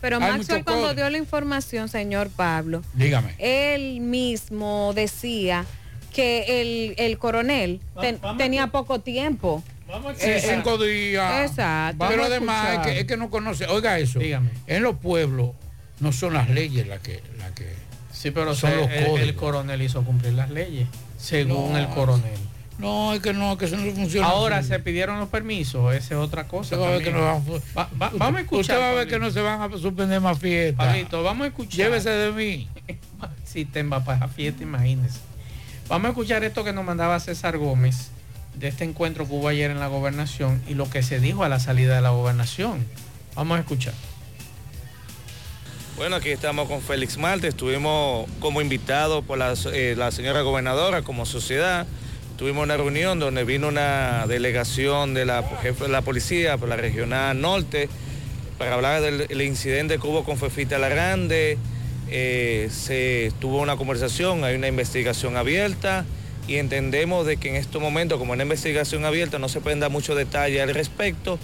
[0.00, 3.34] Pero Hay Maxwell cuando dio la información, señor Pablo, Dígame.
[3.38, 5.64] él mismo decía
[6.14, 9.62] que el, el coronel ten- tenía poco tiempo.
[10.16, 11.50] Sí, cinco días.
[11.50, 12.06] Exacto.
[12.08, 13.66] Pero Vamos además es que, es que no conoce.
[13.66, 14.18] Oiga eso.
[14.66, 15.50] En los pueblos
[16.00, 17.68] no son las leyes las que, las que
[18.12, 19.20] Sí, pero son se- los el, códigos.
[19.20, 20.88] el coronel hizo cumplir las leyes,
[21.18, 22.32] según No, el coronel.
[22.78, 24.26] No, es que no, que eso no funciona.
[24.26, 24.68] Ahora así.
[24.68, 26.74] se pidieron los permisos, esa es otra cosa.
[26.74, 28.60] Usted va a ver que no van a- Va- va- vamos a escuchar.
[28.62, 29.14] Usted va a ver Pablito.
[29.16, 30.86] que no se van a suspender más fiestas.
[30.86, 31.76] Pablito, vamos a escuchar.
[31.76, 32.68] Llévese de mí.
[33.44, 35.20] Si te va para la fiesta, imagínese.
[35.88, 38.08] Vamos a escuchar esto que nos mandaba César Gómez
[38.54, 41.50] de este encuentro que hubo ayer en la gobernación y lo que se dijo a
[41.50, 42.86] la salida de la gobernación.
[43.34, 43.92] Vamos a escuchar.
[45.96, 51.02] Bueno, aquí estamos con Félix Marte, estuvimos como invitados por la, eh, la señora gobernadora
[51.02, 51.86] como sociedad.
[52.38, 56.76] Tuvimos una reunión donde vino una delegación de la jefe de la policía por la
[56.76, 57.90] regional norte
[58.58, 61.58] para hablar del el incidente que hubo con Fefita La Grande.
[62.10, 66.04] Eh, se tuvo una conversación, hay una investigación abierta
[66.46, 69.90] y entendemos de que en estos momentos, como una investigación abierta, no se pueden dar
[69.90, 71.38] mucho detalle al respecto,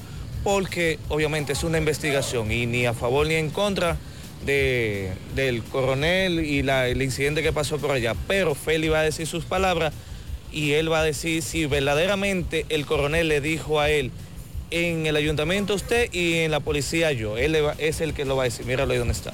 [0.45, 3.97] porque obviamente es una investigación y ni a favor ni en contra
[4.45, 8.15] de- del coronel y el incidente que pasó por allá.
[8.29, 9.93] Pero Feli va a decir sus palabras
[10.53, 14.11] y él va a decir si verdaderamente el coronel le dijo a él
[14.71, 17.37] en el ayuntamiento usted y en la policía yo.
[17.37, 18.67] Él es el que lo va a decir.
[18.67, 19.33] Míralo ahí donde está.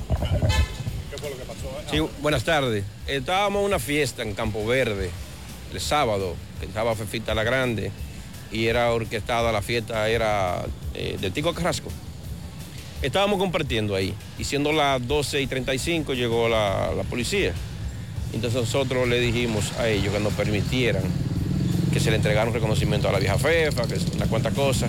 [1.91, 2.85] Sí, buenas tardes.
[3.07, 5.11] Estábamos en una fiesta en Campo Verde
[5.73, 7.91] el sábado, que estaba Fefita la Grande
[8.53, 11.91] y era orquestada la fiesta, era eh, de Tico Carrasco.
[13.03, 17.53] Estábamos compartiendo ahí y siendo las 12 y 35 llegó la, policía.
[18.33, 21.03] Entonces nosotros le dijimos a ellos que nos permitieran
[21.93, 24.89] que se le entregara un reconocimiento a la vieja Fefa, que es una cuanta cosa,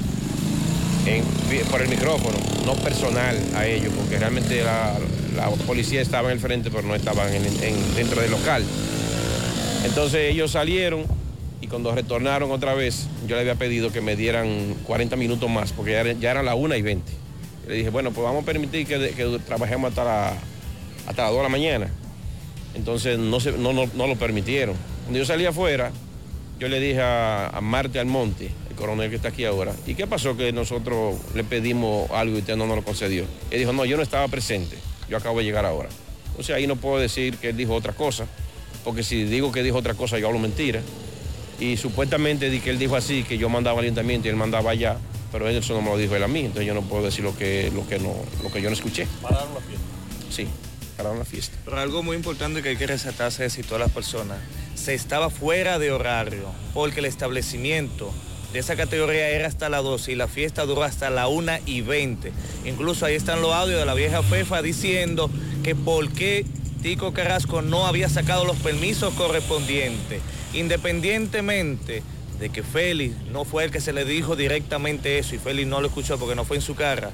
[1.06, 1.24] en-
[1.72, 4.94] por el micrófono, no personal a ellos, porque realmente la,
[5.38, 8.64] la policía estaba en el frente, pero no estaban en- en- dentro del local.
[9.86, 11.06] Entonces ellos salieron
[11.62, 15.72] y cuando retornaron otra vez, yo le había pedido que me dieran 40 minutos más,
[15.72, 17.12] porque ya, ya eran las 1 y 20.
[17.68, 20.34] Le dije, bueno, pues vamos a permitir que, que trabajemos hasta, la,
[21.08, 21.90] hasta las 2 de la mañana.
[22.76, 24.76] Entonces no, se- no, no, no lo permitieron.
[25.04, 25.92] Cuando yo salí afuera,
[26.60, 30.06] yo le dije a, a Marte Almonte, el coronel que está aquí ahora, ¿y qué
[30.08, 33.26] pasó que nosotros le pedimos algo y usted no nos lo concedió?
[33.52, 34.76] Él dijo, no, yo no estaba presente,
[35.10, 35.90] yo acabo de llegar ahora.
[36.30, 38.28] Entonces ahí no puedo decir que él dijo otra cosa,
[38.84, 40.82] porque si digo que dijo otra cosa, yo hablo mentira.
[41.60, 44.72] Y supuestamente di que él dijo así, que yo mandaba al ayuntamiento y él mandaba
[44.72, 44.98] allá,
[45.32, 47.36] pero eso no me lo dijo él a mí, entonces yo no puedo decir lo
[47.36, 48.14] que, lo que, no,
[48.44, 49.08] lo que yo no escuché.
[49.22, 49.86] Pararon la fiesta.
[50.30, 50.48] Sí,
[50.96, 51.58] pararon la fiesta.
[51.66, 54.38] Pero algo muy importante que hay que resaltarse es si todas las personas
[54.76, 58.14] se estaba fuera de horario, porque el establecimiento
[58.54, 61.82] de esa categoría era hasta las 12 y la fiesta duró hasta la 1 y
[61.82, 62.32] 20.
[62.66, 65.30] Incluso ahí están los audios de la vieja FEFA diciendo
[65.64, 66.46] que por qué
[66.82, 70.22] Tico Carrasco no había sacado los permisos correspondientes,
[70.54, 72.04] independientemente
[72.40, 75.82] de que Félix no fue el que se le dijo directamente eso y Félix no
[75.82, 77.12] lo escuchó porque no fue en su cara.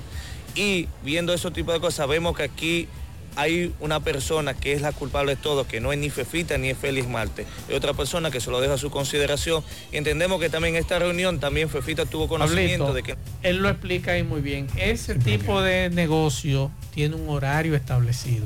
[0.55, 2.88] Y viendo ese tipo de cosas, vemos que aquí
[3.35, 6.69] hay una persona que es la culpable de todo, que no es ni Fefita ni
[6.69, 7.45] es Félix Marte.
[7.68, 9.64] Es otra persona que se lo deja a su consideración.
[9.91, 13.47] Y entendemos que también en esta reunión también Fefita tuvo conocimiento Pablito, de que...
[13.47, 14.68] Él lo explica ahí muy bien.
[14.77, 18.45] Ese tipo de negocio tiene un horario establecido.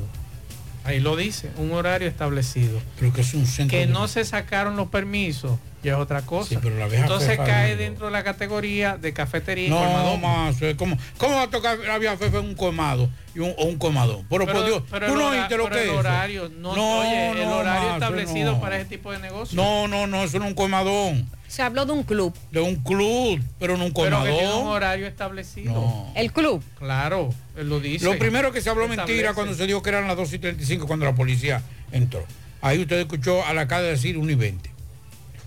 [0.88, 2.80] Ahí lo dice, un horario establecido.
[2.98, 3.76] Creo que es un centro.
[3.78, 6.48] Que de- no se sacaron los permisos, ya es otra cosa.
[6.48, 11.36] Sí, pero la Entonces cae dentro de la categoría de cafetería No, más, ¿cómo, ¿cómo
[11.36, 14.24] va a tocar la vieja un colmado y un, o un comadón?
[14.30, 15.96] Pero, por Dios, pero tú el no oíste lo que el es.
[15.96, 19.56] horario, no, oye, el horario establecido para ese tipo de negocio.
[19.56, 21.28] No, no, no, eso no es un colmadón.
[21.48, 22.34] Se habló de un club.
[22.52, 26.06] De un club, pero no un Pero que tiene un horario establecido.
[26.14, 26.62] El club.
[26.78, 28.04] Claro, él lo dice.
[28.04, 29.12] Lo primero que se habló Establece.
[29.12, 32.24] mentira cuando se dijo que eran las 2 y 35 cuando la policía entró.
[32.60, 34.70] Ahí usted escuchó a la calle decir 1 y 20.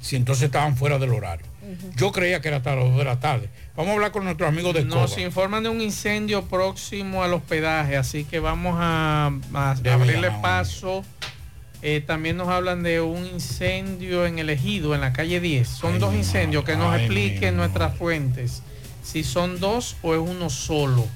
[0.01, 1.45] Si entonces estaban fuera del horario.
[1.95, 3.49] Yo creía que era hasta las 2 de la tarde.
[3.75, 5.21] Vamos a hablar con nuestros amigos de Nos Coba.
[5.21, 11.03] informan de un incendio próximo al hospedaje, así que vamos a, abrirle paso.
[11.83, 15.67] Eh, también nos hablan de un incendio en el ejido, en la calle 10.
[15.67, 18.61] Son dos incendios que nos ay, expliquen nuestras fuentes
[19.03, 21.07] si son dos o es uno solo.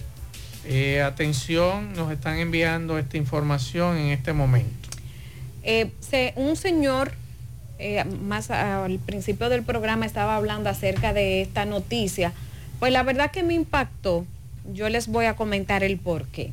[0.65, 4.89] Eh, atención, nos están enviando esta información en este momento.
[5.61, 7.11] Eh, se- un señor,
[7.77, 12.33] eh, más al principio del programa estaba hablando acerca de esta noticia.
[12.79, 14.25] Pues la verdad que me impactó.
[14.73, 16.51] Yo les voy a comentar el por qué.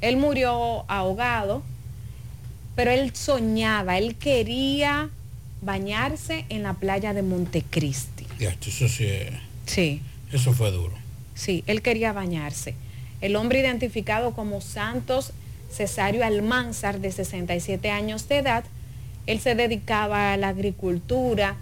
[0.00, 1.62] Él murió ahogado,
[2.74, 5.10] pero él soñaba, él quería
[5.60, 8.26] bañarse en la playa de Montecristi.
[8.38, 10.00] Ya, eso sí, eh, Sí.
[10.32, 10.94] eso fue duro.
[11.34, 12.74] Sí, él quería bañarse.
[13.20, 15.32] El hombre identificado como Santos
[15.72, 18.64] Cesario Almanzar, de 67 años de edad,
[19.26, 21.56] él se dedicaba a la agricultura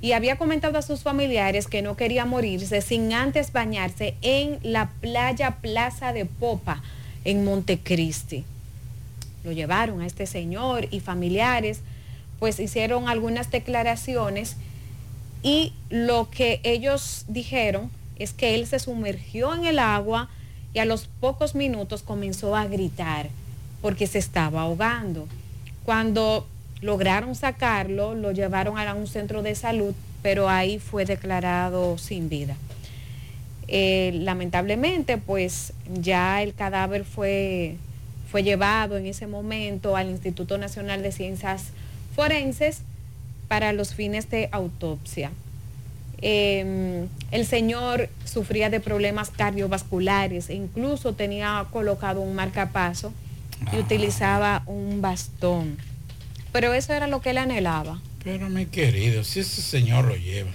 [0.00, 4.90] y había comentado a sus familiares que no quería morirse sin antes bañarse en la
[5.00, 6.82] playa Plaza de Popa,
[7.24, 8.44] en Montecristi.
[9.46, 11.82] Lo llevaron a este señor y familiares,
[12.40, 14.56] pues hicieron algunas declaraciones
[15.44, 20.28] y lo que ellos dijeron es que él se sumergió en el agua
[20.74, 23.28] y a los pocos minutos comenzó a gritar
[23.82, 25.28] porque se estaba ahogando.
[25.84, 26.44] Cuando
[26.80, 32.56] lograron sacarlo, lo llevaron a un centro de salud, pero ahí fue declarado sin vida.
[33.68, 37.76] Eh, lamentablemente, pues ya el cadáver fue,
[38.30, 41.64] fue llevado en ese momento al Instituto Nacional de Ciencias
[42.14, 42.80] Forenses
[43.48, 45.30] para los fines de autopsia.
[46.22, 53.12] Eh, el señor sufría de problemas cardiovasculares e incluso tenía colocado un marcapaso
[53.72, 55.76] y utilizaba un bastón.
[56.52, 60.50] Pero eso era lo que él anhelaba, Pero mi querido, si ese señor lo lleva,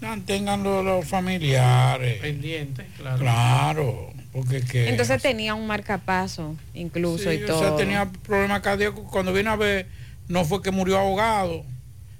[0.00, 2.20] manténganlo los familiares.
[2.20, 3.18] Pendiente, claro.
[3.18, 4.88] Claro, porque que...
[4.88, 7.60] Entonces tenía un marcapaso incluso Sí, y o todo.
[7.60, 9.04] sea, tenía problemas cardíacos.
[9.10, 9.86] Cuando viene a ver,
[10.28, 11.64] no fue que murió ahogado,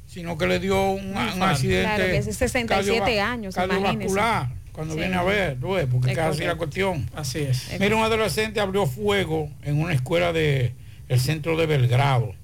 [0.07, 1.83] sino que le dio un, accidente.
[1.95, 3.95] Claro, que es 67 años, Cardiovascular.
[3.95, 4.63] imagínese.
[4.73, 5.01] Cuando Sí.
[5.01, 7.09] viene a ver, tú ves, porque Es es así la cuestión.
[7.15, 7.69] Así es.
[7.79, 10.73] Mira, un adolescente abrió fuego en una escuela del
[11.19, 12.35] centro de Belgrado.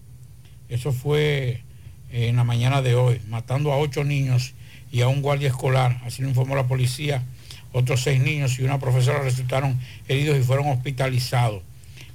[0.69, 1.62] Eso fue
[2.11, 4.55] eh, en la mañana de hoy, matando a ocho niños
[4.90, 6.01] y a un guardia escolar.
[6.05, 7.23] Así lo informó la policía.
[7.73, 9.78] Otros seis niños y una profesora resultaron
[10.09, 11.62] heridos y fueron hospitalizados.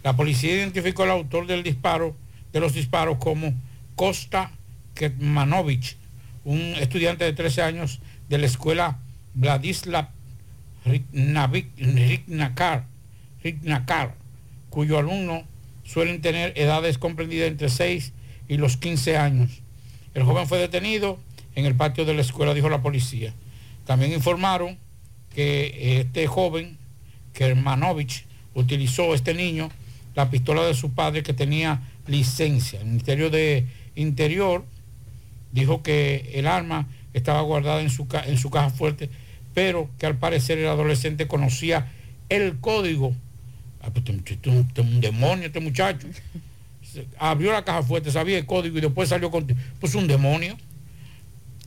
[0.03, 2.15] La policía identificó al autor del disparo,
[2.51, 3.53] de los disparos como
[3.95, 4.51] Costa
[4.95, 5.95] Ketmanovic,
[6.43, 7.99] un estudiante de 13 años
[8.30, 8.99] de la escuela
[9.34, 10.09] Vladislav
[10.85, 12.85] Ritnakar,
[13.43, 14.15] Ritnakar,
[14.69, 15.43] cuyo alumno
[15.84, 18.11] suelen tener edades comprendidas entre 6
[18.47, 19.61] y los 15 años.
[20.13, 21.19] El joven fue detenido
[21.55, 23.34] en el patio de la escuela, dijo la policía.
[23.85, 24.77] También informaron
[25.35, 26.77] que este joven,
[27.34, 29.69] Kermanovich, utilizó este niño
[30.15, 32.80] la pistola de su padre que tenía licencia.
[32.80, 33.65] El Ministerio de
[33.95, 34.65] Interior
[35.51, 39.10] dijo que el arma estaba guardada en su, en su caja fuerte,
[39.53, 41.91] pero que al parecer el adolescente conocía
[42.30, 43.15] el código.
[43.81, 46.07] Ah, pues este este es un demonio, este muchacho.
[47.18, 49.45] Abrió la caja fuerte, sabía el código y después salió con...
[49.80, 50.57] Pues un demonio.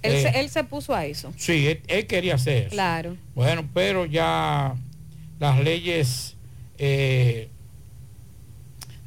[0.02, 1.32] Él, Eh, se, él se puso a eso.
[1.36, 2.70] Sí, él, él quería hacer eso.
[2.70, 3.16] Claro.
[3.35, 4.74] Bueno, pero ya
[5.39, 6.35] las leyes
[6.78, 7.48] eh,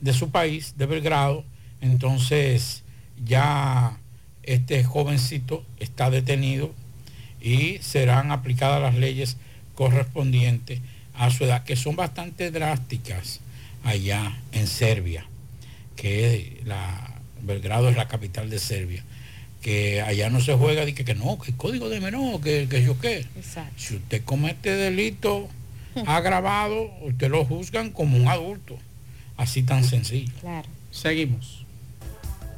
[0.01, 1.43] de su país, de Belgrado,
[1.81, 2.83] entonces
[3.25, 3.97] ya
[4.43, 6.73] este jovencito está detenido
[7.41, 9.37] y serán aplicadas las leyes
[9.75, 10.79] correspondientes
[11.13, 13.39] a su edad, que son bastante drásticas
[13.83, 15.25] allá en Serbia,
[15.95, 19.03] que la, Belgrado es la capital de Serbia,
[19.61, 22.67] que allá no se juega de que, que no, que el código de menor, que,
[22.69, 23.25] que yo qué.
[23.35, 23.73] Exacto.
[23.77, 25.49] Si usted comete delito
[26.07, 28.77] agravado, usted lo juzgan como un adulto.
[29.37, 30.33] Así tan sencillo.
[30.41, 30.67] Claro.
[30.91, 31.65] Seguimos.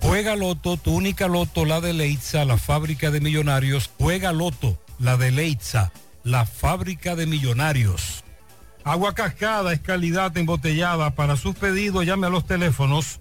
[0.01, 3.91] Juega Loto, tu única Loto, la de Leitza, la fábrica de millonarios.
[3.99, 5.91] Juega Loto, la de Leitza,
[6.23, 8.23] la fábrica de millonarios.
[8.83, 11.11] Agua cascada es calidad embotellada.
[11.11, 13.20] Para sus pedidos llame a los teléfonos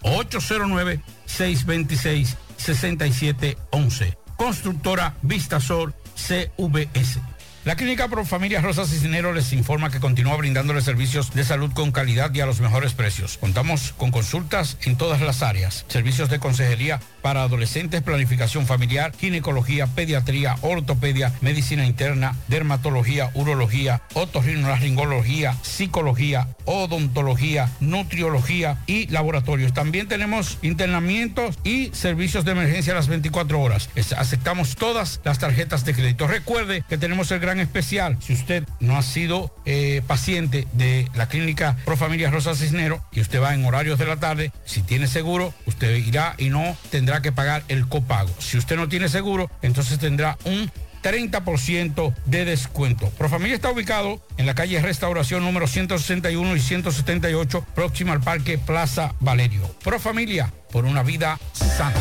[2.58, 4.18] 809-626-6711.
[4.36, 7.20] Constructora Vistasol CVS.
[7.66, 11.94] La Clínica Pro Familia Rosa Cisneros les informa que continúa brindándoles servicios de salud con
[11.94, 13.38] calidad y a los mejores precios.
[13.38, 19.88] Contamos con consultas en todas las áreas, servicios de consejería para adolescentes, planificación familiar, ginecología,
[19.88, 29.74] pediatría, ortopedia, medicina interna, dermatología, urología, otorrinolaringología, psicología, odontología, nutriología y laboratorios.
[29.74, 33.90] También tenemos internamientos y servicios de emergencia a las 24 horas.
[34.18, 36.28] Aceptamos todas las tarjetas de crédito.
[36.28, 38.18] Recuerde que tenemos el gran especial.
[38.20, 43.42] Si usted no ha sido eh, paciente de la clínica Profamilia Rosa Cisnero y usted
[43.42, 47.32] va en horarios de la tarde, si tiene seguro, usted irá y no tendrá que
[47.32, 48.30] pagar el copago.
[48.40, 50.72] Si usted no tiene seguro, entonces tendrá un
[51.04, 53.10] 30% de descuento.
[53.18, 59.14] Profamilia está ubicado en la calle Restauración número 161 y 178, próxima al Parque Plaza
[59.20, 59.70] Valerio.
[59.84, 62.00] Profamilia, por una vida sana.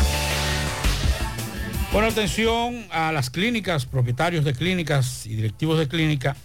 [1.91, 6.35] Bueno, atención a las clínicas, propietarios de clínicas y directivos de clínica.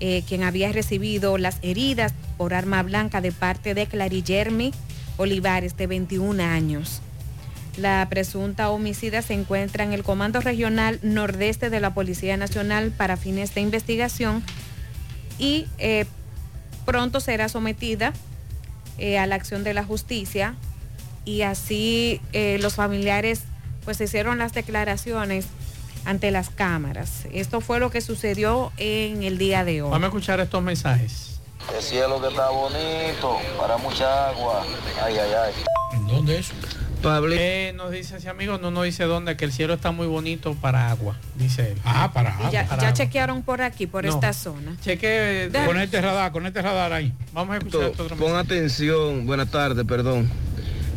[0.00, 4.72] eh, quien había recibido las heridas por arma blanca de parte de Clarillermi
[5.18, 7.00] Olivares, de 21 años.
[7.76, 13.16] La presunta homicida se encuentra en el Comando Regional Nordeste de la Policía Nacional para
[13.16, 14.42] fines de investigación
[15.38, 16.06] y eh,
[16.84, 18.12] pronto será sometida
[18.98, 20.56] eh, a la acción de la justicia
[21.24, 22.20] y así
[22.58, 23.42] los familiares
[23.84, 25.46] pues hicieron las declaraciones
[26.04, 27.26] ante las cámaras.
[27.32, 29.90] Esto fue lo que sucedió en el día de hoy.
[29.90, 31.40] Vamos a escuchar estos mensajes.
[31.76, 34.64] El cielo que está bonito, para mucha agua.
[35.04, 35.52] Ay, ay, ay.
[36.08, 36.50] ¿Dónde es?
[37.02, 37.34] Pablo.
[37.36, 40.54] Eh, nos dice ese amigo, no nos dice dónde, que el cielo está muy bonito
[40.54, 41.78] para agua, dice él.
[41.84, 44.10] Ah, para Y ya, ya chequearon por aquí, por No.
[44.10, 44.76] esta zona.
[44.80, 45.50] Cheque.
[45.66, 47.12] Con este radar, con este radar ahí.
[47.32, 50.30] Vamos a escuchar esto otro Pon atención, buenas tardes, perdón.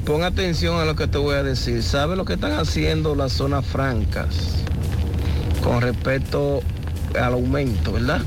[0.06, 1.82] Pon atención a lo que te voy a decir.
[1.82, 4.36] ¿Sabe lo que están haciendo las zonas francas
[5.64, 6.62] con respecto
[7.20, 8.22] al aumento, verdad?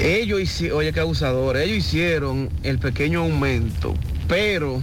[0.00, 3.92] Ellos hicieron, oye, qué abusadores, ellos hicieron el pequeño aumento,
[4.26, 4.82] pero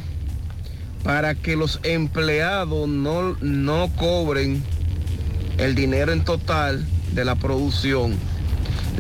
[1.04, 4.64] para que los empleados no, no cobren
[5.58, 8.14] el dinero en total de la producción,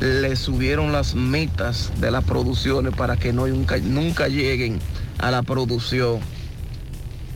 [0.01, 4.79] le subieron las metas de las producciones para que no, nunca, nunca lleguen
[5.19, 6.19] a la producción.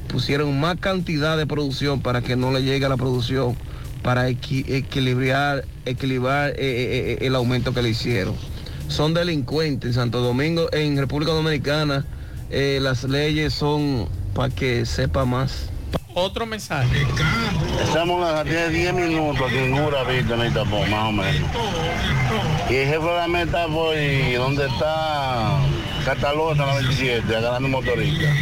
[0.08, 3.56] Pusieron más cantidad de producción para que no le llegue a la producción,
[4.02, 8.36] para equi- equilibrar, equilibrar eh, eh, eh, el aumento que le hicieron.
[8.88, 12.06] Son delincuentes en Santo Domingo, en República Dominicana,
[12.50, 15.70] eh, las leyes son para que sepa más.
[16.16, 17.06] Otro mensaje.
[17.84, 21.50] Estamos a las 10 minutos aquí en en el tapón, más o menos.
[22.70, 25.60] Y el jefe de la meta voy donde está
[26.06, 28.34] Catalota, la 27, agarrando motorista.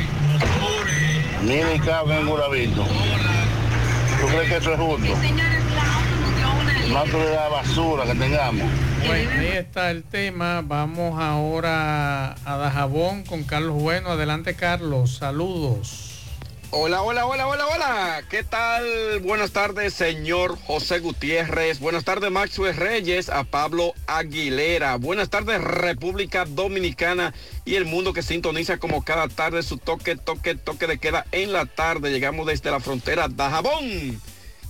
[1.43, 2.83] Ni mi carro en Juravito.
[2.83, 5.13] ¿Tú crees que eso es justo?
[6.95, 8.67] Autoridad de basura que tengamos.
[9.05, 10.61] Bueno, ahí está el tema.
[10.65, 14.11] Vamos ahora a Dajabón con Carlos Bueno.
[14.11, 15.17] Adelante, Carlos.
[15.17, 16.06] Saludos.
[16.71, 18.23] Hola, hola, hola, hola, hola.
[18.29, 19.19] ¿Qué tal?
[19.21, 21.79] Buenas tardes, señor José Gutiérrez.
[21.79, 24.97] Buenas tardes, Maxwell Reyes, a Pablo Aguilera.
[24.97, 27.33] Buenas tardes, República Dominicana
[27.63, 31.53] y el mundo que sintoniza como cada tarde su toque, toque, toque de queda en
[31.53, 32.11] la tarde.
[32.11, 34.21] Llegamos desde la frontera Dajabón.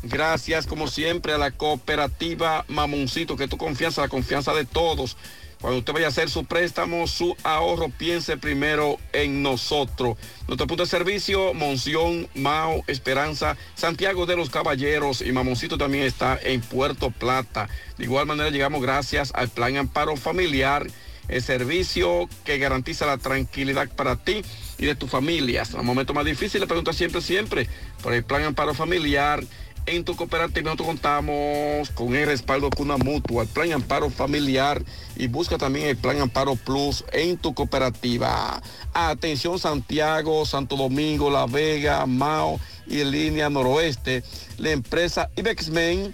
[0.03, 5.17] Gracias, como siempre, a la cooperativa Mamoncito, que tu confianza, la confianza de todos.
[5.61, 10.15] Cuando usted vaya a hacer su préstamo, su ahorro, piense primero en nosotros.
[10.47, 16.39] Nuestro punto de servicio, Monción, Mao, Esperanza, Santiago de los Caballeros y Mamoncito también está
[16.41, 17.67] en Puerto Plata.
[17.97, 20.85] De igual manera, llegamos gracias al Plan Amparo Familiar,
[21.27, 24.43] el servicio que garantiza la tranquilidad para ti
[24.77, 25.63] y de tu familia.
[25.63, 27.67] Hasta el momento más difícil, le pregunto siempre, siempre,
[28.03, 29.43] por el Plan Amparo Familiar
[29.88, 34.84] en tu cooperativa nosotros contamos con el respaldo Cuna Mutua, el Plan Amparo Familiar
[35.15, 38.61] y busca también el Plan Amparo Plus en tu cooperativa.
[38.93, 44.23] Atención Santiago, Santo Domingo, La Vega, Mao y Línea Noroeste.
[44.57, 46.14] La empresa Ibexmen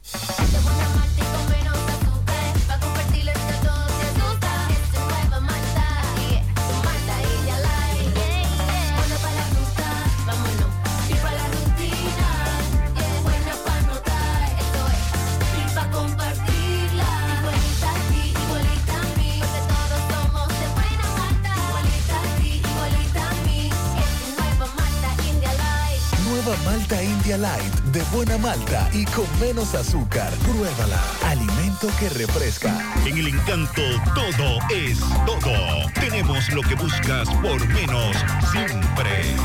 [28.12, 30.32] Buena malta y con menos azúcar.
[30.44, 31.00] Pruébala.
[31.26, 32.74] Alimento que refresca.
[33.06, 33.82] En el encanto
[34.14, 35.90] todo es todo.
[35.94, 38.16] Tenemos lo que buscas por menos
[38.52, 39.36] siempre.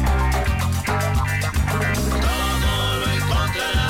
[2.21, 3.90] Todo lo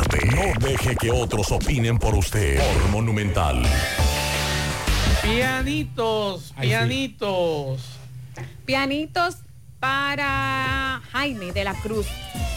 [0.25, 2.59] No deje que otros opinen por usted.
[2.59, 3.63] Por Monumental.
[5.21, 6.67] Pianitos, Ay, sí.
[6.69, 7.81] pianitos.
[8.65, 9.37] Pianitos
[9.79, 12.05] para Jaime de la Cruz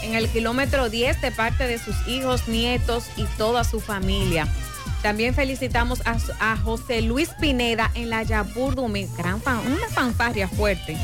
[0.03, 4.47] en el kilómetro 10 de parte de sus hijos, nietos y toda su familia.
[5.01, 10.47] También felicitamos a, a José Luis Pineda en la Yapur Dumi, gran fan- una fanfarria
[10.47, 10.97] fuerte.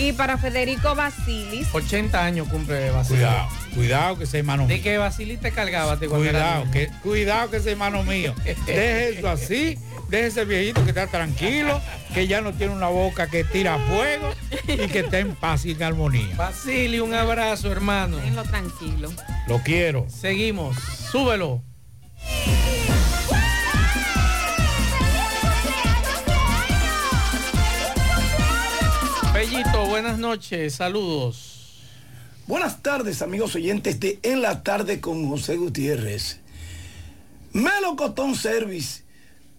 [0.00, 1.66] Y para Federico Basilis.
[1.72, 3.20] 80 años cumple Basilis.
[3.20, 4.82] Cuidado, cuidado que ese hermano De mío.
[4.84, 5.98] que Basilis te cargaba.
[5.98, 8.32] te era Cuidado, que, cuidado que ese hermano mío.
[8.44, 9.76] Deje eso así,
[10.08, 11.80] deje ese viejito que está tranquilo,
[12.14, 14.30] que ya no tiene una boca que tira fuego
[14.68, 16.36] y que está en paz y en armonía.
[16.36, 18.18] Basili, un abrazo, hermano.
[18.18, 19.10] Tenlo tranquilo.
[19.48, 20.06] Lo quiero.
[20.08, 20.76] Seguimos.
[21.10, 21.62] Súbelo.
[29.38, 30.74] Bellito, buenas noches.
[30.74, 31.78] Saludos.
[32.48, 36.40] Buenas tardes, amigos oyentes de En la Tarde con José Gutiérrez.
[37.52, 39.04] Melo Cotón Service.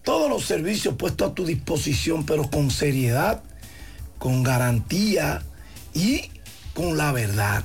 [0.04, 3.42] Todos los servicios puestos a tu disposición, pero con seriedad,
[4.18, 5.42] con garantía
[5.94, 6.30] y
[6.74, 7.64] con la verdad.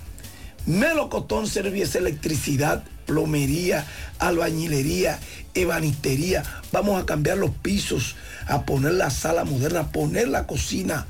[0.65, 3.85] Melo Cotón Service electricidad, plomería,
[4.19, 5.19] albañilería,
[5.53, 6.43] ebanistería.
[6.71, 8.15] Vamos a cambiar los pisos,
[8.47, 11.07] a poner la sala moderna, a poner la cocina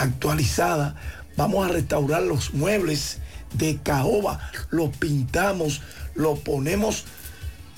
[0.00, 0.96] actualizada.
[1.36, 3.18] Vamos a restaurar los muebles
[3.54, 5.82] de caoba, los pintamos,
[6.14, 7.04] los ponemos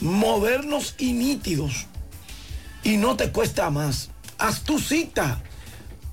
[0.01, 1.87] modernos y nítidos.
[2.83, 4.09] Y no te cuesta más.
[4.39, 5.43] Haz tu cita.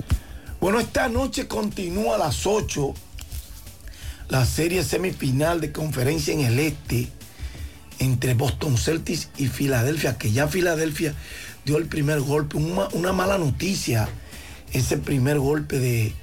[0.60, 2.94] Bueno, esta noche continúa a las 8
[4.30, 7.08] la serie semifinal de conferencia en el este
[8.00, 11.14] entre Boston Celtics y Filadelfia, que ya Filadelfia
[11.66, 14.10] dio el primer golpe, una, mala noticia,
[14.74, 16.14] ese primer golpe de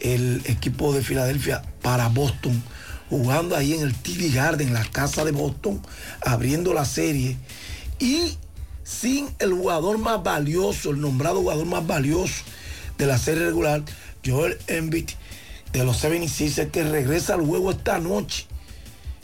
[0.00, 2.62] el equipo de Filadelfia para Boston,
[3.10, 5.82] jugando ahí en el TD Garden, la casa de Boston,
[6.24, 7.36] abriendo la serie.
[7.98, 8.38] Y
[8.82, 12.44] sin el jugador más valioso, el nombrado jugador más valioso
[12.96, 13.82] de la serie regular,
[14.24, 15.10] Joel Embiid
[15.72, 18.46] de los 76 que regresa al juego esta noche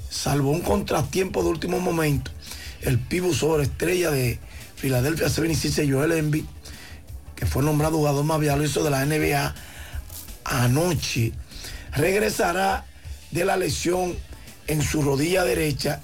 [0.09, 2.31] salvo un contratiempo de último momento,
[2.83, 4.39] el pivo estrella de
[4.77, 6.45] Filadelfia 76, Joel Embiid,
[7.35, 9.55] que fue nombrado jugador más valioso de la NBA
[10.45, 11.33] anoche,
[11.93, 12.85] regresará
[13.31, 14.15] de la lesión
[14.67, 16.01] en su rodilla derecha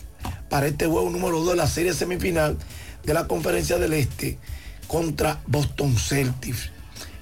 [0.49, 2.59] para este juego número 2 de la serie semifinal
[3.05, 4.39] de la Conferencia del Este
[4.87, 6.71] contra Boston Celtics.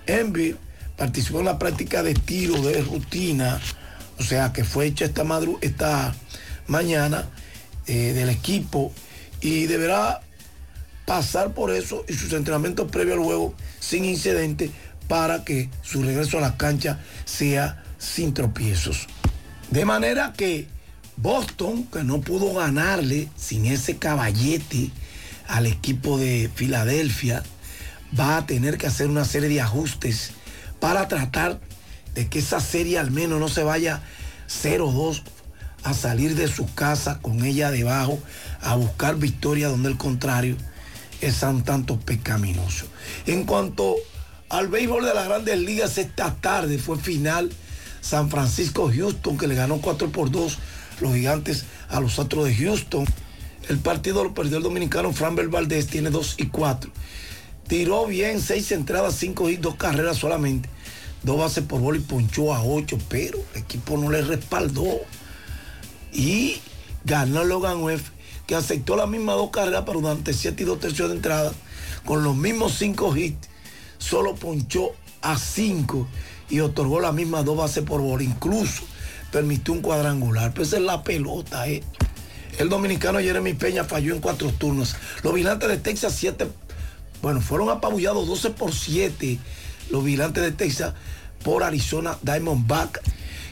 [0.07, 0.57] Embiid
[0.97, 3.61] participó en la práctica de tiro de rutina,
[4.19, 6.15] o sea que fue hecha esta, madru esta
[6.71, 7.29] mañana
[7.87, 8.93] eh, del equipo
[9.41, 10.21] y deberá
[11.05, 14.71] pasar por eso y sus entrenamientos previos al juego sin incidente
[15.09, 19.09] para que su regreso a la cancha sea sin tropiezos.
[19.71, 20.69] De manera que
[21.17, 24.91] Boston, que no pudo ganarle sin ese caballete
[25.49, 27.43] al equipo de Filadelfia,
[28.19, 30.31] va a tener que hacer una serie de ajustes
[30.79, 31.61] para tratar
[32.15, 34.03] de que esa serie al menos no se vaya
[34.49, 35.23] 0-2
[35.82, 38.19] a salir de su casa con ella debajo
[38.61, 40.57] a buscar victoria donde el contrario
[41.20, 42.86] es un tanto pecaminoso.
[43.27, 43.97] En cuanto
[44.48, 47.51] al béisbol de las grandes ligas, esta tarde fue final
[48.01, 50.59] San Francisco-Houston que le ganó 4 por 2
[51.01, 53.07] los gigantes a los otros de Houston.
[53.69, 56.90] El partido lo perdió el dominicano Framber Valdés, tiene 2 y 4.
[57.69, 60.69] Tiró bien, 6 entradas, 5 y 2 carreras solamente.
[61.23, 65.01] Dos bases por bola y ponchó a 8, pero el equipo no le respaldó
[66.12, 66.61] y
[67.05, 68.03] ganó Logan Webb,
[68.47, 71.53] que aceptó las mismas dos carreras, pero durante 7 y 2 tercios de entrada,
[72.05, 73.49] con los mismos 5 hits,
[73.99, 74.93] solo ponchó
[75.23, 76.07] a 5
[76.49, 78.24] y otorgó las mismas dos bases por bola.
[78.24, 78.82] Incluso
[79.31, 80.53] permitió un cuadrangular.
[80.53, 81.82] Pues es la pelota, ¿eh?
[82.59, 84.97] El dominicano Jeremy Peña falló en cuatro turnos.
[85.23, 86.49] Los vigilantes de Texas 7,
[87.23, 89.39] bueno, fueron apabullados 12 por 7
[89.91, 90.95] los vigilantes de Texas
[91.43, 93.01] por Arizona Diamondback.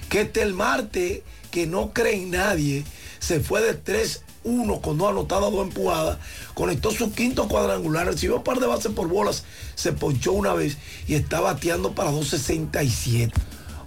[0.08, 1.22] Que este el martes
[1.58, 2.84] que no cree en nadie,
[3.18, 6.18] se fue de 3-1 con dos anotadas, dos empujadas,
[6.54, 9.42] conectó su quinto cuadrangular, recibió un par de bases por bolas,
[9.74, 10.76] se ponchó una vez
[11.08, 13.32] y está bateando para 2.67.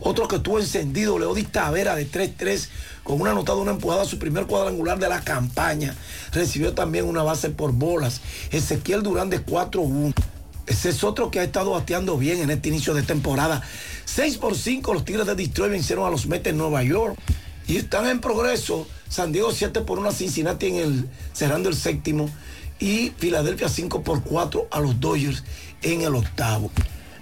[0.01, 2.67] Otro que estuvo encendido, Leodis Tavera de 3-3,
[3.05, 5.95] con una anotada, una empujada, su primer cuadrangular de la campaña.
[6.33, 8.19] Recibió también una base por bolas.
[8.51, 10.13] Ezequiel Durán de 4-1.
[10.67, 13.61] Ese es otro que ha estado bateando bien en este inicio de temporada.
[14.05, 17.17] 6 por 5 los Tigres de Detroit vencieron a los Mets en Nueva York.
[17.67, 18.87] Y están en progreso.
[19.09, 22.29] San Diego 7 por 1 a Cincinnati en el, cerrando el séptimo.
[22.79, 25.43] y Filadelfia 5 por 4 a los Dodgers
[25.83, 26.71] en el octavo.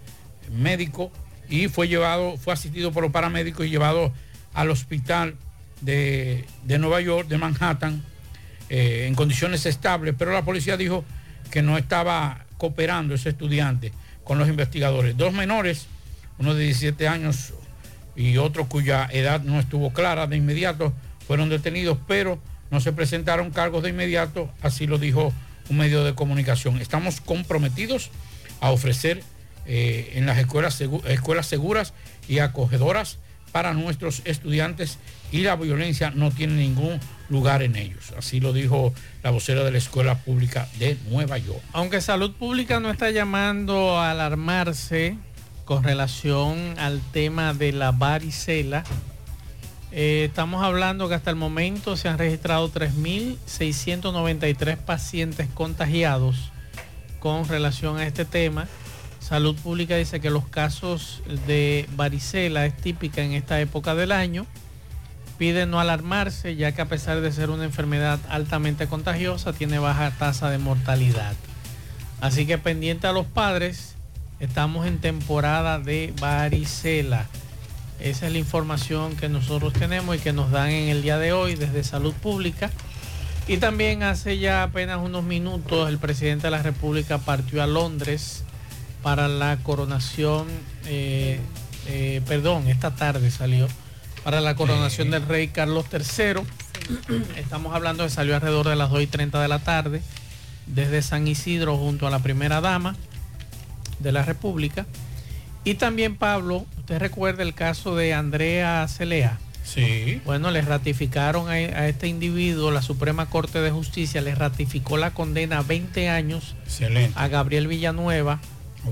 [0.52, 1.12] médico
[1.50, 4.14] y fue llevado, fue asistido por los paramédicos y llevado
[4.54, 5.36] al hospital
[5.82, 8.04] de, de Nueva York, de Manhattan,
[8.70, 11.06] eh, en condiciones estables, pero la policía dijo
[11.52, 13.94] que no estaba cooperando ese estudiante
[14.24, 15.16] con los investigadores.
[15.16, 15.88] Dos menores,
[16.38, 17.54] uno de 17 años
[18.16, 20.94] y otro cuya edad no estuvo clara de inmediato,
[21.26, 22.40] fueron detenidos, pero
[22.72, 25.34] no se presentaron cargos de inmediato, así lo dijo
[25.70, 26.80] un medio de comunicación.
[26.82, 28.12] Estamos comprometidos
[28.62, 29.24] a ofrecer
[29.66, 31.94] eh, en las escuelas, escuelas seguras
[32.28, 33.20] y acogedoras
[33.52, 34.98] para nuestros estudiantes
[35.32, 37.00] y la violencia no tiene ningún
[37.30, 38.14] lugar en ellos.
[38.18, 41.62] Así lo dijo la vocera de la Escuela Pública de Nueva York.
[41.74, 45.18] Aunque Salud Pública no está llamando a alarmarse
[45.66, 48.84] con relación al tema de la varicela,
[49.92, 56.52] eh, estamos hablando que hasta el momento se han registrado 3.693 pacientes contagiados
[57.20, 58.68] con relación a este tema.
[59.20, 64.46] Salud Pública dice que los casos de varicela es típica en esta época del año.
[65.38, 70.12] Pide no alarmarse ya que a pesar de ser una enfermedad altamente contagiosa tiene baja
[70.12, 71.34] tasa de mortalidad.
[72.22, 73.96] Así que pendiente a los padres,
[74.40, 77.28] estamos en temporada de varicela.
[78.00, 81.34] Esa es la información que nosotros tenemos y que nos dan en el día de
[81.34, 82.72] hoy desde Salud Pública.
[83.48, 88.44] Y también hace ya apenas unos minutos el presidente de la República partió a Londres
[89.02, 90.48] para la coronación,
[90.86, 91.40] eh,
[91.88, 93.68] eh, perdón, esta tarde salió,
[94.24, 96.42] para la coronación del rey Carlos III.
[97.38, 100.02] Estamos hablando de salió alrededor de las 2 y 30 de la tarde
[100.68, 102.96] desde San Isidro junto a la primera dama
[104.00, 104.86] de la República.
[105.64, 109.38] Y también Pablo, usted recuerda el caso de Andrea Celea.
[109.62, 110.22] Sí.
[110.24, 115.12] Bueno, le ratificaron a, a este individuo, la Suprema Corte de Justicia le ratificó la
[115.12, 117.12] condena a 20 años Excelente.
[117.20, 118.40] a Gabriel Villanueva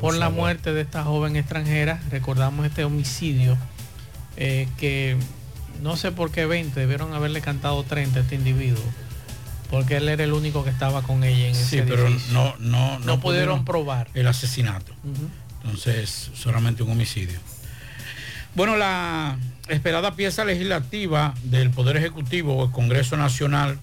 [0.02, 2.02] por la muerte de esta joven extranjera.
[2.12, 3.58] Recordamos este homicidio
[4.36, 5.16] eh, que
[5.82, 8.84] no sé por qué 20, debieron haberle cantado 30 a este individuo.
[9.72, 12.34] Porque él era el único que estaba con ella en Sí, ese pero edificio.
[12.34, 14.10] no, no, No pudieron probar.
[14.14, 14.92] el asesinato.
[15.64, 17.40] Entonces, solamente un homicidio.
[18.56, 19.38] Bueno, la
[19.68, 23.78] esperada pieza legislativa del Poder Ejecutivo, el Congreso Nacional,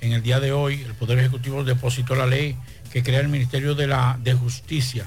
[0.00, 2.56] en el día de hoy, el Poder Ejecutivo depositó la ley
[2.92, 5.06] que crea el Ministerio de, la, de Justicia.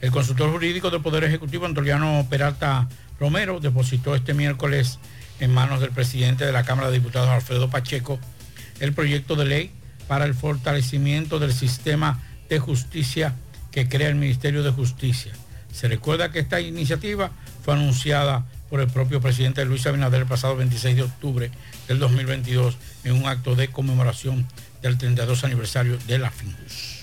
[0.00, 5.00] El consultor jurídico del Poder Ejecutivo, Antoliano Peralta Romero, depositó este miércoles
[5.40, 8.20] en manos del presidente de la Cámara de Diputados, Alfredo Pacheco,
[8.78, 9.70] el proyecto de ley
[10.06, 13.34] para el fortalecimiento del sistema de justicia
[13.72, 15.32] que crea el Ministerio de Justicia.
[15.72, 17.32] Se recuerda que esta iniciativa
[17.64, 21.50] fue anunciada por el propio presidente Luis Abinader el pasado 26 de octubre
[21.88, 24.46] del 2022 en un acto de conmemoración
[24.82, 27.00] del 32 aniversario de la FINJUS.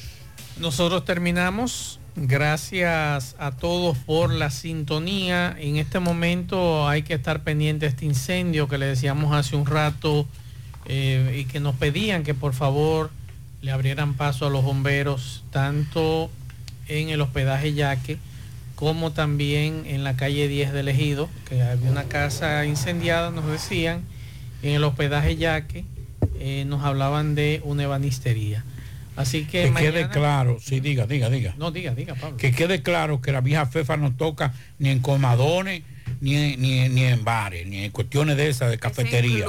[0.59, 1.97] Nosotros terminamos.
[2.15, 5.55] Gracias a todos por la sintonía.
[5.57, 9.65] En este momento hay que estar pendiente de este incendio que le decíamos hace un
[9.65, 10.27] rato
[10.85, 13.11] eh, y que nos pedían que por favor
[13.61, 16.29] le abrieran paso a los bomberos, tanto
[16.89, 18.19] en el hospedaje Yaque
[18.81, 24.01] como también en la calle 10 del Ejido, que había una casa incendiada, nos decían,
[24.63, 25.85] en el hospedaje Yaque
[26.39, 28.65] eh, nos hablaban de una ebanistería.
[29.15, 31.53] Así que, Que quede claro, sí, diga, diga, diga.
[31.59, 32.37] No, diga, diga, Pablo.
[32.37, 35.83] Que quede claro que la vieja FEFA no toca ni en comadones,
[36.19, 39.45] ni en, ni, ni en bares, ni en cuestiones de esas, de cafetería.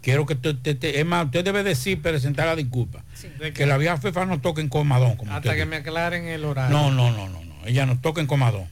[0.00, 3.04] Quiero que usted, es más, usted debe decir, presentar la disculpa.
[3.52, 5.16] Que la vieja FEFA no toca en comadón.
[5.16, 5.66] Como Hasta usted que dice.
[5.66, 6.74] me aclaren el horario.
[6.74, 7.43] No, no, no, no.
[7.66, 8.66] Ella no toca en comadón.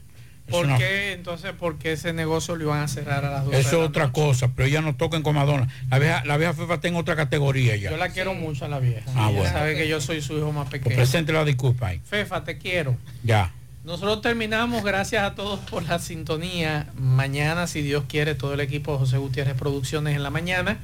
[0.51, 3.59] ¿Por una- qué entonces, por qué ese negocio lo iban a cerrar a las 12
[3.61, 4.13] Eso es la otra noche?
[4.21, 5.69] cosa, pero ella no toca en comadón.
[5.89, 7.91] La vieja, la vieja FEFA está en otra categoría ya.
[7.93, 9.03] Yo la quiero mucho a la vieja.
[9.15, 9.51] Ah, bueno.
[9.51, 10.97] sabe que yo soy su hijo más Pues pequeño.
[10.97, 12.01] presente la disculpa ahí.
[12.05, 12.97] Fefa, te quiero.
[13.23, 13.53] Ya.
[13.85, 16.89] Nosotros terminamos, gracias a todos por la sintonía.
[16.97, 20.79] Mañana, si Dios quiere, todo el equipo de José Gutiérrez Producciones en la mañana.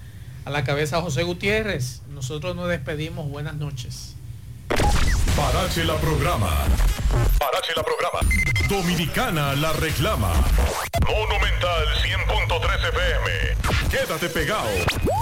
[0.44, 2.00] A la cabeza José Gutiérrez.
[2.10, 3.28] Nosotros nos despedimos.
[3.28, 4.14] Buenas noches.
[5.36, 6.64] Parache la programa.
[7.38, 8.20] Parache la programa.
[8.68, 10.32] Dominicana la reclama.
[11.06, 13.88] Monumental 100.13 FM.
[13.90, 14.68] Quédate pegado.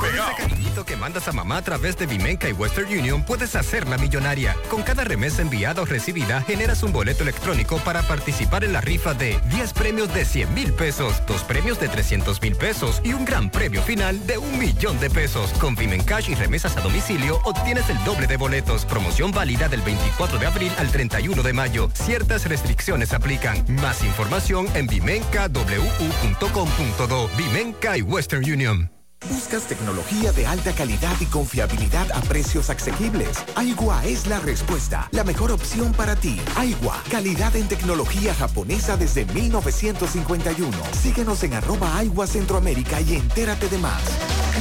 [0.01, 0.33] Pegado.
[0.33, 3.97] Ese cariñito que mandas a mamá a través de Vimenca y Western Union puedes hacerla
[3.99, 4.57] millonaria.
[4.69, 9.15] Con cada remesa enviada o recibida generas un boleto electrónico para participar en la rifa
[9.15, 13.25] de 10 premios de 100 mil pesos, dos premios de 300 mil pesos y un
[13.25, 15.53] gran premio final de un millón de pesos.
[15.61, 18.85] Con Vimencash y remesas a domicilio obtienes el doble de boletos.
[18.85, 21.76] Promoción válida del 24 de abril al 31 de mayo.
[21.95, 23.65] Ciertas restricciones aplican.
[23.69, 27.31] Más información en vimencawu.com.do.
[27.37, 28.96] Vimenca y Western Union.
[29.31, 33.45] ¿Buscas tecnología de alta calidad y confiabilidad a precios asequibles?
[33.57, 36.41] Aigua es la respuesta, la mejor opción para ti.
[36.57, 40.71] Aigua, calidad en tecnología japonesa desde 1951.
[41.03, 44.03] Síguenos en arroba Aigua Centroamérica y entérate de más.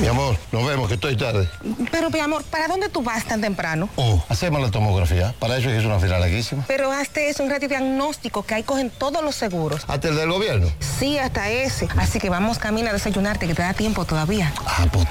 [0.02, 1.48] Mi amor, nos vemos que estoy tarde.
[1.90, 3.88] Pero, mi amor, ¿para dónde tú vas tan temprano?
[3.96, 5.34] Oh, hacemos la tomografía.
[5.40, 6.66] Para eso es una fila larguísima.
[6.68, 9.84] Pero hazte es un radiodiagnóstico que ahí cogen todos los seguros.
[9.88, 10.68] ¿Hasta el del gobierno?
[11.00, 11.88] Sí, hasta ese.
[11.96, 14.52] Así que vamos camino a desayunarte, que te da tiempo todavía.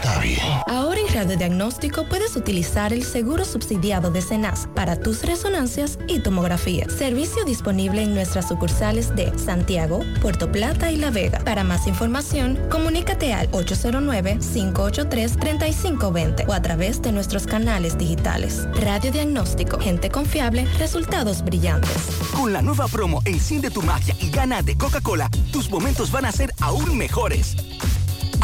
[0.04, 0.38] Está bien.
[0.66, 6.90] Ahora en radiodiagnóstico puedes utilizar el seguro subsidiado de CENAS para tus resonancias y tomografía.
[6.90, 11.38] Servicio disponible en nuestras sucursales de Santiago, Puerto Plata y La Vega.
[11.44, 18.68] Para más información, comunícate al 809-583-3520 o a través de nuestros canales digitales.
[18.74, 22.08] Radiodiagnóstico, gente confiable, resultados brillantes.
[22.34, 26.32] Con la nueva promo Enciende tu magia y gana de Coca-Cola, tus momentos van a
[26.32, 27.56] ser aún mejores.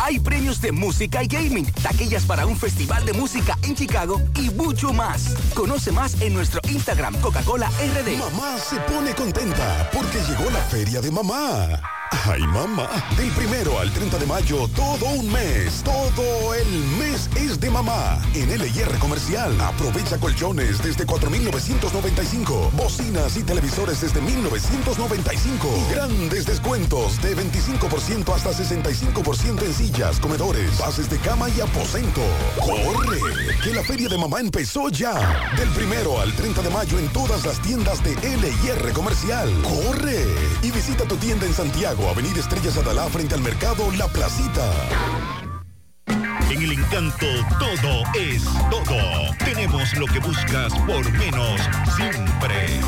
[0.02, 4.48] Hay premios de música y gaming, taquillas para un festival de música en Chicago y
[4.50, 5.34] mucho más.
[5.54, 8.16] Conoce más en nuestro Instagram Coca-Cola RD.
[8.18, 11.99] Mamá se pone contenta porque llegó la feria de mamá.
[12.10, 12.88] Ay, mamá.
[13.16, 15.82] Del primero al 30 de mayo, todo un mes.
[15.84, 16.68] Todo el
[16.98, 18.20] mes es de mamá.
[18.34, 22.72] En LIR Comercial, aprovecha colchones desde 4,995.
[22.76, 25.68] Bocinas y televisores desde 1,995.
[25.88, 32.22] Y grandes descuentos de 25% hasta 65% en sillas, comedores, bases de cama y aposento.
[32.58, 33.20] ¡Corre!
[33.62, 35.14] Que la feria de mamá empezó ya.
[35.56, 39.48] Del primero al 30 de mayo en todas las tiendas de LIR Comercial.
[39.62, 40.26] ¡Corre!
[40.62, 44.70] Y visita tu tienda en Santiago, Avenida Estrellas Adalá, frente al mercado La Placita.
[46.50, 47.26] En el encanto
[47.58, 49.36] todo es todo.
[49.44, 51.60] Tenemos lo que buscas por menos
[51.96, 52.80] siempre.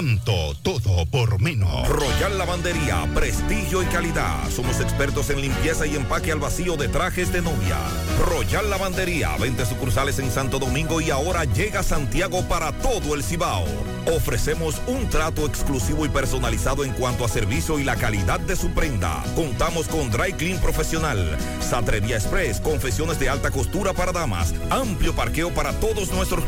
[0.00, 0.54] Encanto.
[0.62, 1.88] Todo por menos.
[1.88, 4.48] Royal Lavandería, prestigio y calidad.
[4.50, 7.78] Somos expertos en limpieza y empaque al vacío de trajes de novia.
[8.26, 13.64] Royal Lavandería, 20 sucursales en Santo Domingo y ahora llega Santiago para todo el Cibao.
[14.06, 18.70] Ofrecemos un trato exclusivo y personalizado en cuanto a servicio y la calidad de su
[18.70, 19.22] prenda.
[19.34, 25.52] Contamos con Dry Clean Profesional, Satrevia Express, confesiones de alta costura para damas, amplio parqueo
[25.52, 26.44] para todos nuestros